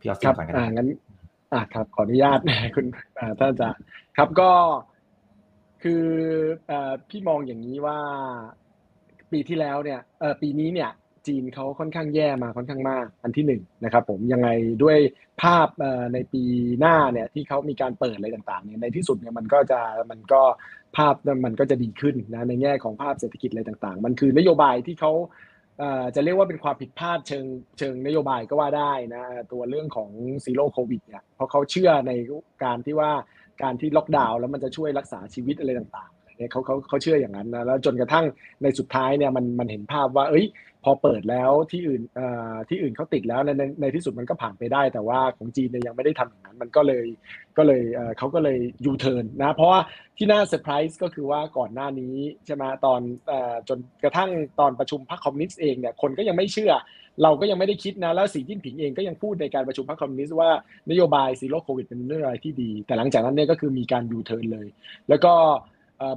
[0.00, 0.88] พี่ออสครับอ่างั้น
[1.52, 2.38] อ่าครับขออนุญาต
[2.76, 2.86] คุณ
[3.38, 3.80] ท่านอาจารย์
[4.16, 4.50] ครับก็
[5.82, 6.04] คือ
[7.08, 7.98] พี่มองอย่างนี้ว่า
[9.32, 10.90] ปีที่แล้วเนี่ยเออปีนี้เนี่ย
[11.26, 14.48] จีนเขาค่อนข้างแย่มาค่อนข้างมากอันที่หนึ่งนะครับผมยังไง
[14.82, 14.98] ด้วย
[15.42, 15.68] ภาพ
[16.14, 16.42] ในปี
[16.80, 20.42] หน้าเนี่ยที่เขามีการเปิดอะไรต่างๆเนี่ยในที่สุดเนี่ยมันก็จะมันก็
[20.96, 21.14] ภาพ
[21.46, 25.12] มันก็จะดีขึ้นนะในแง่ของภาพเศรษฐกิจอะไรต่างๆ มันคือนโยบายที่เขา
[26.14, 27.44] จะเรียกว่าเป็นความผิดพลาดเชิง
[27.78, 29.22] เชิงนโยบายก็ว่าได้นะ
[29.52, 30.10] ตัวเรื่องของ
[30.44, 32.12] zero COVID เนี่ยเพราะเขาเชื่อใน
[32.64, 33.10] การที่ว่า
[33.62, 38.26] การที่ล็อกดาวน์แล้วมันจะช่วยรักษาชีวิตอะไรต่างๆเนี่ยเขาเขาเขาเชื่ออย่างนั้นนะแล้วจนกระทั่ง
[38.62, 40.46] ในสุดท้ายเนี่ยมันมันเห็นภาพว่า เอ้ย
[40.86, 42.02] พอเปิดแล้วที่อื่น
[42.68, 47.06] ที่อื่นเขาติดแล้วในในที่สุดมันก็ผ่านไปได้ แต่ว่าของจีนเนี่ยยังไม่ได้ทำอย่างนั้นมันก็เลย
[47.58, 47.82] ก็เลย
[48.18, 49.80] เขาก็เลยยูเทิร์นนะเพราะว่า
[50.16, 52.16] ที่น่าเซอร์ไพรส์ก็คือว่าก่อนหน้านี้
[52.46, 53.00] ใช่ไหมตอน
[53.68, 54.30] จนกระทั่ง
[54.60, 56.72] ตอนประชุมพรรคคอมมิวนิสต์เองเนี่ยคนก็ยังไม่เชื่อ
[57.22, 60.50] เราก็ยังไม่ได้คิดนะแล้วสีจิ้นผิงเองก็ยังพูดในการประชุมพรรคคอมมิวนิสต์ว่า
[60.90, 64.66] นโยบาย zero COVID เป็นเรื่องอะไรที่ดี แต่หลังจากนั้นเนี่ยก็คือมีการยูเทิร์นเลย
[65.08, 65.34] แล้วก็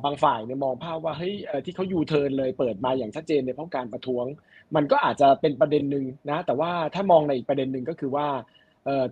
[0.06, 1.34] บางฝ่ายเนี่ยมองภาพว่าเฮ้ย
[1.66, 4.26] ที่เขายูเทิร์นเลยเปิดมาอย่างชัดเจนในเพราะการประท้วง
[4.76, 8.28] มันก็อาจจะเป็นประเด็นหนึ่งนะแต่ว่าถ้ามองในอีกประเด็นหนึ่งก็คือว่า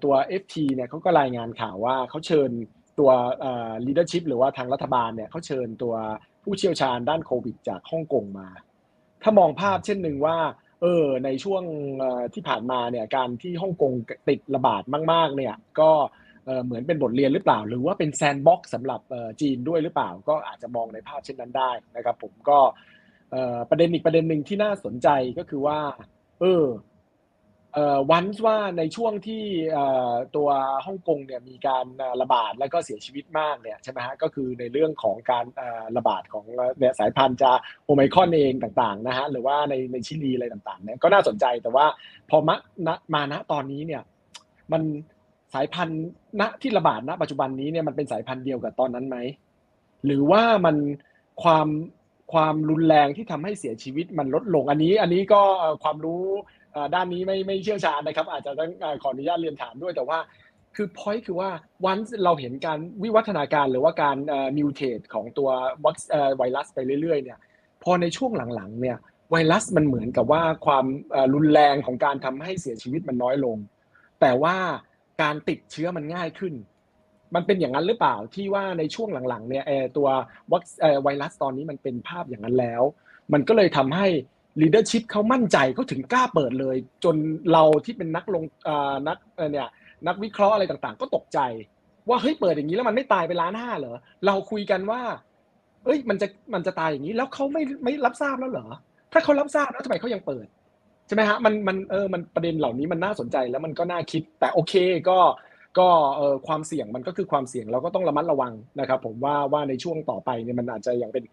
[0.03, 2.49] ตัว FT เนี่ยเขาก็รายงานข่าวว่าเขาเชิญ
[2.99, 3.11] ตัว
[3.85, 5.95] leadership หรือว่าทางรัฐบาลเนี่ยเขาเชิญตัว
[6.43, 8.47] ผู้เชี่ยวชาญด้านโควิดจากฮ่องกงมา
[9.23, 10.37] ถ้ามองภาพเช่นหนึ่งว่า
[10.81, 11.63] เออในช่วง
[12.33, 13.93] ที่ผ่านมาเนี่ยการที่ฮ่องกง
[14.29, 15.91] ติดระบาดมาก ๆ เนี่ยก็
[16.65, 19.01] เหมือนเป็นบทเรียนหรือเปล่า หรือว่าเป็น sandbox สำหรับ
[19.41, 22.59] จีนด้วยหรือเปล่า ก็อาจจะมองในภาพเช่นนั้นได้นะครับ ผมก็
[23.69, 25.79] ประเด็นอีกประเด็นหนึ่งที่น่าสนใจก็คือว่า
[26.39, 26.65] เออ
[28.11, 29.43] once ว่าในช่วงที่
[30.35, 30.49] ตัว
[30.85, 31.85] ฮ่องกงเนี่ยมีการ
[32.21, 35.45] ระบาดแล้วก็เสียชีวิตมากเนี่ยใช่ไหมฮะก็คือในเรื่องของการ
[35.97, 36.45] ระบาดของ
[36.99, 37.51] สายพันธุ์จะ
[37.85, 41.85] โอไมคอนเองต่างๆนะฮะหรือว่าในในชิลีอะไรต่างๆเนี่ยก็น่าสนใจแต่ว่า
[42.29, 42.55] พอมา
[43.13, 44.01] มาณตอนนี้เนี่ย
[44.71, 44.81] มัน
[45.53, 46.03] สายพันธุ์
[46.41, 49.17] ณที่ระบาดณ ปัจจุบันนี้เนี่ยมันเป็นสายพันธุ์เดียวกับตอนนั้นไหม
[50.05, 50.75] หรือว่ามัน
[51.43, 51.67] ความ
[52.33, 55.41] ความรุนแรงที่ทำให้เสียชีวิตมันลดลงอันนี้ อันนี้ก็
[55.83, 56.23] ความรู้
[56.95, 58.71] ด้านนี้ไม่ไม่เชี่ยวชาญนะครับ อาจจะต้อง
[59.01, 60.19] ขออนุญาตเรียนถามด้วยแต่ว่า
[60.75, 61.49] คือพอยต์คือว่า
[61.85, 64.17] วันเราเห็นการวิวัฒนาการหรือว่าการ
[64.57, 65.49] มิวเทตของตัว
[66.37, 67.39] ไวรัสไปเรื่อยๆเนี่ย
[67.83, 68.97] พอในช่วงหลังๆเนี่ย
[69.31, 70.85] ไวรัสมันเหมือนกับว่าความ
[71.33, 73.57] รุนแรงของการทำให้เสียชีวิตมันน้อยลง
[74.21, 74.55] แต่ว่า
[75.21, 76.53] การติดเชื้อมันง่ายขึ้น
[77.35, 79.65] มันเป็นอย่างนั้นหรือเปล่าที่ว่าในช่วงหลังๆเนี่ย
[79.97, 80.07] ตัว
[80.51, 80.63] วัค
[81.03, 82.83] ไวรัสตอนนี้มันเป็นภาพอย่างนั้นแล้ว
[83.33, 84.07] มันก็เลยทำให้
[84.61, 87.15] leadership เขามั่นใจเขาถึงกล้าเปิดเลย จน
[87.51, 88.43] เราที่เป็นนักลง
[89.07, 89.17] นัก
[89.51, 89.69] เนี่ย
[90.07, 91.39] นักวิเคราะห์อะไรต่างๆ ก็ตกใจ
[92.09, 95.01] ว่าเฮ้ยเปิดอย่างนี้แล้วมันไม่ตายไปล้านห้าเหรอเราคุยกันว่า
[95.85, 98.67] เอ้ยมันจะมันจะตายอย่างนี้แล้วเขาไม่ไม่รับทราบแล้วเหรอ
[99.13, 100.47] ถ้าเขารับทราบแล้วทำไมเขายังเปิด
[101.07, 104.73] ใช่ไหมฮะมันมันเออมันประเด็นเหล่านี้มันน่าสนใจแล้วมันก็น่าคิด แต่โอเค
[105.09, 105.19] ก็
[105.79, 105.87] ก็
[106.17, 111.23] เออความเสี่ยงมันก็คือความเสี่ยงเราก็ต้องระมัดระวังนะครับผมว่าว่าในช่วงต่อไปเนี่ยมันอาจจะอย่างเป็น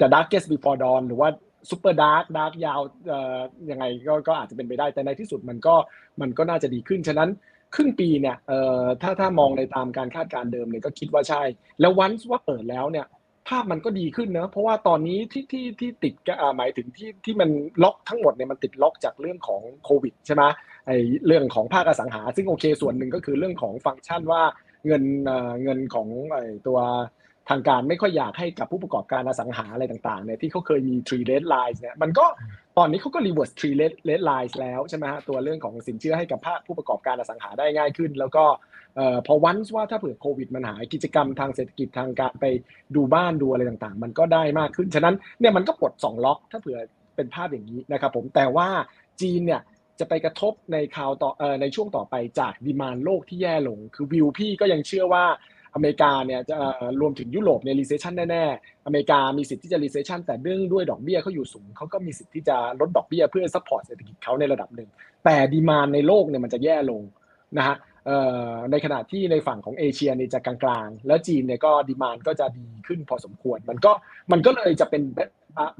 [0.00, 1.28] จะ darkest before dawn หรือว่า
[1.70, 3.38] super dark dark ยาวเอ่อ
[3.70, 5.74] ยังไงก็ก็อาจจะเป็นไปได้แต่ในที่สุดมันก็
[6.20, 7.30] มันก็น่าจะดีขึ้น ฉะนั้น
[7.74, 11.42] ครึ่งปีเนี่ยเอ่อถ้าถ้ามองในตามการคาดการเดิมเนี่ยก็คิดว่าใช่
[11.80, 13.06] แล้ว once ว่าเปิดแล้วเนี่ย
[13.48, 16.14] ภาพมันก็ดีขึ้นนะเพราะว่าตอนนี้ที่ที่ที่ติด
[16.56, 17.50] หมายถึงที่ที่มัน
[17.82, 20.42] ล็อกทั้งหมดเนี่ยมันติดล็อกจากเรื่องของโควิดใช่ไหม
[20.86, 20.90] ไอ
[21.26, 24.42] เรื่องของภาคอสังหา ซึ่งโอเคส่วนหนึ่งก็คือเรื่องของฟังก์ชันว่า
[24.86, 25.04] เงิน
[25.62, 26.78] เงินของไอตัว
[27.50, 32.26] ทางการไม่ค่อยอยากให้กับผู้ประกอบการอสังหาอะไรต่างๆเนี่ยที่เขาเคยมี three red lines เนี่ยมันก็
[32.78, 38.44] ตอนนี้เขาก็ reverse three red red lines แล้วใช่ไหมฮะตัวเรื่องของสินเชื่อให้กับภาคผู้ประกอบการอสังหาได้ง่ายขึ้น แล้วก็
[39.26, 42.46] พอวันว่าถ้าเผื่อโควิดมันหายกิจกรรมทางเศรษฐกิจทางการไป
[42.96, 46.78] ดูบ้านดูอะไรต่างๆ มันก็ได้มากขึ้น ฉะนั้นเนี่ยมันก็ปลด2ล็อก ถ้าเผื่อ
[47.16, 48.68] เป็นภาพอย่างนี้นะครับผมแต่ว่า
[49.20, 49.60] จีนเนี่ย
[49.98, 51.30] จะไปกระทบในคราวต่อ
[51.60, 55.24] ในช่วงต่อไปจาก demand โลกที่แย่ลง คือวิวพี่ก็ยังเชื่อว่า
[55.74, 56.56] อเมริกาเนี่ยจะ
[57.00, 64.88] รวมถึงยุโรปใน recession แน่ๆ อเมริกามีสิทธิ์ที่จะ recession แต่เรื่องด้วยดอกเบี้ยเขาอยู่สูงเขาก็มีสิทธิ์ที่จะลดดอกเบี้ยเพื่อ support เศรษฐกิจเขาในระดับหนึ่ง
[65.24, 67.02] แต่ demand ในโลกเนี่ยมันจะแย่ลง
[67.56, 67.76] นะฮะ
[68.70, 73.92] ในขณะที่ในฝั่งของเอเชียเนี่ยจะกลางๆ แล้วจีนเนี่ยก็ demand ก็จะดีขึ้นพอสมควร มันก็
[74.32, 75.02] มันก็เลยจะเป็น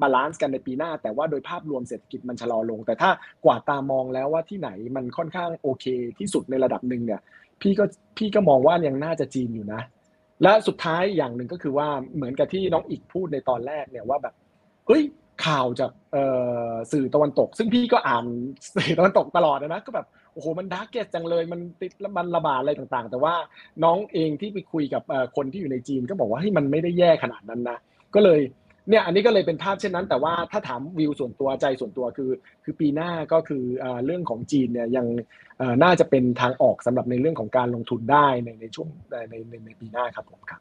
[0.00, 3.10] balance กันในปีหน้า แต่ว่าโดยภาพรวมเศรษฐกิจมันชะลอลง แต่ถ้า
[3.44, 5.84] กวาดตามองแล้วว่าที่ไหนมันค่อนข้างโอเค
[6.18, 7.20] ที่สุดในระดับหนึ่งเนี่ย
[7.60, 7.84] พี่ก็
[8.16, 9.80] พี่ก็มองว่ายังน่าจะจีนอยู่นะ
[10.42, 14.34] และสุดท้ายอย่างหนึ่งก็คือว่าเหมือนกับที่น้องอีกพูดในตอนแรกเนี่ยว่าแบบ
[14.86, 15.02] เฮ้ย
[15.46, 15.90] ข่าวจาก
[16.92, 18.24] สื่อตะวันตก ซึ่งพี่ก็อ่าน
[18.76, 23.34] สื่อตะวันตกตลอดนะก็แบบ โอ้โหมัน darkest จังเลยมันติดมันระบาดอะไรต่างๆ แต่ว่า
[23.84, 25.02] น้องเองที่ไปคุยกับ
[25.36, 27.78] คนที่อยู่ในจีนก็บอกว่าให้มันไม่ได้แย่ขนาดนั้นนะ
[28.14, 28.40] ก็เลย
[28.88, 32.30] เนี่ยอันนี้ก็เลยเป็นภาพเช่นนั้น แต่ว่าถ้าถามวิวส่วนตัวใจส่วนตัวคือ
[32.64, 33.62] คือปีหน้าก็คือ
[34.04, 35.06] เรื่องของจีนเนี่ยยัง
[35.82, 40.60] น่าจะเป็นทางออกสำหรับในเรื่องของการลงทุนได้ในในช่วงในในในปีหน้าครับผมครับ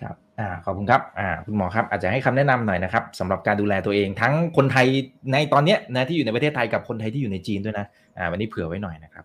[0.00, 4.86] ครับอ่าขอบคุณครับอ่าคุณหมอครับอาจจะให้คำแนะนำหน่อยนะครับสำหรับการดูแลตัวเองทั้งคนไทย
[5.32, 7.86] ในตอนนี้นะที่อยู่ในประเทศไทยกับคนไทยที่อยู่ในจีนด้วยนะ
[8.18, 9.24] อ่าวันนี้เผื่อไว้หน่อยนะครับ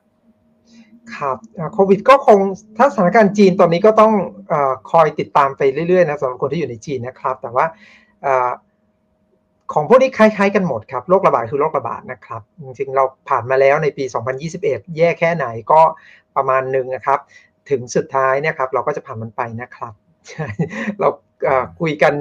[1.16, 1.38] ครับ
[1.74, 2.40] โควิดก็คง
[2.78, 4.14] ถ้าสถานการณ์จีนตอนนี้ก็ต้อง
[4.52, 4.54] อ
[4.92, 7.66] คอยติดตามไปเรื่อยๆนะสำหรับคนที่อยู่ในจีนนะครับ แต่ว่า
[9.74, 14.04] ของพวกนี้คล้ายๆกันหมดครับ โรคระบาดคือโรคระบาดนะครับ จริงๆ เราผ่านมาแล้วในปี
[14.50, 15.82] 2021 แย่แค่ไหนก็
[16.36, 17.20] ประมาณหนึ่งนะครับ
[17.70, 19.94] ถึงสุดท้ายเนี่ยครับ เราก็จะผ่านมันไปนะครับ
[21.00, 21.08] เรา
[21.80, 22.14] คุยกัน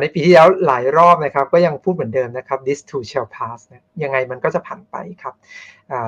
[0.00, 5.34] ในปีที่แล้วหลายรอบนะครับ ก็ยังพูดเหมือนเดิมนะครับ this too shall pass นะยังไงมันก็จะผ่านไปครับ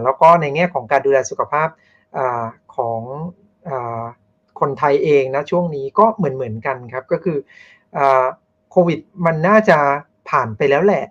[0.04, 1.68] แล้วก็ในแง่ของการดูแลสุขภาพ
[2.16, 2.18] อ
[2.76, 3.00] ของ
[4.60, 7.38] คนไทยเองนะช่วงนี้ก็เหมือนเหมือนกันครับ ก็คือ
[8.70, 9.78] โควิดมันน่าจะ
[10.30, 11.04] ผ่านไปแล้วแหละ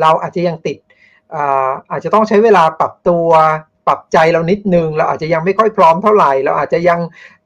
[0.00, 0.78] เราอาจจะยังติด
[1.90, 3.28] อาจจะต้องใช้เวลาปรับตัว
[3.86, 7.00] ปรับใจเรานิดนึง เราอาจจะยังไม่ค่อยพร้อมเท่าไหร่ เราอาจจะยัง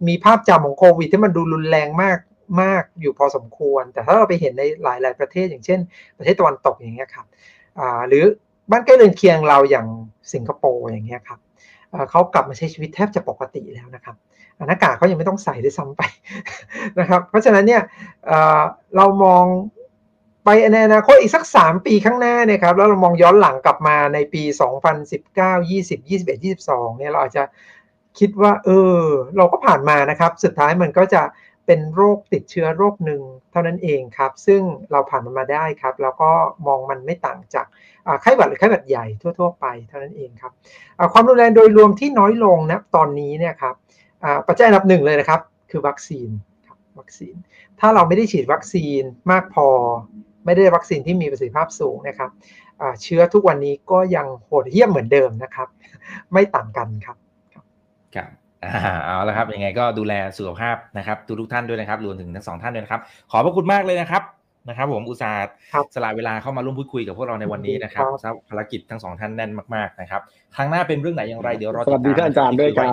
[0.08, 2.18] มีภาพจำของโควิดที่มันดูรุนแรงมาก
[2.62, 5.78] มากอยู่พอสมควร แต่ถ้าเราไปเห็นในหลาย ๆ ประเทศ อย่างเช่น
[6.18, 7.26] ประเทศตะวันตกอย่างเงี้ยครับ
[8.08, 8.24] หรือ
[8.70, 9.86] บ้านใกล้เรือนเคียงเราอย่าง
[10.32, 11.38] สิงคโปร์อย่างเงี้ยครับ
[12.10, 14.16] เขากลับมาใช้ชีวิตแทบจะปกติแล้วนะครับ
[14.68, 16.02] หน้ากากเขายังไม่ต้องใส่ด้วยซ้ำไป
[17.00, 17.82] นะครับ เพราะฉะนั้นเนี่ย
[18.96, 19.44] เรามอง
[20.44, 24.42] ไปในอนาคตอีกสัก 3 ปีข้างหน้าเนี่ยครับแล้วเรามองย้อนหลังกลับมาในปี
[25.06, 26.08] 2019 20 21
[26.42, 27.44] 22เนี่ยเราอาจจะ
[28.18, 29.00] คิดว่า เออ
[29.36, 31.22] เราก็ผ่านมานะครับ สุดท้ายมันก็จะ
[31.66, 34.62] เป็นโรคติดเชื้อโรคหนึ่งเท่านั้นเองครับ ซึ่ง
[34.92, 36.30] เราผ่านมันมาได้ครับ แล้วก็
[36.66, 37.66] มองมันไม่ต่างจาก
[38.22, 39.06] ไข้หวัดหรือไข้หวัดใหญ่
[39.38, 40.52] ทั่ว ๆ ไปเท่านั้นเองครับ
[41.12, 43.74] ความรุนแรงโดยรวมที่น้อยลงนะตอนนี้เนี่ยครับ
[44.46, 45.40] ปัจจัยอันดับหนึ่งเลยนะครับ
[45.70, 46.28] คือวัคซีน
[46.66, 47.34] ครับวัคซีน
[47.80, 49.66] ถ้าเราไม่ได้ฉีดวัคซีนมากพอ
[50.44, 52.30] ไม่ได้วัคซีนที่มีประสิทธิภาพสูงนะครับ
[53.02, 55.68] เชื้อทุกวันนี้ก็ยังโหดเหี้ยมเหมือนเดิมนะครับ
[56.32, 57.16] ไม่ต่างกันครับ
[58.16, 58.30] ครับ
[59.04, 63.00] เอาละครับยังไงก็ดูแลสุขภาพนะครับทุกทุกท่านด้วยนะครับรวมถึงทั้งสองท่านด้วยนะครับ
[63.30, 64.22] ขอบพระคุณมากเลยนะครับ
[64.68, 65.44] นะครับ ผมอุตส่าห์
[65.94, 68.04] สละเวลาเข้ามาร่วมพูดคุยกับพวกเราในวันนี้นะครับ
[68.48, 70.20] ภารกิจทั้งสองท่านแน่นมากๆนะครับ
[70.56, 72.90] ครั้งหน้าเป็นเรื่องไหนอย่างไรเดี๋ยวรอติดตามสวัสดีท่านอาจารย์ด้วยครับ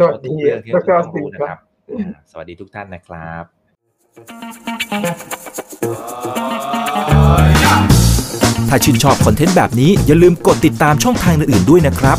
[0.00, 1.58] สวัสดีเรื่องที่เราต้องรู้นะครับ
[2.30, 3.44] สวัสดีทุกท่านนะครับ
[8.68, 12.18] ถ้าชื่นชอบคอนเทนต์แบบนี้อย่าลืมกดติดตามช่องทางอื่นๆด้วยนะครับ